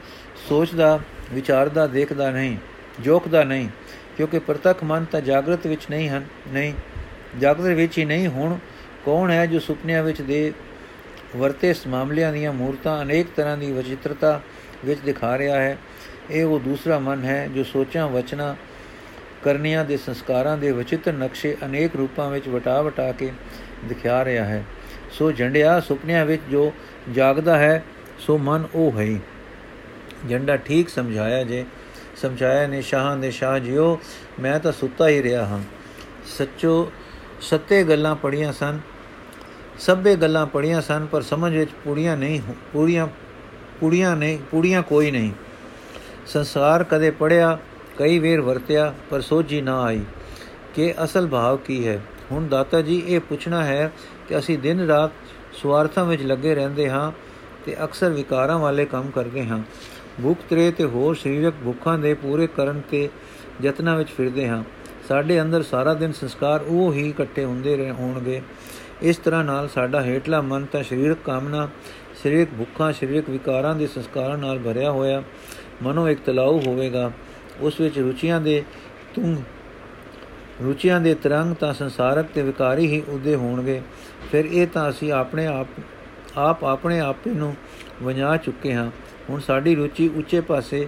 ਸੋਚਦਾ, 0.49 0.99
ਵਿਚਾਰਦਾ, 1.33 1.87
ਦੇਖਦਾ 1.87 2.31
ਨਹੀਂ, 2.31 2.57
ਜੋਖਦਾ 3.01 3.43
ਨਹੀਂ, 3.45 3.69
ਕਿਉਂਕਿ 4.17 4.39
ਪ੍ਰਤੱਖ 4.39 4.85
ਮਨ 4.85 5.05
ਤਾਂ 5.05 5.21
ਜਾਗਰਤ 5.21 5.67
ਵਿੱਚ 5.67 5.87
ਨਹੀਂ 5.91 6.09
ਹਨ, 6.09 6.25
ਨਹੀਂ, 6.49 6.73
ਜਾਗਰਤ 7.41 7.77
ਵਿੱਚ 7.77 7.99
ਹੀ 7.99 8.05
ਨਹੀਂ, 8.05 8.29
ਹੁਣ 8.29 8.59
ਕੌਣ 9.05 9.31
ਹੈ 9.31 9.45
ਜੋ 9.47 9.59
ਸੁਪਨਿਆਂ 9.59 10.03
ਵਿੱਚ 10.03 10.23
ਦੇ 10.23 10.53
ਵਰਤੇ 11.37 11.75
ਮਾਮਲਿਆਂ 11.87 12.33
ਦੀਆਂ 12.33 12.53
ਮੂਰਤਾਂ 12.53 13.03
ਅਨੇਕ 13.03 13.27
ਤਰ੍ਹਾਂ 13.37 13.57
ਦੀ 13.57 13.73
ਵਿਚਿਤਰਤਾ 13.73 14.41
ਵਿੱਚ 14.85 15.01
ਦਿਖਾ 15.01 15.39
ਰਿਹਾ 15.39 15.61
ਹੈ। 15.61 15.79
ਇਹ 16.31 16.45
ਉਹ 16.45 16.61
ਦੂਸਰਾ 16.61 16.99
ਮਨ 16.99 17.25
ਹੈ 17.25 17.49
ਜੋ 17.49 17.65
ਸੋਚਾਂ, 17.65 18.09
ਵਚਨਾਂ, 18.09 18.55
ਕਰਨੀਆਂ 19.45 19.85
ਦੇ 19.85 19.97
ਸੰਸਕਾਰਾਂ 19.97 20.59
ਦੇ 20.59 20.73
ਵਿਚਿਤਰ 20.73 21.13
ਨਕਸ਼ੇ 21.13 21.57
ਅਨੇਕ 21.65 21.97
ਰੂਪਾਂ 21.97 22.31
ਵਿੱਚ 22.31 22.49
ਵਟਾ 22.49 22.83
ਵਟਾ 22.83 23.13
ਕੇ 23.13 23.33
ਦਿਖਾ 23.85 24.25
ਰਿਹਾ 24.25 24.45
ਹੈ। 24.45 24.65
ਸੋ 25.13 25.33
ਝੰਡਿਆ 25.33 25.81
ਸੁਪਨਿਆਂ 25.81 26.27
ਵਿੱਚ 26.27 26.43
ਜੋ 26.51 26.73
ਜਾਗਦਾ 27.13 27.59
ਹੈ, 27.59 27.85
ਸੋ 28.19 28.39
ਮਨ 28.39 28.65
ਉਹ 28.75 29.01
ਹੈ। 29.01 29.19
ਝੰਡਾ 30.31 30.57
ਠੀਕ 30.57 30.89
ਸਮਝਾਇਆ 30.89 31.45
ਜੇ, 31.45 31.65
ਸਮਝਾਇਆ 32.17 32.67
ਨੇ, 32.67 32.83
ਸ਼ਾਹਾਂ 32.83 33.17
ਦੇ 33.17 33.31
ਸ਼ਾਹ 33.31 33.59
ਜਿਓ, 33.59 34.01
ਮੈਂ 34.41 34.61
ਤਾਂ 34.61 34.73
ਸੁੱਤਾ 34.73 35.09
ਹੀ 35.09 35.23
ਰਿਹਾ 35.23 35.47
ਹਾਂ। 35.47 35.61
ਸੱਚੋ, 36.39 36.93
ਸੱਤੇ 37.41 37.85
ਗੱਲਾਂ 37.85 38.17
ਪੜੀਆਂ 38.17 38.53
ਸਨ 38.53 38.79
ਸਭੇ 39.81 40.17
ਗੱਲਾਂ 40.17 40.47
ਪੜੀਆਂ 40.47 40.81
ਸਨ, 40.81 41.07
ਪਰ 41.13 41.23
ਸਮਝ 41.23 41.57
ਵਿੱਚ 41.57 41.71
ਪੂਰੀਆਂ 41.85 42.17
ਨਹੀਂ 42.17 42.41
ਪੂਰੀਆਂ 42.73 43.07
ਪੂਰੀਆਂ 43.81 44.17
ਨਹੀਂ 44.17 44.39
ਪੂਰੀਆਂ 44.51 44.83
ਕੋਈ 44.83 45.11
ਨਹੀਂ। 45.11 45.33
ਸੰਸਾਰ 46.27 46.85
ਕਦੇ 46.85 47.11
ਪੜਿਆ 47.11 47.59
ਕਈ 47.99 48.19
ਵੇਰ 48.19 48.41
ਵਰਤਿਆ, 48.41 48.95
ਪਰ 49.11 49.21
ਸੋਝੀ 49.21 49.61
ਨਾ 49.61 49.83
ਆਈ। 49.83 50.01
ਕਿ 50.75 50.95
ਅਸਲ 51.05 51.27
ਭਾਵ 51.27 51.57
ਕੀ 51.57 51.89
ਹੈ? 51.89 52.03
ਹੁਣ 52.33 52.49
ਦਾਤਾ 52.49 52.83
ਜੀ 52.83 53.03
ਇਹ 53.07 53.21
ਪੁੱਛਣਾ 53.21 53.65
ਹੈ 53.65 53.93
ਕਿ 54.29 54.39
ਅਸੀਂ 54.39 54.59
ਦਿਨ 54.59 54.81
ਰਾਤ 54.81 55.11
ਸਵਾਰਥਾਂ 55.63 56.05
ਵਿੱਚ 56.05 56.23
ਲੱਗੇ 56.23 56.55
ਰਹਿੰਦੇ 56.55 56.91
ਹਾਂ 56.91 57.13
ਤੇ 57.67 57.77
ਅਕਸਰ 57.85 58.11
ਵਿਕਾਰਾਂ 58.11 58.59
ਵਾਲੇ 58.59 58.85
ਕੰਮ 58.85 59.11
ਕਰਦੇ 59.11 59.47
ਹਾਂ। 59.47 59.59
ਭੁੱਖ 60.23 60.41
ਤਰੇ 60.51 60.71
ਤੇ 60.71 60.85
ਹੋਰ 60.85 61.15
ਸਰੀਰਕ 61.15 61.55
ਭੁੱਖਾਂ 61.65 61.99
ਦੇ 61.99 62.15
ਪੂਰੇ 62.15 62.47
ਕਰਨ 62.47 62.83
ਤੇ 62.91 63.09
ਯਤਨਾਂ 63.63 63.97
ਵਿੱਚ 63.97 64.09
ਫਿਰਦੇ 64.11 64.49
ਹਾਂ। 64.49 64.65
ਸਾਡੇ 65.09 65.41
ਅੰਦਰ 65.41 65.63
ਸਾਰਾ 65.63 65.95
ਦਿਨ 65.95 66.13
ਸੰਸਕਾਰ 66.13 66.61
ਉਹ 66.67 66.93
ਹੀ 66.93 67.09
ਇਕੱਠੇ 67.09 67.45
ਹੁੰਦੇ 67.45 67.77
ਰਹੇ, 67.77 67.91
ਹੋਣਗੇ। 67.91 68.43
ਇਸ 69.03 69.17
ਤਰ੍ਹਾਂ 69.17 69.45
ਨਾਲ 69.45 69.69
ਸਾਡਾ 69.69 70.03
ਹੇਠਲਾ 70.03 70.41
ਮਨ 70.41 70.65
ਤਾਂ 70.65 70.83
ਸਰੀਰਕ 70.83 71.19
ਕਾਮਨਾ, 71.25 71.69
ਸਰੀਰਕ 72.23 72.49
ਭੁੱਖਾਂ, 72.59 72.93
ਸਰੀਰਕ 72.93 73.31
ਵਿਕਾਰਾਂ 73.31 73.75
ਦੇ 73.75 73.87
ਸੰਸਕਾਰਾਂ 73.87 74.39
ਨਾਲ 74.39 74.59
ਭਰਿਆ 74.59 74.91
ਹੋਇਆ, 74.91 75.23
ਮਨੋ 75.83 76.09
ਇੱਕ 76.09 76.21
ਤਲਾਉ 76.27 76.61
ਹੋਵੇਗਾ। 76.61 77.11
ਉਸ 77.61 77.81
ਵਿੱਚ 77.81 77.99
ਰੁਚੀਆਂ 77.99 78.41
ਦੇ 78.41 78.63
ਤੁੰਗ, 79.15 79.37
ਰੁਚੀਆਂ 80.63 81.01
ਦੇ 81.01 81.15
ਤਰੰਗ 81.15 81.55
ਤਾਂ 81.55 81.75
ਸੰਸਾਰਕ 81.75 82.27
ਤੇ 82.35 82.43
ਵਿਕਾਰੀ 82.43 82.87
ਹੀ 82.87 83.03
ਉਦੇ 83.09 83.35
ਹੋਣਗੇ। 83.35 83.83
ਫਿਰ 84.33 84.45
ਇਹ 84.45 84.67
ਤਾਂ 84.67 84.91
ਅਸੀਂ 84.91 85.13
ਆਪਣੇ 85.13 85.47
ਆਪ 85.47 85.67
ਆਪ 86.37 86.65
ਆਪਣੇ 86.65 87.01
ਆਪੇ 87.01 87.31
ਨੂੰ 87.31 87.55
ਵਜਾ 88.03 88.37
ਚੁੱਕੇ 88.37 88.75
ਹਾਂ। 88.75 88.91
ਹੁਣ 89.31 89.41
ਸਾਡੀ 89.41 89.75
ਰੁਚੀ 89.75 90.09
ਉੱਚੇ 90.09 90.41
ਪਾਸੇ 90.41 90.87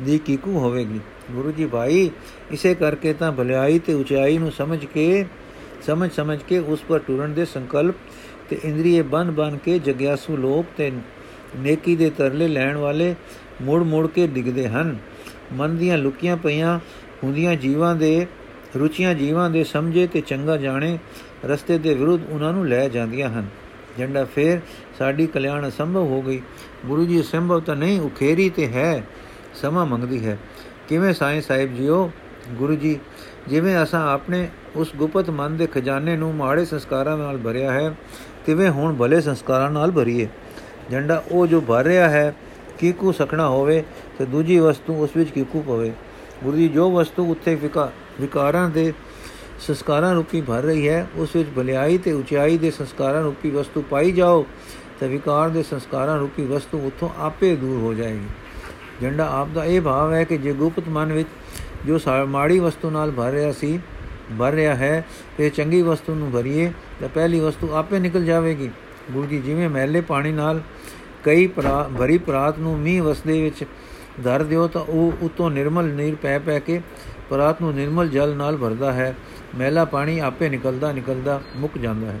ਦੀ 0.00 0.18
ਕੀਕੂ 0.18 0.58
ਹੋਵੇਗੀ। 0.58 1.00
ਗੁਰੂ 1.30 1.52
ਜੀ 1.52 1.66
ਭਾਈ, 1.66 2.10
ਇਸੇ 2.50 2.74
ਕਰਕੇ 2.74 3.12
ਤਾਂ 3.12 3.32
ਭਲਾਈ 3.32 3.78
ਤੇ 3.78 3.94
ਉਚਾਈ 3.94 4.38
ਨੂੰ 4.38 4.52
ਸਮਝ 4.52 4.84
ਕੇ 4.84 5.24
ਸਮਝ 5.86 6.10
ਸਮਝ 6.12 6.38
ਕੇ 6.48 6.58
ਉਸ 6.58 6.82
ਪਰ 6.88 6.98
ਟੁਰਨ 6.98 7.34
ਦੇ 7.34 7.44
ਸੰਕਲਪ 7.44 7.94
ਤੇ 8.50 8.60
ਇੰਦਰੀਏ 8.64 9.02
ਬਨ 9.02 9.30
ਬਨ 9.30 9.56
ਕੇ 9.56 9.78
ਜਗਿਆਸੂ 9.78 10.36
ਲੋਕ 10.36 10.66
ਤੇ 10.76 10.92
ਨੇਕੀ 11.56 11.96
ਦੇ 11.96 12.10
ਤਰਲੇ 12.10 12.48
ਲੈਣ 12.48 12.76
ਵਾਲੇ 12.76 13.14
ਮੁੜ 13.62 13.82
ਮੁੜ 13.82 14.06
ਕੇ 14.06 14.26
ਡਿੱਗਦੇ 14.26 14.68
ਹਨ। 14.68 14.96
ਮਨ 15.52 15.76
ਦੀਆਂ 15.76 15.98
ਲੁਕੀਆਂ 15.98 16.36
ਪਈਆਂ 16.36 16.80
ਹੁੰਦੀਆਂ 17.24 17.56
ਜੀਵਾਂ 17.56 17.96
ਦੇ, 17.96 18.26
ਰੁਚੀਆਂ 18.76 19.14
ਜੀਵਾਂ 19.14 19.50
ਦੇ 19.50 19.64
ਸਮਝੇ 19.64 20.06
ਤੇ 20.06 20.20
ਚੰਗਾ 20.20 20.56
ਜਾਣੇ 20.56 20.98
ਰਸਤੇ 21.44 21.78
ਦੇ 21.78 21.94
ਵਿਰੁੱਧ 21.94 22.22
ਉਹਨਾਂ 22.30 22.52
ਨੂੰ 22.52 22.68
ਲੈ 22.68 22.88
ਜਾਂਦੀਆਂ 22.88 23.28
ਹਨ। 23.28 23.46
ਜੰਡਾ 23.98 24.24
ਫੇਰ 24.24 24.60
ਸਾਡੀ 24.98 25.26
ਕਲਿਆਣ 25.26 25.68
ਅਸੰਭਵ 25.68 26.02
ਹੋ 26.02 26.22
ਗਈ। 26.22 26.42
ਗੁਰੂ 26.86 27.04
ਜੀ 27.04 27.22
ਸੰਭਵ 27.22 27.60
ਤਾਂ 27.60 27.76
ਨਹੀਂ, 27.76 28.00
ਉਖੇਰੀ 28.00 28.50
ਤੇ 28.50 28.68
ਹੈ, 28.68 29.04
ਸਮਾਂ 29.54 29.86
ਮੰਗਦੀ 29.86 30.26
ਹੈ। 30.26 30.38
ਕਿਵੇਂ 30.88 31.14
ਸਾਈਂ 31.14 31.42
ਸਾਹਿਬ 31.42 31.74
ਜੀਓ? 31.74 32.10
ਗੁਰੂ 32.50 32.74
ਜੀ 32.74 32.98
ਜਿਵੇਂ 33.48 33.82
ਅਸਾਂ 33.82 34.06
ਆਪਣੇ 34.08 34.48
ਉਸ 34.76 34.94
ਗੁਪਤ 34.96 35.30
ਮਨ 35.30 35.56
ਦੇ 35.56 35.66
ਖਜ਼ਾਨੇ 35.66 36.16
ਨੂੰ 36.16 36.34
ਮਾੜੇ 36.34 36.64
ਸੰਸਕਾਰਾਂ 36.64 37.16
ਨਾਲ 37.18 37.38
ਭਰਿਆ 37.38 37.72
ਹੈ, 37.72 37.94
ਤਿਵੇਂ 38.46 38.70
ਹੁਣ 38.70 38.94
ਭਲੇ 38.94 39.20
ਸੰਸਕਾਰਾਂ 39.20 39.70
ਨਾਲ 39.70 39.90
ਭਰੀਏ। 39.90 40.28
ਜੰਡਾ 40.90 41.22
ਉਹ 41.30 41.46
ਜੋ 41.46 41.60
ਭਰ 41.60 41.84
ਰਿਹਾ 41.84 42.08
ਹੈ, 42.08 42.34
ਕੀਕੂ 42.78 43.12
ਸਖਣਾ 43.12 43.48
ਹੋਵੇ 43.48 43.82
ਤੇ 44.18 44.24
ਦੂਜੀ 44.24 44.58
ਵਸਤੂ 44.58 45.02
ਉਸ 45.04 45.16
ਵਿੱਚ 45.16 45.30
ਕੀਕੂ 45.30 45.62
ਪਵੇ। 45.62 45.92
ਗੁਰੂ 46.44 46.56
ਜੀ 46.56 46.68
ਜੋ 46.68 46.90
ਵਸਤੂ 46.90 47.30
ਉੱਥੇ 47.30 47.54
ਵਿਕਾਰਾਂ 48.20 48.68
ਦੇ 48.70 48.92
ਸੰਸਕਾਰਾਂ 49.60 50.14
ਰੂਪੀ 50.14 50.40
ਭਰ 50.40 50.62
ਰਹੀ 50.62 50.88
ਹੈ, 50.88 51.06
ਉਸ 51.16 51.36
ਵਿੱਚ 51.36 51.48
ਭਲਾਈ 51.56 51.98
ਤੇ 51.98 52.12
ਉਚਾਈ 52.12 52.58
ਦੇ 52.58 52.70
ਸੰਸਕਾਰਾਂ 52.70 53.22
ਰੂਪੀ 53.22 53.50
ਵਸਤੂ 53.50 53.82
ਪਾਈ 53.82 54.12
ਜਾਓ, 54.12 54.44
ਤੇ 55.00 55.08
ਵਿਕਾਰ 55.08 55.48
ਦੇ 55.48 55.62
ਸੰਸਕਾਰਾਂ 55.62 56.18
ਰੂਪੀ 56.18 56.44
ਵਸਤੂ 56.44 56.78
ਉਥੋਂ 56.86 57.08
ਆਪੇ 57.18 57.54
ਦੂਰ 57.56 57.78
ਹੋ 57.78 57.94
ਜਾਏਗੀ। 57.94 58.28
ਜੰਡਾ 59.02 59.28
ਆਪ 59.30 59.48
ਦਾ 59.54 59.64
ਇਹ 59.64 59.80
ਭਾਵ 59.80 60.12
ਹੈ 60.12 60.24
ਕਿ 60.24 60.38
ਜੇ 60.38 60.52
ਗੁਪਤ 60.52 60.88
ਮਨ 60.88 61.12
ਵਿੱਚ 61.12 61.28
ਜੋ 61.86 61.98
ਮਾੜੀ 62.28 62.58
ਵਸਤੂ 62.58 62.90
ਨਾਲ 62.90 63.10
ਭਰ 63.10 63.30
ਰਿਹਾ 63.30 63.52
ਸੀ, 63.52 63.78
ਭਰ 64.38 64.52
ਰਿਹਾ 64.52 64.74
ਹੈ, 64.74 65.04
ਤੇ 65.38 65.50
ਚੰਗੀ 65.50 65.82
ਵਸਤੂ 65.82 66.14
ਨੂੰ 66.14 66.30
ਭਰੀਏ, 66.30 66.72
ਤਾਂ 67.00 67.08
ਪਹਿਲੀ 67.08 67.40
ਵਸਤੂ 67.40 67.72
ਆਪੇ 67.72 67.98
ਨਿਕਲ 67.98 68.24
ਜਾਵੇਗੀ। 68.24 68.70
ਗੁਰੂ 69.12 69.26
ਜੀ, 69.26 69.40
ਜਿਵੇਂ 69.40 69.68
ਮਹਿਲੇ 69.68 70.00
ਪਾਣੀ 70.00 70.32
ਨਾਲ 70.32 70.60
ਕਈ 71.24 71.46
ਭਰੀ 71.98 72.18
ਪ੍ਰਾਤ 72.18 72.58
ਨੂੰ 72.58 72.78
ਮੀਂਹ 72.78 73.02
ਵਸਦੇ 73.02 73.42
ਵਿੱਚ 73.42 73.64
ਧਰ 74.24 74.42
ਦਿਓ, 74.42 74.66
ਤਾਂ 74.68 74.82
ਉਹ 74.82 75.12
ਉਤੋਂ 75.22 75.50
ਨਿਰਮਲ 75.50 75.84
ਨੀਰ 75.84 76.14
ਪੈ 76.14 76.38
ਪੈ 76.38 76.58
ਕੇ 76.58 76.80
ਪ੍ਰਾਤ 77.30 77.60
ਨੂੰ 77.62 77.74
ਨਿਰਮਲ 77.74 78.08
ਜਲ 78.08 78.34
ਨਾਲ 78.34 78.56
ਭਰਦਾ 78.56 78.92
ਹੈ। 78.92 79.14
ਮਹਿਲਾ 79.56 79.84
ਪਾਣੀ 79.84 80.18
ਆਪੇ 80.18 80.48
ਨਿਕਲਦਾ 80.48 80.92
ਨਿਕਲਦਾ, 80.92 81.40
ਮੁੱਕ 81.56 81.78
ਜਾਂਦਾ 81.78 82.06
ਹੈ। 82.06 82.20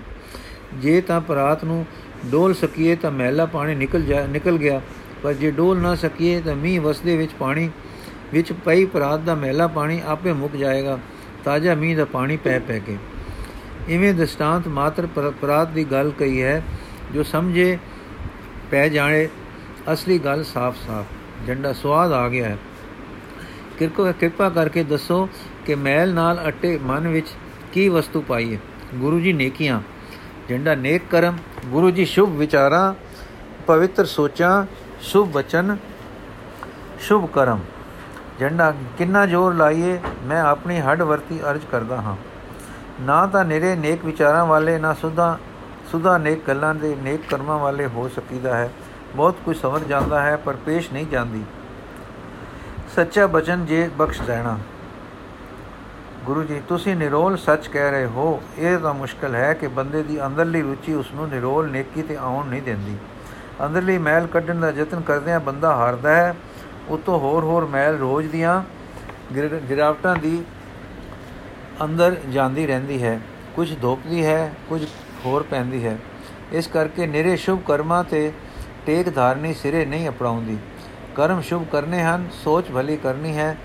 ਜੇ 0.74 1.00
ਤਾਂ 1.00 1.20
ਪ੍ਰਾਤ 1.20 1.64
ਨੂੰ 1.64 1.86
ਡੋਲ 2.26 2.54
ਸਕੀਏ, 2.54 2.96
ਤਾਂ 2.96 3.10
ਮਹਿਲਾ 3.10 3.46
ਪਾਣੀ 3.46 3.74
ਨਿਕਲ 3.74 4.02
ਜਾ, 4.02 4.26
ਨਿਕਲ 4.26 4.58
ਗਿਆ। 4.58 4.80
ਪਰ 5.22 5.32
ਜੇ 5.32 5.50
ਡੋਲ 5.50 5.78
ਨਾ 5.78 5.94
ਸਕੀਏ, 5.94 6.40
ਤਾਂ 6.40 6.54
ਮੀਂਹ 6.56 6.80
ਵਸਦੇ 6.80 7.16
ਵਿੱਚ 7.16 7.32
ਪਾਣੀ 7.38 7.70
ਵਿੱਚ 8.32 8.52
ਪਈ 8.52 8.84
ਪ੍ਰਾਤ 8.84 9.20
ਦਾ 9.20 9.34
ਮਹਿਲਾ 9.34 9.66
ਪਾਣੀ 9.66 10.02
ਆਪੇ 10.06 10.32
ਮੁੱਕ 10.32 10.56
ਜਾਏਗਾ, 10.56 10.98
ਤਾਜ਼ਾ 11.44 11.74
ਮੀਂਹ 11.74 11.96
ਦਾ 11.96 12.04
ਪਾਣੀ 12.04 12.36
ਪੈ 12.36 12.58
ਪੈ 12.58 12.78
ਕੇ। 12.78 12.96
ਇਵੇਂ 13.88 14.14
ਦਸਤਾਂਤ 14.14 14.68
ਮਾਤਰ 14.68 15.06
ਪਰਾਤ 15.40 15.68
ਦੀ 15.68 15.84
ਗੱਲ 15.84 16.12
ਕਹੀ 16.18 16.42
ਹੈ, 16.42 16.62
ਜੋ 17.14 17.22
ਸਮਝੇ 17.22 17.78
ਪੈ 18.70 18.88
ਜਾਣੇ 18.88 19.28
ਅਸਲੀ 19.92 20.18
ਗੱਲ 20.18 20.44
ਸਾਫ਼-ਸਾਫ਼, 20.44 21.06
ਜੰਡਾ 21.46 21.72
ਸਵਾਦ 21.72 22.12
ਆ 22.12 22.28
ਗਿਆ 22.28 22.48
ਹੈ। 22.48 22.58
ਕਿਰਪਾ 23.78 24.12
ਕਿਰਪਾ 24.12 24.48
ਕਰਕੇ 24.48 24.84
ਦੱਸੋ 24.84 25.28
ਕਿ 25.66 25.74
ਮੈਲ 25.74 26.14
ਨਾਲ 26.14 26.44
ਅਟੇ 26.48 26.78
ਮਨ 26.82 27.08
ਵਿੱਚ 27.08 27.26
ਕੀ 27.72 27.88
ਵਸਤੂ 27.88 28.20
ਪਾਈ 28.20 28.54
ਹੈ? 28.54 28.60
ਗੁਰੂ 28.94 29.20
ਜੀ 29.20 29.32
ਨੇਕੀਆਂ, 29.32 29.80
ਜੰਡਾ 30.48 30.74
ਨੇਕ 30.74 31.02
ਕਰਮ, 31.10 31.36
ਗੁਰੂ 31.66 31.90
ਜੀ 31.90 32.04
ਸ਼ੁਭ 32.04 32.36
ਵਿਚਾਰਾਂ, 32.36 32.94
ਪਵਿੱਤਰ 33.66 34.04
ਸੋਚਾਂ, 34.04 34.66
ਸ਼ੁਭ 35.00 35.32
ਬਚਨ 35.32 35.76
ਸ਼ੁਭ 37.00 37.26
ਕਰਮ। 37.26 37.60
ਜੰਡਾ, 38.40 38.74
ਕਿੰਨਾ 38.98 39.26
ਜ਼ੋਰ 39.26 39.54
ਲਾਈਏ, 39.54 40.00
ਮੈਂ 40.22 40.42
ਆਪਣੀ 40.42 40.80
ਹੱਡ 40.80 41.02
ਵਰਤੀ 41.02 41.40
ਅਰਜ 41.50 41.60
ਕਰਦਾ 41.72 41.96
ਹਾਂ। 41.96 42.16
ਨਾ 43.00 43.26
ਤਾਂ 43.26 43.44
ਨਿਰੇ 43.44 43.76
ਨੇਕ 43.76 44.04
ਵਿਚਾਰਾਂ 44.04 44.46
ਵਾਲੇ, 44.46 44.78
ਨਾ 44.78 44.94
ਸੁਧਾ 44.94 45.38
ਸੁਧਾ 45.92 46.18
ਨੇਕ 46.18 46.40
ਗੱਲਾਂ 46.48 46.74
ਦੇ 46.74 46.96
ਨੇਕ 47.02 47.20
ਕਰਮਾਂ 47.30 47.58
ਵਾਲੇ 47.58 47.86
ਹੋ 47.86 48.08
ਸਕੀਦਾ 48.08 48.56
ਹੈ। 48.56 48.70
ਬਹੁਤ 49.16 49.34
ਕੁਝ 49.44 49.56
ਸਮਝ 49.56 49.82
ਜਾਂਦਾ 49.82 50.22
ਹੈ, 50.22 50.36
ਪਰ 50.36 50.54
ਪੇਸ਼ 50.66 50.92
ਨਹੀਂ 50.92 51.06
ਜਾਂਦੀ। 51.06 51.44
ਸੱਚਾ 52.96 53.26
ਬਚਨ 53.26 53.66
ਜੇ 53.66 53.90
ਬਖਸ਼ 53.98 54.22
ਦੇਣਾ। 54.22 54.58
ਗੁਰੂ 56.24 56.42
ਜੀ, 56.42 56.62
ਤੁਸੀਂ 56.68 56.96
ਨਿਰੋਲ 56.96 57.36
ਸੱਚ 57.36 57.68
ਕਹਿ 57.68 57.90
ਰਹੇ 57.90 58.06
ਹੋ। 58.06 58.42
ਇਹ 58.58 58.78
ਤਾਂ 58.78 58.94
ਮੁਸ਼ਕਲ 58.94 59.34
ਹੈ 59.34 59.52
ਕਿ 59.52 59.68
ਬੰਦੇ 59.68 60.02
ਦੀ 60.02 60.26
ਅੰਦਰਲੀ 60.26 60.62
ਰੁਚੀ 60.62 60.94
ਉਸ 60.94 61.12
ਨੂੰ 61.14 61.28
ਨਿਰੋਲ, 61.28 61.70
ਨੇਕੀ 61.70 62.02
ਤੇ 62.02 62.16
ਆਉਣ 62.16 62.46
ਨਹੀਂ 62.46 62.62
ਦਿੰਦੀ। 62.62 62.96
ਅੰਦਰਲੀ 63.66 63.98
ਮੈਲ 63.98 64.26
ਕੱਢਣ 64.26 64.60
ਦਾ 64.60 64.70
ਯਤਨ 64.70 65.00
ਕਰਦਿਆਂ 65.00 65.40
ਬੰਦਾ 65.40 65.74
ਹਾਰਦਾ 65.74 66.14
ਹੈ। 66.14 66.34
ਉਤੋਂ 66.88 67.18
ਹੋਰ 67.18 67.44
ਹੋਰ 67.44 67.66
ਮੈਲ 67.66 67.98
ਰੋਜ਼ 67.98 68.30
ਦੀਆਂ 68.30 68.62
ਗਿਰਾਵਟਾਂ 69.68 70.16
ਦੀ 70.16 70.44
ਅੰਦਰ 71.84 72.16
ਜਾਂਦੀ 72.32 72.66
ਰਹਿੰਦੀ 72.66 73.02
ਹੈ। 73.02 73.20
ਕੁਝ 73.54 73.80
ਧੋਪਦੀ 73.80 74.24
ਹੈ, 74.26 74.54
ਕੁਝ 74.68 74.84
ਹੋਰ 75.26 75.42
ਪੈਂਦੀ 75.42 75.86
ਹੈ। 75.86 75.98
ਇਸ 76.52 76.66
ਕਰਕੇ 76.66 77.06
ਨਿਰੇ 77.06 77.36
ਸ਼ੁਭ 77.36 77.60
ਕਰਮਾਂ 77.66 78.04
ਤੇ 78.04 78.32
ਟੇਕ 78.86 79.14
ਧਾਰਨੀ 79.14 79.54
ਸਿਰੇ 79.54 79.84
ਨਹੀਂ 79.86 80.08
ਅਪਣਾਉਂਦੀ। 80.08 80.58
ਕਰਮ 81.14 81.40
ਸ਼ੁਭ 81.40 81.64
ਕਰਨੇ 81.72 82.02
ਹਨ, 82.02 82.28
ਸੋਚ 82.44 82.70
ਭਲੀ 82.70 82.96
ਕਰਨੀ 82.96 83.36
ਹੈ, 83.36 83.56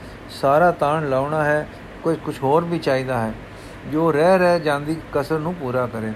ਸਾਰਾ 0.42 0.72
ਤਾਣ 0.72 1.10
ਲਾਉਣਾ 1.10 1.44
ਹੈ, 1.44 1.68
ਕੋਈ 2.04 2.16
ਕੁਝ 2.16 2.36
ਹੋਰ 2.44 2.64
ਵੀ 2.64 2.80
ਚਾਹੀਦਾ 2.80 3.18
ਹੈ। 3.22 3.34
ਜੋ 3.92 4.12
ਰਹਿ 4.12 4.38
ਰਹਿ 4.38 4.60
ਜਾਂਦੀ, 4.60 4.98
ਕਸਰ 5.14 5.40
ਨੂੰ 5.40 5.54
ਪੂਰਾ 5.54 5.88
ਕਰੇ। 5.88 6.12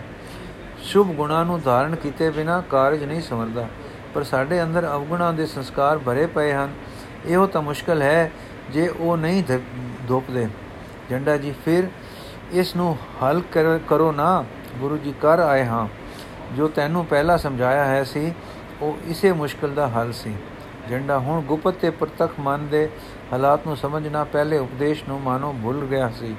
ਸ਼ੁਭ 0.84 1.08
ਗੁਣਾਂ 1.08 1.46
ਨੂੰ 1.46 1.62
ਧਾਰਨ 1.62 1.96
ਕੀਤੇ 1.96 2.30
ਬਿਨਾ 2.30 2.62
ਕਾਰਜ 2.70 3.04
ਨਹੀਂ 3.04 3.22
ਸਮਰਦਾ। 3.22 3.68
ਪਰ 4.14 4.24
ਸਾਡੇ 4.24 4.64
ਅੰਦਰ 4.64 4.88
ਅਵਗੁਣਾਂ 4.88 5.34
ਦੇ 5.34 5.46
ਸੰਸਕਾਰ 5.46 5.98
ਭਰੇ 5.98 6.26
ਪਏ 6.26 6.54
ਹਨ। 6.54 6.74
ਇਹੋ 7.26 7.48
ਤਾਂ 7.48 7.62
ਮੁਸ਼ਕਲ 7.62 8.02
ਹੈ 8.02 8.32
ਜੇ 8.70 8.88
ਉਹ 8.88 9.18
ਨਹੀਂ 9.18 9.44
ਧੋਪਦੇ। 10.08 10.48
ਜੰਡਾ 11.10 11.38
ਜੀ, 11.38 11.54
ਫਿਰ 11.66 11.84
ਇਸ 12.52 12.76
ਨੂੰ 12.76 12.98
ਹੱਲ 13.24 13.42
ਕਰੋ 13.88 14.12
ਨਾ। 14.12 14.46
ਗੁਰੂ 14.80 14.98
ਜੀ 14.98 15.14
ਕਰ 15.22 15.40
ਆਏ 15.40 15.66
ਹਾਂ। 15.66 15.88
ਜੋ 16.56 16.68
ਤੈਨੂੰ 16.68 17.06
ਪਹਿਲਾਂ 17.06 17.38
ਸਮਝਾਇਆ 17.38 17.86
ਹੈ 17.86 18.04
ਸੀ, 18.04 18.34
ਉਹ 18.82 18.98
ਇਸੇ 19.08 19.32
ਮੁਸ਼ਕਲ 19.32 19.72
ਦਾ 19.72 19.88
ਹੱਲ 19.88 20.12
ਸੀ। 20.12 20.36
ਜੰਡਾ 20.90 21.20
ਹੁਣ 21.20 21.42
ਗੁਪਤ 21.42 21.74
ਤੇ 21.74 21.90
ਪ੍ਰਤੱਖ 21.90 22.32
ਮਨ 22.40 22.68
ਦੇ 22.68 22.90
ਹਾਲਾਤ 23.34 23.68
ਨੂੰ 23.68 23.78
ਸਮਝਣਾ 23.78 24.24
ਪਹਿਲੇ 24.24 24.58
ਉਪਦੇਸ਼ 24.58 25.04
ਨੂੰ 25.08 25.22
ਮਾਨੋ 25.22 25.56
ਭੁੱਲ 25.64 25.86
ਗਿਆ 25.86 26.10
ਸੀ। 26.10 26.36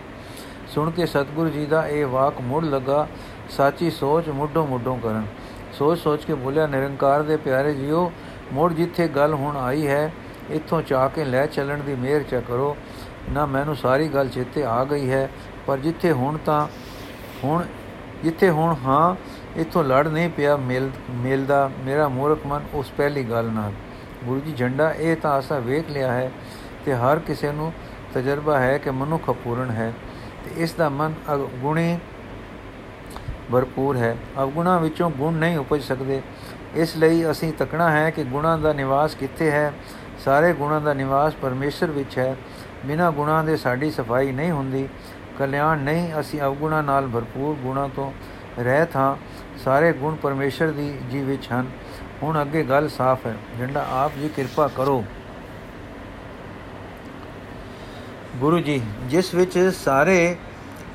ਸੁਣ 0.68 0.90
ਕੇ 0.90 1.07
ਸਤਿਗੁਰੂ 1.07 1.51
ਜੀ 1.51 1.66
ਦਾ 1.66 1.88
ਇਹ 1.88 2.07
ਵਾਕ 2.07 2.40
ਮੁੜ 2.40 2.64
ਲਗਾ। 2.64 3.09
ਸਾਚੀ 3.51 3.90
ਸੋਚ 3.90 4.29
ਮੁੱਢੋਂ 4.29 4.66
ਮੁੱਢੋਂ 4.66 4.99
ਕਰਨ। 4.99 5.27
ਸੋਚ 5.73 5.99
ਸੋਚ 5.99 6.25
ਕੇ 6.25 6.35
ਬੋਲਿਆ, 6.35 6.66
ਨਿਰੰਕਾਰ 6.66 7.23
ਦੇ 7.23 7.37
ਪਿਆਰੇ 7.37 7.75
ਜੀਓ, 7.75 8.12
ਮੁੜ 8.53 8.73
ਜਿੱਥੇ 8.73 9.09
ਗੱਲ 9.09 9.35
ਹੁਣ 9.35 9.57
ਆਈ 9.57 9.87
ਹੈ 9.87 10.12
ਇੱਥੋਂ 10.50 10.83
ਚਾ 10.83 11.07
ਕੇ 11.09 11.24
ਲੈ 11.24 11.46
ਚੱਲਣ 11.46 11.78
ਦੀ 11.78 11.94
ਮਿਹਰ 11.94 12.22
ਚਾ 12.22 12.40
ਕਰੋ। 12.40 12.76
ਨਾ 13.30 13.46
ਮੈਨੂੰ 13.46 13.76
ਸਾਰੀ 13.76 14.09
ਗੱਲ 14.09 14.28
ਚੇਤੇ 14.28 14.64
ਆ 14.64 14.85
ਗਈ 14.85 15.11
ਹੈ, 15.11 15.28
ਪਰ 15.66 15.78
ਜਿੱਥੇ 15.78 16.12
ਹੁਣ 16.12 16.37
ਤਾਂ 16.37 16.66
ਹੁਣ, 17.44 17.64
ਜਿੱਥੇ 18.24 18.50
ਹੁਣ 18.50 18.74
ਹਾਂ, 18.85 19.14
ਇੱਥੋਂ 19.61 19.85
ਲੜ 19.85 20.07
ਨਹੀਂ 20.09 20.28
ਪਿਆ 20.28 20.57
ਮਿਲ, 20.57 20.90
ਮਿਲਦਾ। 21.11 21.70
ਮੇਰਾ 21.78 22.09
ਮੂਰਖ 22.09 22.46
ਮਨ 22.46 22.64
ਉਸ 22.74 22.90
ਪਹਿਲੀ 22.96 23.24
ਗੱਲ 23.24 23.44
ਨਾਲ। 23.44 23.72
ਗੁਰੂ 24.24 24.40
ਜੀ, 24.40 24.52
ਝੰਡਾ 24.52 24.92
ਇਹ 24.92 25.16
ਤਾਂ 25.16 25.38
ਅਸਾਂ 25.38 25.61
ਵੇਖ 25.61 25.90
ਲਿਆ 25.90 26.12
ਹੈ 26.12 26.30
ਤੇ 26.85 26.94
ਹਰ 26.94 27.18
ਕਿਸੇ 27.18 27.52
ਨੂੰ 27.52 27.72
ਤਜਰਬਾ 28.14 28.59
ਹੈ 28.59 28.76
ਕਿ 28.78 28.90
ਮਨੁੱਖ 28.90 29.30
ਅਪੂਰਨ 29.30 29.70
ਹੈ। 29.70 29.92
ਤੇ 30.44 30.62
ਇਸ 30.62 30.72
ਦਾ 30.72 30.88
ਮਨ 30.88 31.14
ਗੁਣੇ 31.61 31.98
ਭਰਪੂਰ 33.52 33.96
ਹੈ। 33.96 34.16
ਅਵਗੁਣਾ 34.38 34.78
ਵਿੱਚੋਂ 34.78 35.11
ਗੁਣ 35.11 35.35
ਨਹੀਂ 35.35 35.59
ਉਪਜ 35.59 35.83
ਸਕਦੇ। 35.83 36.22
ਇਸ 36.74 36.96
ਲਈ 36.96 37.30
ਅਸੀਂ 37.30 37.52
ਤੱਕਣਾ 37.52 37.90
ਹੈ 37.90 38.11
ਕਿ 38.11 38.24
ਗੁਣਾ 38.24 38.57
ਦਾ 38.57 38.72
ਨਿਵਾਸ 38.72 39.14
ਕਿੱਥੇ 39.14 39.50
ਹੈ 39.50 39.72
ਸਾਰੇ 40.24 40.52
ਗੁਣਾਂ 40.52 40.80
ਦਾ 40.80 40.94
ਨਿਵਾਸ 40.94 41.34
ਪਰਮੇਸ਼ਰ 41.34 41.87
ਵਿੱਚ 41.87 42.18
ਹੈ। 42.18 42.37
ਬਿਨਾ 42.87 43.10
ਗੁਣਾਂ 43.10 43.44
ਦੇ 43.44 43.56
ਸਾਡੀ 43.56 43.90
ਸਫ਼ਾਈ 43.90 44.32
ਨਹੀਂ 44.32 44.50
ਹੁੰਦੀ। 44.50 44.88
ਕਲਿਆਣ 45.38 45.78
ਨਹੀਂ, 45.78 46.12
ਅਸੀਂ 46.20 46.40
ਅਵਗੁਣਾ 46.40 46.82
ਨਾਲ 46.82 47.08
ਭਰਪੂਰ 47.08 47.56
ਗੁਣਾ 47.56 47.90
ਤੋਂ 47.96 48.12
ਰਹਿਤ 48.58 48.96
ਹਾਂ। 48.96 49.16
ਸਾਰੇ 49.58 49.92
ਗੁਣ 49.92 50.14
ਪਰਮੇਸ਼ਰ 50.14 50.70
ਦੀ 50.70 50.98
ਜੀ 51.10 51.22
ਵਿੱਚ 51.22 51.52
ਹਨ। 51.52 51.66
ਹੁਣ 52.22 52.42
ਅੱਗੇ 52.42 52.62
ਗੱਲ 52.62 52.88
ਸਾਫ਼ 52.88 53.26
ਹੈ। 53.26 53.37
ਜੰਡਾ, 53.58 53.87
ਆਪ 53.90 54.12
ਜੀ 54.14 54.28
ਕਿਰਪਾ 54.28 54.68
ਕਰੋ। 54.68 55.04
ਗੁਰੂ 58.37 58.58
ਜੀ, 58.58 58.82
ਜਿਸ 59.02 59.34
ਵਿੱਚ 59.34 59.58
ਸਾਰੇ 59.58 60.37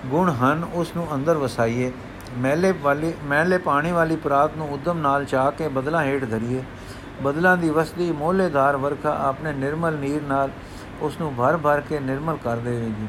ਗੁਣ 0.06 0.30
ਹਨ, 0.30 0.68
ਉਸ 0.74 0.96
ਨੂੰ 0.96 1.16
ਅੰਦਰ 1.16 1.38
ਵਸਾਈਏ। 1.38 1.92
ਮੈਲੇ 2.38 2.72
ਵਾਲੀ, 2.72 3.14
ਮੈਲੇ 3.24 3.58
ਪਾਣੀ 3.58 3.92
ਵਾਲੀ 3.92 4.16
ਪ੍ਰਾਤ 4.16 4.52
ਨੂੰ 4.58 4.74
ਉਦਮ 4.74 4.98
ਨਾਲ 4.98 5.26
ਚਾਹ 5.26 5.52
ਕੇ 5.52 5.68
ਬਦਲਾ 5.68 6.04
ਹੇਠ 6.04 6.30
ਧਰੀਏ। 6.30 6.64
ਬਦਲਾਂ 7.22 7.58
ਦੀ 7.58 7.70
ਵਸਦੀ 7.70 8.12
ਮੋਹਲੇਦਾਰ 8.12 8.78
ਵਰਖਾ 8.78 9.20
ਆਪਣੇ 9.24 9.54
ਨਿਰਮਲ 9.54 9.94
ਨੀਰ 9.94 10.22
ਨਾਲ 10.22 10.50
ਉਸ 11.02 11.22
ਨੂੰ 11.22 11.36
ਭਰ 11.36 11.58
ਭਰ 11.58 11.82
ਕੇ 11.82 12.00
ਨਿਰਮਲ 12.00 12.38
ਕਰ 12.44 12.58
ਦੇਵੇਗੀ। 12.58 13.08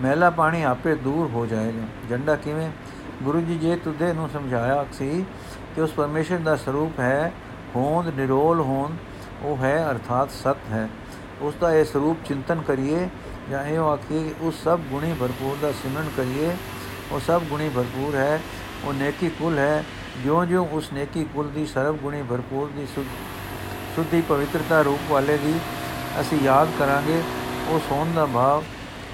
ਮੈਲਾ 0.00 0.30
ਪਾਣੀ 0.30 0.62
ਆਪੇ 0.62 0.94
ਦੂਰ 0.94 1.30
ਹੋ 1.30 1.46
ਜਾਏਗਾ। 1.46 1.86
ਜੰਡਾ 2.10 2.36
ਕਿਵੇਂ? 2.36 2.70
ਗੁਰੂ 3.22 3.40
ਜੀ 3.40 3.58
ਜੇ 3.58 3.76
ਤੁਦੇ 3.76 4.12
ਨੂੰ 4.12 4.28
ਸਮਝਾਇਆ 4.32 4.86
ਸੀ 4.92 5.24
ਕਿ 5.74 5.80
ਉਸ 5.80 5.92
ਪਰਮੇਸ਼ਰ 5.92 6.36
ਦਾ 6.36 6.56
ਸਰੂਪ 6.56 7.00
ਹੈ 7.00 7.32
ਹੋਂਦ, 7.76 8.06
ਨਿਰੋਲ 8.06 8.60
ਹੋਂਦ, 8.60 8.92
ਉਹ 9.42 9.56
ਹੈ 9.56 9.90
ਅਰਥਾਤ 9.90 10.30
ਸਤ 10.30 10.56
ਹੈ। 10.70 10.88
ਉਸ 11.40 11.54
ਦਾ 11.60 11.72
ਇਹ 11.72 11.84
ਸਰੂਪ 11.84 12.18
ਚਿੰਤਨ 12.24 12.62
ਕਰੀਏ 12.62 13.08
ਜਾਂ 13.50 13.64
ਇਹ 13.64 13.78
ਆਖੀਏ 13.78 14.34
ਉਸ 14.40 14.64
ਸਭ 14.64 14.78
ਗੁਣੀ 14.78 15.14
ਭਰਪੂਰ 15.20 15.56
ਦਾ 15.62 15.72
ਸਿਮਰਨ 15.72 16.08
ਕਰੀਏ, 16.16 16.56
ਉਹ 17.12 17.20
ਸਭ 17.20 17.42
ਗੁਣੀ 17.42 17.68
ਭਰਪੂਰ 17.68 18.14
ਹੈ, 18.14 18.40
ਉਹ 18.84 18.92
ਨੇਕੀ 18.92 19.28
ਕੁਲ 19.28 19.58
ਹੈ। 19.58 19.84
ਜਿਉਂ-ਜਿਉਂ 20.24 20.68
ਉਸ 20.72 20.92
ਨੇਕੀ 20.92 21.24
ਕੁਲ 21.24 21.48
ਦੀ 21.48 21.66
ਸਰਬ 21.66 21.96
ਗੁਣੀ 21.96 22.22
ਭਰਪੂਰ 22.22 22.70
ਦੀ 22.76 22.86
ਸੁੱਧੀ 23.96 24.20
ਪਵਿੱਤਰਤਾ 24.20 24.80
ਰੂਪ 24.82 25.10
ਵਾਲੇ 25.10 25.36
ਦੀ 25.36 25.54
ਅਸੀਂ 26.20 26.38
ਯਾਦ 26.40 26.68
ਕਰਾਂਗੇ। 26.78 27.22
ਉਸ 27.68 27.82
ਹੋਣ 27.90 28.12
ਦਾ 28.12 28.26
ਭਾਵ, 28.26 28.64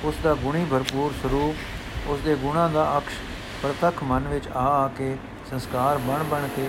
ਉਸ 0.04 0.14
ਦਾ 0.22 0.34
ਗੁਣੀ 0.34 0.64
ਭਰਪੂਰ 0.64 1.12
ਸਰੂਪ, 1.22 2.08
ਉਸ 2.08 2.20
ਦੇ 2.20 2.34
ਗੁਣਾਂ 2.36 2.68
ਦਾ 2.70 2.84
ਅਕਸ਼ 2.98 3.14
ਪ੍ਰਤੱਖ 3.62 4.02
ਮਨ 4.02 4.28
ਵਿੱਚ 4.28 4.48
ਆ 4.48 4.66
ਆ 4.74 4.88
ਕੇ 4.88 5.16
ਸੰਸਕਾਰ 5.50 5.98
ਬਣ 5.98 6.22
ਬਣ 6.24 6.48
ਕੇ 6.56 6.68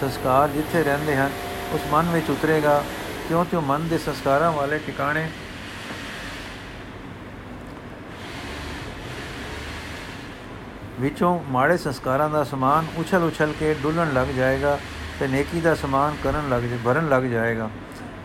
ਸੰਸਕਾਰ 0.00 0.48
ਜਿੱਥੇ 0.48 0.82
ਰਹਿੰਦੇ 0.82 1.16
ਹਨ, 1.16 1.30
ਉਸ 1.72 1.80
ਮਨ 1.92 2.10
ਵਿੱਚ 2.10 2.30
ਉਤਰੇਗਾ। 2.30 2.82
ਕਿਉਂ 3.28 3.44
ਤੇ 3.44 3.56
ਮਨ 3.66 3.88
ਦੇ 3.88 3.98
ਸੰਸਕਾਰਾਂ 3.98 4.50
ਵਾਲੇ 4.52 4.78
ਟਿਕਾਣੇ 4.78 5.28
ਵਿੱਚੋਂ 11.00 11.38
ਮਾੜੇ 11.50 11.76
ਸੰਸਕਾਰਾਂ 11.76 12.28
ਦਾ 12.30 12.42
ਸਮਾਨ 12.44 12.86
ਉਛਲ 12.98 13.22
ਉਛਲ 13.22 13.52
ਕੇ 13.60 13.74
ਡੁੱਲਣ 13.74 14.12
ਲੱਗ 14.12 14.26
ਜਾਏਗਾ। 14.26 14.78
ਤੇ 15.20 15.26
ਨੇਕੀ 15.26 15.60
ਦਾ 15.60 15.74
ਸਮਾਨ 15.74 16.16
ਕਰਨ 16.24 16.48
ਲੱਗ 16.48 16.62
ਜੇ, 16.62 16.78
ਭਰਨ 16.84 17.08
ਲੱਗ 17.08 17.22
ਜਾਏਗਾ। 17.22 17.68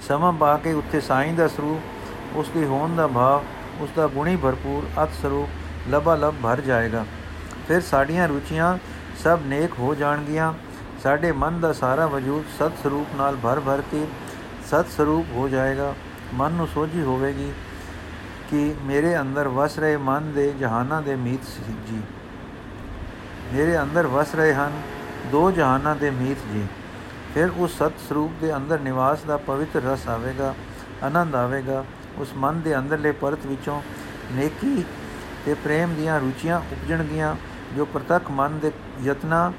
ਸਮਾਂ 0.07 0.31
ਪਾ 0.33 0.55
ਕੇ 0.57 0.73
ਉੱਥੇ 0.73 0.99
ਸਾਈਂ 1.01 1.33
ਦਾ 1.33 1.47
ਸਰੂਪ, 1.47 2.37
ਉਸ 2.37 2.49
ਦੀ 2.49 2.65
ਹੋਣ 2.65 2.95
ਦਾ 2.95 3.07
ਭਾਵ, 3.07 3.43
ਉਸ 3.81 3.89
ਦਾ 3.95 4.07
ਗੁਣੀ 4.07 4.35
ਭਰਪੂਰ 4.35 4.87
ਅਤ 5.03 5.09
ਸਰੂਪ 5.21 5.89
ਲਬਾ 5.89 6.15
ਲਬ 6.15 6.35
ਭਰ 6.43 6.61
ਜਾਏਗਾ। 6.61 7.05
ਫਿਰ 7.67 7.81
ਸਾਡੀਆਂ 7.81 8.27
ਰੁਚੀਆਂ 8.27 8.77
ਸਭ 9.23 9.39
ਨੇਕ 9.45 9.79
ਹੋ 9.79 9.93
ਜਾਣਗੀਆਂ। 9.95 10.53
ਸਾਡੇ 11.03 11.31
ਮਨ 11.31 11.59
ਦਾ 11.59 11.71
ਸਾਰਾ 11.73 12.07
ਵਜੂਦ 12.07 12.43
ਸਤ 12.59 12.83
ਸਰੂਪ 12.83 13.15
ਨਾਲ 13.15 13.35
ਭਰ 13.35 13.59
ਭਰ 13.59 13.81
ਕੇ 13.91 14.05
ਸਤ 14.69 14.89
ਸਰੂਪ 14.97 15.25
ਹੋ 15.35 15.47
ਜਾਏਗਾ। 15.49 15.93
ਮਨ 16.33 16.51
ਨੂੰ 16.51 16.67
ਸੋਝੀ 16.67 17.01
ਹੋਵੇਗੀ 17.01 17.51
ਕਿ 18.49 18.73
ਮੇਰੇ 18.83 19.19
ਅੰਦਰ 19.19 19.47
ਵਸ 19.47 19.77
ਰਹੇ 19.79 19.97
ਮਨ 19.97 20.31
ਦੇ 20.33 20.51
ਜਹਾਨਾਂ 20.59 21.01
ਦੇ 21.01 21.15
ਮੀਤ 21.15 21.45
ਜੀ। 21.87 22.01
ਮੇਰੇ 23.53 23.81
ਅੰਦਰ 23.81 24.07
ਵਸ 24.07 24.35
ਰਹੇ 24.35 24.53
ਹਨ 24.53 24.81
ਦੋ 25.31 25.49
ਜਹਾਨਾਂ 25.51 25.95
ਦੇ 25.95 26.09
ਮੀਤ 26.09 26.37
ਜੀ। 26.53 26.65
ਫਿਰ 27.35 27.49
ਉਸ 27.57 27.77
ਸਤ 27.77 27.99
ਸਰੂਪ 28.09 28.31
ਦੇ 28.41 28.55
ਅੰਦਰ 28.55 28.79
ਨਿਵਾਸ 28.79 29.23
ਦਾ 29.23 29.37
ਪਵਿੱਤਰ 29.37 29.81
ਰਸ 29.81 30.07
ਆਵੇਗਾ, 30.07 30.53
ਆਨੰਦ 31.03 31.35
ਆਵੇਗਾ। 31.35 31.85
ਉਸ 32.17 32.27
ਮਨ 32.37 32.61
ਦੇ 32.61 32.77
ਅੰਦਰਲੇ 32.77 33.11
ਪਰਤ 33.11 33.45
ਵਿੱਚੋਂ 33.45 33.81
ਨੇਕੀ 34.31 34.83
ਤੇ 35.45 35.53
ਪ੍ਰੇਮ 35.53 35.93
ਦੀਆਂ 35.95 36.19
ਰੁਚੀਆਂ 36.19 36.59
ਉਪਜਣਗੀਆਂ 36.59 37.35
ਜੋ 37.75 37.85
ਪ੍ਰਤੱਖ 37.85 38.31
ਮਨ 38.31 38.59
ਦੇ 38.59 38.71
ਯਤਨਾ 39.03 39.51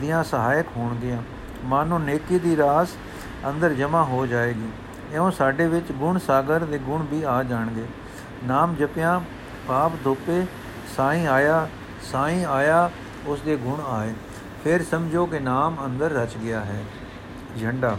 ਦੀਆਂ 0.00 0.24
ਸਹਾਇਕ 0.24 0.66
ਹੋਣਗੀਆਂ। 0.76 1.22
ਮਨ 1.64 1.86
ਨੂੰ 1.86 2.00
ਨੇਕੀ 2.02 2.38
ਦੀ 2.38 2.56
ਰਾਸ 2.56 2.88
ਅੰਦਰ 3.48 3.72
ਜਮਾ 3.72 4.02
ਹੋ 4.04 4.26
ਜਾਏਗੀ। 4.26 4.68
ਇਉਂ 5.12 5.30
ਸਾਡੇ 5.30 5.66
ਵਿੱਚ 5.66 5.92
ਗੁਣ 5.92 6.18
ਸਾਗਰ 6.18 6.60
ਦੇ 6.60 6.78
ਗੁਣ 6.78 7.02
ਵੀ 7.02 7.22
ਆ 7.22 7.42
ਜਾਣਗੇ। 7.42 7.84
ਨਾਮ 8.44 8.74
ਜਪਿਆ, 8.74 9.20
ਪਾਪ 9.68 9.92
ਧੋਪੇ, 10.04 10.46
ਸਾਈਂ 10.96 11.26
ਆਇਆ 11.26 11.68
ਸਾਈਂ 12.12 12.44
ਆਇਆ, 12.44 12.90
ਉਸ 13.26 13.40
ਦੇ 13.40 13.56
ਗੁਣ 13.56 13.80
ਆਏ। 13.88 14.14
ਫਿਰ 14.64 14.84
ਸਮਝੋ 14.84 15.26
ਕਿ 15.26 15.38
ਨਾਮ 15.38 15.76
ਅੰਦਰ 15.86 16.10
ਰਚ 16.10 16.36
ਗਿਆ 16.36 16.60
ਹੈ। 16.60 16.84
ਝੰਡਾ। 17.60 17.96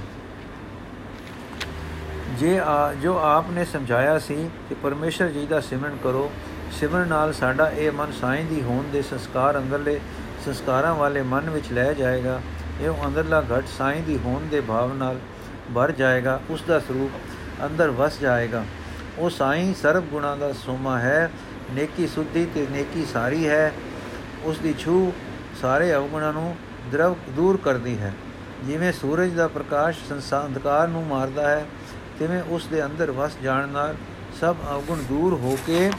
ਜੇ 2.40 2.60
ਆ, 2.60 2.94
ਜੋ 2.94 3.18
ਆਪ 3.18 3.50
ਨੇ 3.52 3.66
ਸਮਝਾਇਆ 3.66 4.18
ਸੀ 4.20 4.50
ਕਿ 4.70 4.76
ਪਰਮੇਸ਼ਰ 4.76 5.28
ਜੀ 5.28 5.46
ਦਾ 5.46 5.60
ਸਿਮਰਨ 5.60 5.98
ਕਰੋ, 6.04 6.32
ਸਿਮਰਨ 6.72 7.08
ਨਾਲ 7.08 7.34
ਸਾਡਾ 7.34 7.70
ਇਹ 7.70 7.92
ਮਨ 7.92 8.12
ਸਾਈਂ 8.12 8.44
ਦੀ 8.46 8.62
ਹੋਣ 8.62 8.84
ਦੇ 8.94 9.02
ਸੰਸਕਾਰ 9.02 9.58
ਅੰਦਰਲੇ 9.58 10.00
ਸੰਸਕਾਰਾਂ 10.46 10.94
ਵਾਲੇ 10.96 11.22
ਮਨ 11.22 11.50
ਵਿੱਚ 11.50 11.72
ਲੈ 11.72 11.94
ਜਾਏਗਾ 11.94 12.42
ਇਹ 12.82 13.06
ਅੰਦਰਲਾ 13.06 13.42
ਘਟ 13.42 13.68
ਸਾਈਂ 13.68 14.02
ਦੀ 14.04 14.18
ਹੋਣ 14.18 14.48
ਦੇ 14.48 14.62
ਭਾਵ 14.62 14.94
ਨਾਲ 14.94 15.20
ਭਰ 15.76 15.92
ਜਾਏਗਾ 15.92 16.40
ਉਸ 16.50 16.64
ਦਾ 16.68 16.80
ਸਰੂਪ 16.80 17.66
ਅੰਦਰ 17.66 17.92
ਵਸ 17.92 18.20
ਜਾਏਗਾ। 18.20 18.64
ਉਹ 19.18 19.30
ਸਾਈਂ 19.30 19.74
ਸਰਬ 19.74 20.04
ਗੁਣਾ 20.04 20.36
ਦਾ 20.36 20.52
ਸੋਮਾ 20.54 21.00
ਹੈ, 21.00 21.32
ਨੇਕੀ 21.72 22.08
ਸੁਧੀ 22.08 22.46
ਤੇ 22.56 22.68
ਨੇਕੀ 22.72 23.06
ਸਾਰੀ 23.06 23.48
ਹੈ 23.48 23.74
ਉਸ 24.44 24.58
ਦੀ 24.58 24.74
ਛੂ 24.80 25.14
ਸਾਰੇ 25.62 25.94
ਅਵਗੁਣਾਂ 25.96 26.34
ਨੂੰ 26.34 26.56
ਦਰਵ, 26.92 27.16
ਦੂਰ 27.30 27.58
ਕਰਦੀ 27.58 27.98
ਹੈ। 27.98 28.14
ਜਿਵੇਂ 28.68 28.92
ਸੂਰਜ 28.94 29.34
ਦਾ 29.34 29.48
ਪ੍ਰਕਾਸ਼ 29.48 29.98
ਸੰਸਾਰ 30.10 30.46
ਅੰਧਕਾਰ 30.46 30.88
ਨੂੰ 30.88 31.06
ਮਾਰਦਾ 31.08 31.50
ਹੈ, 31.50 31.66
ਤਿਵੇਂ 32.20 32.42
ਉਸ 32.50 32.68
ਦੇ 32.68 32.86
ਅੰਦਰ 32.86 33.12
ਵਸ 33.12 33.38
ਜਾਣ 33.44 33.68
ਨਾਲ 33.70 33.96
ਸਭ 34.42 34.56
ਅਵਗੁਣ 34.72 35.04
ਦੂਰ 35.04 35.34
ਹੋ 35.34 35.58
ਕੇ 35.66 35.92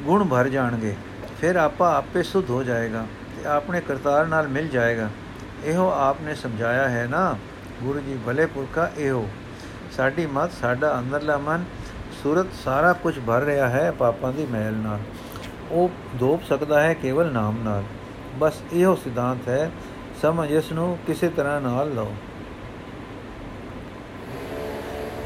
ਗੁਣ 0.00 0.24
ਭਰ 0.24 0.48
ਜਾਣਗੇ। 0.48 0.94
ਫਿਰ 1.40 1.56
ਆਪਾ 1.56 1.94
ਆਪੇ 1.96 2.22
ਸੁਧ 2.22 2.50
ਹੋ 2.50 2.62
ਜਾਏਗਾ 2.62 3.06
ਤੇ 3.36 3.44
ਆਪਣੇ 3.48 3.80
ਕਰਤਾਰ 3.80 4.26
ਨਾਲ 4.26 4.48
ਮਿਲ 4.48 4.68
ਜਾਏਗਾ। 4.68 5.08
ਇਹੋ 5.64 5.90
ਆਪਨੇ 5.90 6.34
ਸਮਝਾਇਆ 6.34 6.88
ਹੈ 6.88 7.06
ਨਾ? 7.10 7.36
ਗੁਰੂ 7.82 8.00
ਜੀ, 8.00 8.18
ਭਲੇ 8.26 8.46
ਪੁਰਖਾ 8.46 8.90
ਇਹੋ। 8.98 9.28
ਸਾਡੀ 9.96 10.26
ਮਤ, 10.26 10.52
ਸਾਡਾ 10.52 10.98
ਅੰਦਰਲਾ 10.98 11.36
ਮਨ, 11.38 11.64
ਸੂਰਤ 12.22 12.46
ਸਾਰਾ 12.64 12.92
ਕੁਝ 12.92 13.18
ਭਰ 13.18 13.40
ਰਿਹਾ 13.40 13.68
ਹੈ 13.68 13.90
ਪਾਪਾਂ 13.90 14.32
ਦੀ 14.32 14.46
ਮਹਿਲ 14.46 14.74
ਨਾਲ। 14.74 15.00
ਉਹ 15.70 15.90
ਧੋਪ 16.20 16.44
ਸਕਦਾ 16.44 16.82
ਹੈ 16.82 16.94
ਕੇਵਲ 16.94 17.32
ਨਾਮ 17.32 17.58
ਨਾਲ। 17.62 17.84
ਬਸ 18.38 18.52
ਇਹੋ 18.72 18.94
ਸਿਧਾਂਤ 18.94 19.48
ਹੈ 19.48 19.70
ਸਮਝ 20.22 20.50
ਇਸ 20.50 20.70
ਨੂੰ 20.72 20.98
ਕਿਸੇ 21.06 21.28
ਤਰ੍ਹਾਂ 21.28 21.60
ਨਾਲ 21.60 21.88
ਲਓ। 21.94 22.12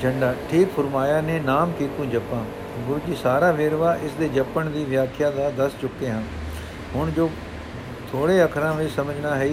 ਝੰਡਾ, 0.03 0.35
ਠੀਕ 0.51 0.69
ਫਰਮਾਇਆ 0.77 1.21
ਨੇ, 1.21 1.39
ਨਾਮ 1.41 1.73
ਕੀਤੂ 1.73 2.05
ਜਪਾਂ। 2.05 2.45
ਗੁਰੂ 2.81 3.01
ਜੀ 3.07 3.17
ਸਾਰਾ 3.17 3.51
ਵੇਰਵਾ 3.53 3.95
ਇਸ 3.97 4.13
ਦੇ 4.13 4.29
ਜਪਣ 4.29 4.71
ਦੀ 4.71 4.85
ਵਿਆਖਿਆ 4.85 5.31
ਦਾ 5.31 5.51
ਦੱਸ 5.51 5.73
ਚੁੱਕੇ 5.81 6.11
ਹਨ। 6.11 6.23
ਹੁਣ 6.95 7.11
ਜੋ 7.11 7.31
ਥੋੜੇ 8.13 8.43
ਅੱਖਰਾਂ 8.45 8.73
ਵਿੱਚ 8.75 8.91
ਸਮਝਣਾ 8.93 9.35
ਹੈ 9.35 9.49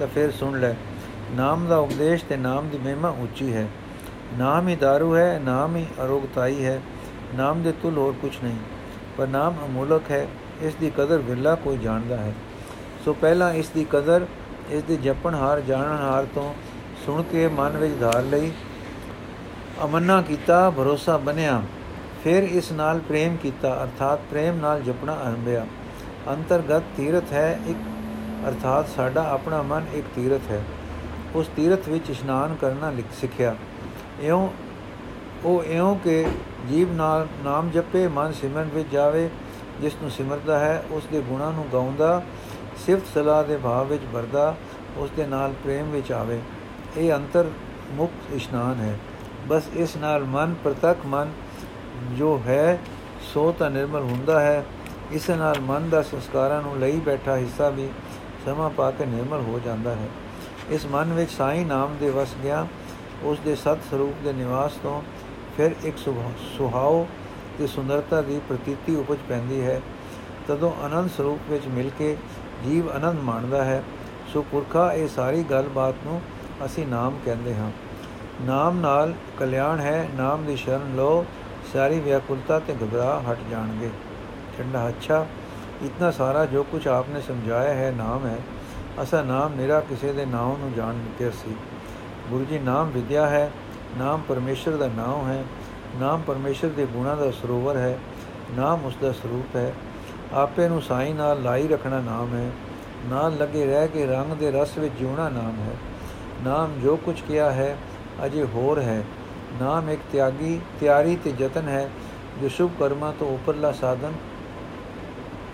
ਤਾਂ 0.00 0.06
ਫਿਰ 0.06 0.30
ਸੁਣ 0.30 0.58
ਲੈ। 0.60 0.72
ਨਾਮ 1.32 1.66
ਦਾ 1.66 1.76
ਉਪਦੇਸ਼ 1.76 2.24
ਤੇ 2.24 2.36
ਨਾਮ 2.36 2.68
ਦੀ 2.68 2.78
ਮਹਿਮਾ 2.78 3.08
ਉੱਚੀ 3.18 3.52
ਹੈ। 3.52 3.66
ਨਾਮ 4.38 4.68
ਹੀ 4.68 4.76
दारू 4.76 5.14
ਹੈ, 5.14 5.40
ਨਾਮ 5.44 5.76
ਹੀ 5.76 5.86
ਅਰੋਗਤਾਈ 6.04 6.64
ਹੈ। 6.64 6.80
ਨਾਮ 7.34 7.62
ਦੇ 7.62 7.72
ਤੁਲ 7.72 7.98
ਹੋਰ 7.98 8.14
ਕੁਝ 8.20 8.32
ਨਹੀਂ, 8.44 8.56
ਪਰ 9.18 9.26
ਨਾਮ 9.28 9.54
ਅਮੋਲਕ 9.66 10.10
ਹੈ। 10.10 10.26
ਇਸ 10.62 10.74
ਦੀ 10.74 10.90
ਕਦਰ 10.90 11.18
ਵਿਰਲਾ 11.18 11.54
ਕੋਈ 11.54 11.78
ਜਾਣਦਾ 11.78 12.16
ਹੈ। 12.16 12.32
ਸੋ 13.04 13.12
ਪਹਿਲਾਂ 13.12 13.52
ਇਸ 13.54 13.68
ਦੀ 13.68 13.86
ਕਦਰ 13.90 14.26
ਇਸ 14.70 14.82
ਦੇ 14.82 14.96
ਜਪਣ 14.96 15.34
ਹਾਰ, 15.34 15.60
ਜਾਣਨ 15.60 15.96
ਹਾਰ 15.96 16.26
ਤੋਂ 16.34 16.54
ਸੁਣ 17.06 17.22
ਕੇ 17.22 17.48
ਮਨ 17.48 17.76
ਵਿੱਚ 17.76 17.94
ਧਾਰ 18.00 18.22
ਲਈ 18.22 18.50
ਅਮੰਨਾ 19.84 20.22
ਕੀਤਾ, 20.22 20.70
ਭਰੋਸਾ 20.70 21.16
ਬਣਿਆ 21.16 21.62
ਫਿਰ 22.24 22.42
ਇਸ 22.42 22.72
ਨਾਲ 22.72 22.98
ਪ੍ਰੇਮ 22.98 23.36
ਕੀਤਾ, 23.36 23.82
ਅਰਥਾਤ 23.82 24.20
ਪ੍ਰੇਮ 24.30 24.56
ਨਾਲ 24.56 24.82
ਜਪਣਾ 24.82 25.12
ਆਰੰਭਿਆ। 25.12 25.66
ਅੰਤਰਗਤ 26.28 26.82
ਤੀਰਥ 26.96 27.32
ਹੈ 27.32 27.60
ਇੱਕ, 27.66 27.78
ਅਰਥਾਤ 28.48 28.88
ਸਾਡਾ 28.88 29.28
ਆਪਣਾ 29.28 29.62
ਮਨ 29.62 29.86
ਇੱਕ 29.94 30.06
ਤੀਰਥ 30.14 30.50
ਹੈ। 30.50 30.62
ਉਸ 31.34 31.48
ਤੀਰਥ 31.56 31.88
ਵਿੱਚ 31.88 32.10
ਇਸ਼ਨਾਨ 32.10 32.56
ਕਰਨਾ 32.60 32.90
ਲਿਖ, 32.90 33.06
ਸਿੱਖਿਆ। 33.20 33.56
ਇਉਂ, 34.20 34.48
ਉਹ 35.44 35.64
ਇਉਂ 35.64 35.96
ਕਿ 35.96 36.26
ਜੀਵ 36.68 36.92
ਨਾਲ 36.92 37.26
ਨਾਮ 37.44 37.70
ਜਪੇ, 37.70 38.06
ਮਨ 38.08 38.32
ਸਿਮਰਨ 38.32 38.68
ਵਿੱਚ 38.74 38.88
ਜਾਵੇ 38.92 39.28
ਜਿਸ 39.80 39.92
ਨੂੰ 40.02 40.10
ਸਿਮਰਦਾ 40.10 40.58
ਹੈ, 40.58 40.84
ਉਸ 40.90 41.02
ਦੇ 41.12 41.20
ਗੁਣਾਂ 41.20 41.52
ਨੂੰ 41.52 41.66
ਗਾਉਂਦਾ 41.72 42.22
ਸਿਫਤ 42.86 43.06
ਸਲਾਹ 43.14 43.44
ਦੇ 43.44 43.56
ਭਾਵ 43.56 43.86
ਵਿੱਚ 43.86 44.02
ਵਰਦਾ 44.12 44.56
ਉਸ 44.96 45.10
ਦੇ 45.10 45.26
ਨਾਲ 45.26 45.52
ਪ੍ਰੇਮ 45.64 45.90
ਵਿੱਚ 45.90 46.12
ਆਵੇ। 46.12 46.40
ਇਹ 46.96 47.12
ਅੰਤਰ 47.12 47.50
ਮੁਕਤ 47.90 48.32
ਇਸ਼ਨਾਨ 48.32 48.80
ਹੈ। 48.80 48.98
ਬਸ 49.48 49.62
ਇਸ 49.74 49.96
ਨਾਲ 49.96 50.24
ਮਨ 50.24 50.54
ਪ੍ਰਤੱਖ 50.64 51.06
ਮਨ 51.06 51.32
ਜੋ 52.18 52.40
ਹੈ, 52.46 52.78
ਸੋ 53.34 53.52
ਤਾਂ 53.52 53.70
ਨਿਰਮਲ 53.70 54.02
ਹੁੰਦਾ 54.02 54.40
ਹੈ। 54.40 54.64
ਇਸ 55.12 55.30
ਨਾਲ 55.30 55.60
ਮਨ 55.60 55.88
ਦਾ 55.90 56.02
ਸੰਸਕਾਰਾਂ 56.02 56.62
ਨੂੰ 56.62 56.78
ਲਈ 56.78 57.00
ਬੈਠਾ 57.00 57.36
ਹਿੱਸਾ 57.36 57.68
ਵੀ 57.68 57.88
ਸਮਾ 58.44 58.68
ਪਾ 58.68 58.90
ਕੇ 58.90 59.06
ਨਿਰਮਲ 59.06 59.40
ਹੋ 59.40 59.60
ਜਾਂਦਾ 59.64 59.94
ਹੈ। 59.94 60.08
ਇਸ 60.70 60.86
ਮਨ 60.86 61.12
ਵਿੱਚ 61.12 61.30
ਸਾਈ 61.30 61.64
ਨਾਮ 61.64 61.96
ਦੇ 62.00 62.10
ਵਸ 62.10 62.34
ਗਿਆ। 62.42 62.66
ਉਸ 63.22 63.38
ਦੇ 63.38 63.54
ਸਤ 63.54 63.78
ਸਰੂਪ 63.90 64.24
ਦੇ 64.24 64.32
ਨਿਵਾਸ 64.32 64.72
ਤੋਂ 64.72 65.02
ਫਿਰ 65.56 65.70
ਇੱਕ 65.84 65.98
ਸੁਹਾਉ 66.58 67.06
ਤੇ 67.58 67.66
ਸੁੰਦਰਤਾ 67.66 68.22
ਦੀ 68.22 68.40
ਪ੍ਰਤੀਤੀ 68.48 68.96
ਉਪਜ 68.96 69.18
ਪੈਂਦੀ 69.28 69.64
ਹੈ। 69.64 69.80
ਤਦੋਂ 70.48 70.72
ਅਨੰਦ 70.86 71.10
ਸਰੂਪ 71.16 71.40
ਵਿੱਚ 71.50 71.66
ਮਿਲ 71.66 71.90
ਕੇ 71.98 72.16
ਜੀਵ 72.64 72.88
ਆਨੰਦ 72.90 73.20
ਮਾਣਦਾ 73.20 73.64
ਹੈ, 73.64 73.82
ਸੋ 74.32 74.42
ਪੁਰਖਾ 74.42 74.92
ਇਹ 74.92 75.08
ਸਾਰੀ 75.08 75.42
ਗੱਲਬਾਤ 75.42 75.94
ਨੂੰ 76.04 76.20
ਅਸੀਂ 76.64 76.86
ਨਾਮ 76.86 77.18
ਕਹਿੰਦੇ 77.24 77.54
ਹਾਂ। 77.54 77.70
ਨਾਮ 78.42 78.80
ਨਾਲ 78.80 79.14
ਕਲਿਆਣ 79.38 79.80
ਹੈ, 79.80 80.08
ਨਾਮ 80.14 80.44
ਦੀ 80.44 80.56
ਸ਼ਰਨ 80.56 80.94
ਲੋ 80.96 81.24
ਸਾਰੀ 81.72 82.00
ਵਿਆਕੁਲਤਾ 82.00 82.58
ਤੇ 82.58 82.74
ਘਬਰਾ 82.74 83.20
ਹਟ 83.30 83.38
ਜਾਣਗੇ। 83.50 83.90
ਠੰਡਾ 84.58 84.88
ਅੱਛਾ, 84.88 85.26
ਇਤਨਾ 85.84 86.10
ਸਾਰਾ 86.10 86.44
ਜੋ 86.46 86.62
ਕੁਝ 86.62 86.86
ਆਪਨੇ 86.88 87.20
ਸਮਝਾਇਆ 87.20 87.74
ਹੈ 87.74 87.90
ਨਾਮ 87.96 88.26
ਹੈ, 88.26 88.38
ਅਸਾ 89.02 89.22
ਨਾਮ 89.22 89.52
ਮੇਰਾ 89.52 89.80
ਕਿਸੇ 89.80 90.12
ਦੇ 90.12 90.24
ਨਾਮ 90.26 90.56
ਨੂੰ 90.60 90.72
ਜਾਣ 90.72 90.98
ਕੇ 91.18 91.30
ਸੀ। 91.30 91.54
ਗੁਰੂ 92.30 92.44
ਜੀ, 92.44 92.58
ਨਾਮ 92.58 92.90
ਵਿਦਿਆ 92.90 93.26
ਹੈ, 93.26 93.50
ਨਾਮ 93.98 94.22
ਪਰਮੇਸ਼ਰ 94.28 94.76
ਦਾ 94.76 94.86
ਨਾਮ 94.86 95.28
ਹੈ, 95.28 95.44
ਨਾਮ 95.96 96.22
ਪਰਮੇਸ਼ਰ 96.26 96.68
ਦੇ 96.68 96.86
ਗੁਣਾਂ 96.86 97.16
ਦਾ 97.16 97.30
ਸਰੋਵਰ 97.30 97.76
ਹੈ, 97.76 97.98
ਨਾਮ 98.56 98.84
ਉਸ 98.84 98.96
ਦਾ 99.02 99.12
ਸਰੂਪ 99.12 99.56
ਹੈ। 99.56 99.72
ਆਪੇ 100.32 100.68
ਨੂੰ 100.68 100.82
ਸਾਈ 100.82 101.12
ਨਾਲ 101.12 101.42
ਲਾਈ 101.42 101.68
ਰੱਖਣਾ 101.68 102.00
ਨਾਮ 102.00 102.36
ਹੈ। 102.36 102.50
ਨਾਲ 103.06 103.36
ਲੱਗੇ 103.36 103.66
ਰਹਿ 103.66 103.88
ਕੇ 103.88 104.06
ਰੰਗ 104.06 104.32
ਦੇ 104.32 104.50
ਰਸ 104.50 104.78
ਵਿੱਚ 104.78 104.94
ਜਿਉਣਾ 104.94 105.28
ਨਾਮ 105.28 105.54
ਹੈ। 105.60 105.76
ਨਾਮ 106.44 106.80
ਜੋ 106.80 106.96
ਕੁਝ 106.96 107.20
ਕਿਹਾ 107.20 107.52
ਹੈ, 107.52 107.76
ਅਜੇ 108.24 108.44
ਹੋਰ 108.44 108.80
ਹੈ। 108.80 109.04
ਨਾਮ 109.62 109.90
ਇੱਕ 109.90 110.00
ਤਿਆਗੀ, 110.12 110.60
ਤਿਆਰੀ 110.80 111.16
ਤੇ 111.16 111.34
ਯਤਨ 111.38 111.68
ਹੈ, 111.68 111.90
ਜੋ 112.42 112.48
ਸ਼ੁਭ 112.48 112.70
ਕਰਮਾਂ 112.78 113.12
ਤੋਂ 113.20 113.34
ਉਪਰਲਾ 113.34 113.72
ਸਾਧਨ 113.72 114.12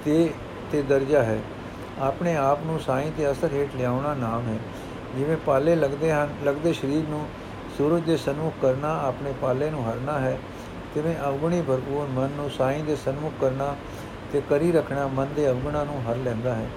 ਤੇ 0.05 0.31
ਤੇ 0.73 0.83
ਦਰਜਾ 0.83 1.23
ਹੈ। 1.23 1.39
ਆਪਣੇ 2.01 2.37
ਆਪ 2.37 2.59
ਨੂੰ 2.65 2.81
ਸਾਈਂ 2.81 3.13
ਤੇ 3.17 3.33
ਅਸਰ 3.33 3.53
ਹੇਠ 3.53 3.69
ਲਿਆਉਣਾ 3.77 4.15
ਨਾਮ 4.15 4.47
ਹੈ। 4.49 4.59
ਜਿਵੇਂ 5.17 5.37
ਪਾਲੇ 5.37 5.77
ਲੱਗਦੇ 5.77 6.13
ਹਨ, 6.13 6.29
ਲੱਗਦੇ 6.45 6.73
ਸਰੀਰ 6.73 7.09
ਨੂੰ, 7.09 7.27
ਸੂਰਜ 7.79 8.03
ਦੇ 8.03 8.17
ਸਨਮੁਖ 8.17 8.55
ਕਰਨਾ 8.63 9.03
ਆਪਣੇ 9.03 9.33
ਪਾਲੇ 9.43 9.71
ਨੂੰ 9.71 9.91
ਹਰਨਾ 9.91 10.19
ਹੈ। 10.19 10.39
ਤਿਵੇਂ 10.95 11.15
ਅਵਗੁਣੀ 11.29 11.63
ਭਰਪੂਰ 11.63 12.07
ਮਨ 12.07 12.31
ਨੂੰ 12.31 12.51
ਸਾਈਂ 12.51 12.85
ਦੇ 12.85 12.97
ਸਨਮੁਖ 12.97 13.33
ਕਰਨਾ 13.41 13.77
ਤੇ 14.35 14.43
ਕਰੀ 14.51 14.73
ਰੱਖਣਾ 14.73 15.07
ਮਨ 15.07 15.27
ਦੇ 15.37 15.51
ਅਵਗੁਣਾ 15.51 15.85
ਨੂੰ 15.85 16.03
ਹਰ 16.03 16.17
ਲੈਂਦਾ 16.17 16.55
ਹੈ। 16.55 16.69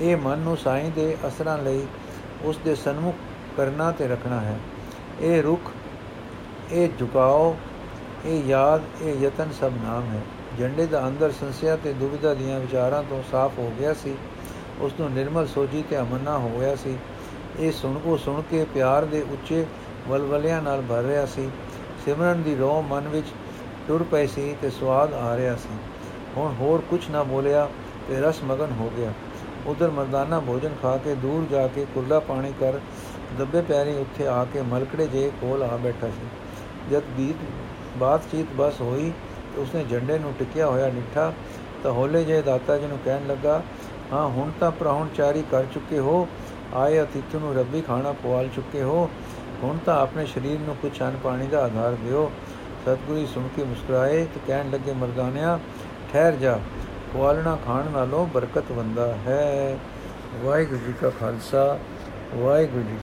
ਇਹ 0.00 0.16
ਮਨ 0.16 0.38
ਨੂੰ 0.38 0.56
ਸਾਈਂ 0.56 0.90
ਦੇ 0.90 1.16
ਅਸਰਾਂ 1.28 1.58
ਲਈ 1.58 1.86
ਉਸ 2.42 2.58
ਦੇ 2.64 2.74
ਸਨਮੁਖ 2.74 3.14
ਕਰਨਾ 3.56 3.90
ਤੇ 3.92 4.08
ਰੱਖਣਾ 4.08 4.40
ਹੈ। 4.40 4.58
ਇਹ 5.20 5.42
ਰੁਖ, 5.42 5.70
ਇਹ 6.72 6.88
ਝੁਕਾਓ, 6.98 7.56
ਇਹ 8.26 8.44
ਯਾਦ, 8.44 8.82
ਇਹ 9.02 9.14
ਯਤਨ 9.20 9.52
ਸਭ 9.60 9.72
ਨਾਮ 9.84 10.02
ਹੈ। 10.02 10.20
ਝੰਡੇ 10.58 10.86
ਦਾ 10.86 11.08
ਅੰਦਰ 11.08 11.32
ਸੰਸਿਆ 11.32 11.76
ਤੇ 11.76 11.92
ਦੁਬਿਧਾ 11.92 12.34
ਦੀਆਂ 12.34 12.60
ਵਿਚਾਰਾਂ 12.60 13.02
ਤੋਂ 13.02 13.22
ਸਾਫ਼ 13.30 13.58
ਹੋ 13.58 13.72
ਗਿਆ 13.78 13.94
ਸੀ। 13.94 14.16
ਉਸ 14.80 14.92
ਨੂੰ 15.00 15.10
ਨਿਰਮਲ 15.10 15.46
ਸੋਚੀ 15.46 15.84
ਤੇ 15.90 15.98
ਅਮਨਾ 15.98 16.38
ਹੋ 16.38 16.58
ਗਿਆ 16.60 16.76
ਸੀ। 16.76 16.98
ਇਹ 17.60 17.72
ਸੁਣ 17.72 17.98
ਕੋ 17.98 18.16
ਸੁਣ 18.16 18.42
ਕੇ 18.50 18.66
ਪਿਆਰ 18.74 19.04
ਦੇ 19.04 19.22
ਉੱਚੇ 19.22 19.66
ਵਲਵਲਿਆਂ 20.08 20.62
ਨਾਲ 20.62 20.82
ਭਰ 20.88 21.02
ਰਿਹਾ 21.02 21.26
ਸੀ। 21.26 21.50
ਸਿਮਰਨ 22.04 22.42
ਦੀ 22.42 22.54
ਰੋਹ 22.56 22.82
ਮਨ 22.82 23.08
ਵਿੱਚ 23.08 23.26
ਟੁਰ 23.88 24.02
ਪਈ 24.02 24.26
ਸੀ 24.26 24.56
ਤੇ 24.62 24.70
ਸਵਾਦ 24.70 25.14
ਆ 25.14 25.36
ਰਿਹਾ 25.36 25.56
ਸੀ। 25.56 25.78
ਹੁਣ 26.36 26.54
ਹੋਰ 26.60 26.82
ਕੁਝ 26.90 27.00
ਨਾ 27.10 27.22
ਬੋਲਿਆ 27.22 27.68
ਤੇ 28.08 28.20
ਰਸ 28.20 28.42
ਮਗਨ 28.44 28.72
ਹੋ 28.80 28.90
ਗਿਆ। 28.96 29.12
ਉਧਰ 29.66 29.90
ਮਰਦਾਨਾ 29.90 30.40
ਭੋਜਨ 30.40 30.74
ਖਾ 30.82 30.96
ਕੇ 30.96 31.14
ਦੂਰ 31.14 31.46
ਜਾ 31.50 31.66
ਕੇ 31.68 31.86
ਕੁੱਲਾ 31.94 32.20
ਪਾਣੀ 32.20 32.52
ਕਰ 32.60 32.78
ਦੱਬੇ 33.38 33.62
ਪੈਰੀ 33.62 33.94
ਉੱਥੇ 33.94 34.26
ਆ 34.26 34.44
ਕੇ 34.44 34.62
ਮਲਕੜੇ 34.62 35.06
ਜੇ 35.06 35.30
ਕੋਲ 35.40 35.62
ਆ 35.62 35.76
ਬੈਠਾ 35.76 36.06
ਸੀ। 36.06 36.28
ਜਦ 36.90 37.02
ਬੀਤ, 37.16 37.36
ਬਾਤਚੀਤ 37.98 38.46
ਬਸ 38.56 38.80
ਹੋਈ 38.80 39.12
ਤੇ 39.54 39.60
ਉਸਨੇ 39.60 39.84
ਝੰਡੇ 39.90 40.18
ਨੂੰ 40.18 40.32
ਟਿਕਿਆ 40.38 40.66
ਹੋਇਆ 40.66 40.88
ਨਿੱਠਾ 40.88 41.32
ਤਾਂ 41.82 41.92
ਹੋਲੇ 41.92 42.24
ਜੇ 42.24 42.42
ਦਾਤਾ 42.42 42.78
ਜੀ 42.78 42.86
ਨੂੰ 42.86 42.98
ਕਹਿਣ 43.04 43.26
ਲੱਗਾ, 43.26 43.62
ਹਾਂ, 44.12 44.28
ਹੁਣ 44.28 44.50
ਤਾਂ 44.60 44.72
ਚਾਰੀ 45.16 45.44
ਕਰ 45.50 45.64
ਚੁੱਕੇ 45.64 45.98
ਹੋ। 45.98 46.28
ਆਏ 46.74 47.02
ਅਤਿਥ 47.02 47.36
ਨੂੰ 47.36 47.54
ਰੱਬੀ 47.54 47.80
ਖਾਣਾ 47.80 48.12
ਪਵਾਲ 48.12 48.48
ਚੁੱਕੇ 48.48 48.82
ਹੋ। 48.82 49.10
ਹੁਣ 49.62 49.78
ਤਾਂ 49.86 50.00
ਆਪਣੇ 50.00 50.26
ਸਰੀਰ 50.26 50.60
ਨੂੰ 50.60 50.76
ਕੁਝ 50.82 50.92
ਅਨ 51.02 51.16
ਪਾਣੀ 51.22 51.46
ਦਾ 51.46 51.64
ਆਧਾਰ 51.64 51.94
ਦਿਓ। 51.94 52.30
ਸਤਗੁਰੂ 52.82 53.26
ਸੁਣ 53.26 53.48
ਕੇ 53.56 53.64
ਮੁਸਕਰਾਏ 53.64 54.24
ਤੇ 54.24 54.40
ਕਹਿਣ 54.46 54.70
ਲੱਗੇ, 54.70 54.92
ਮਰਦਾਨਿਆ 54.92 55.58
ਠਹਿਰ 56.12 56.32
ਜਾ 56.32 56.58
ਪਵਾਲਣਾ 57.14 57.58
ਖਾਣ 57.66 57.90
ਨਾਲੋਂ 57.90 58.26
ਬਰਕਤ 58.26 58.72
ਵੰਦਾ 58.72 59.14
ਹੈ। 59.26 59.78
ਵਾਹਿਗੁਰੂ 60.42 60.80
ਜੀ 60.86 60.92
ਕਾ 61.00 61.10
ਖਾਲਸਾ 61.10 61.78
ਵਾਹਿਗੁਰੂ 62.34 62.82
ਜੀ 62.82 62.96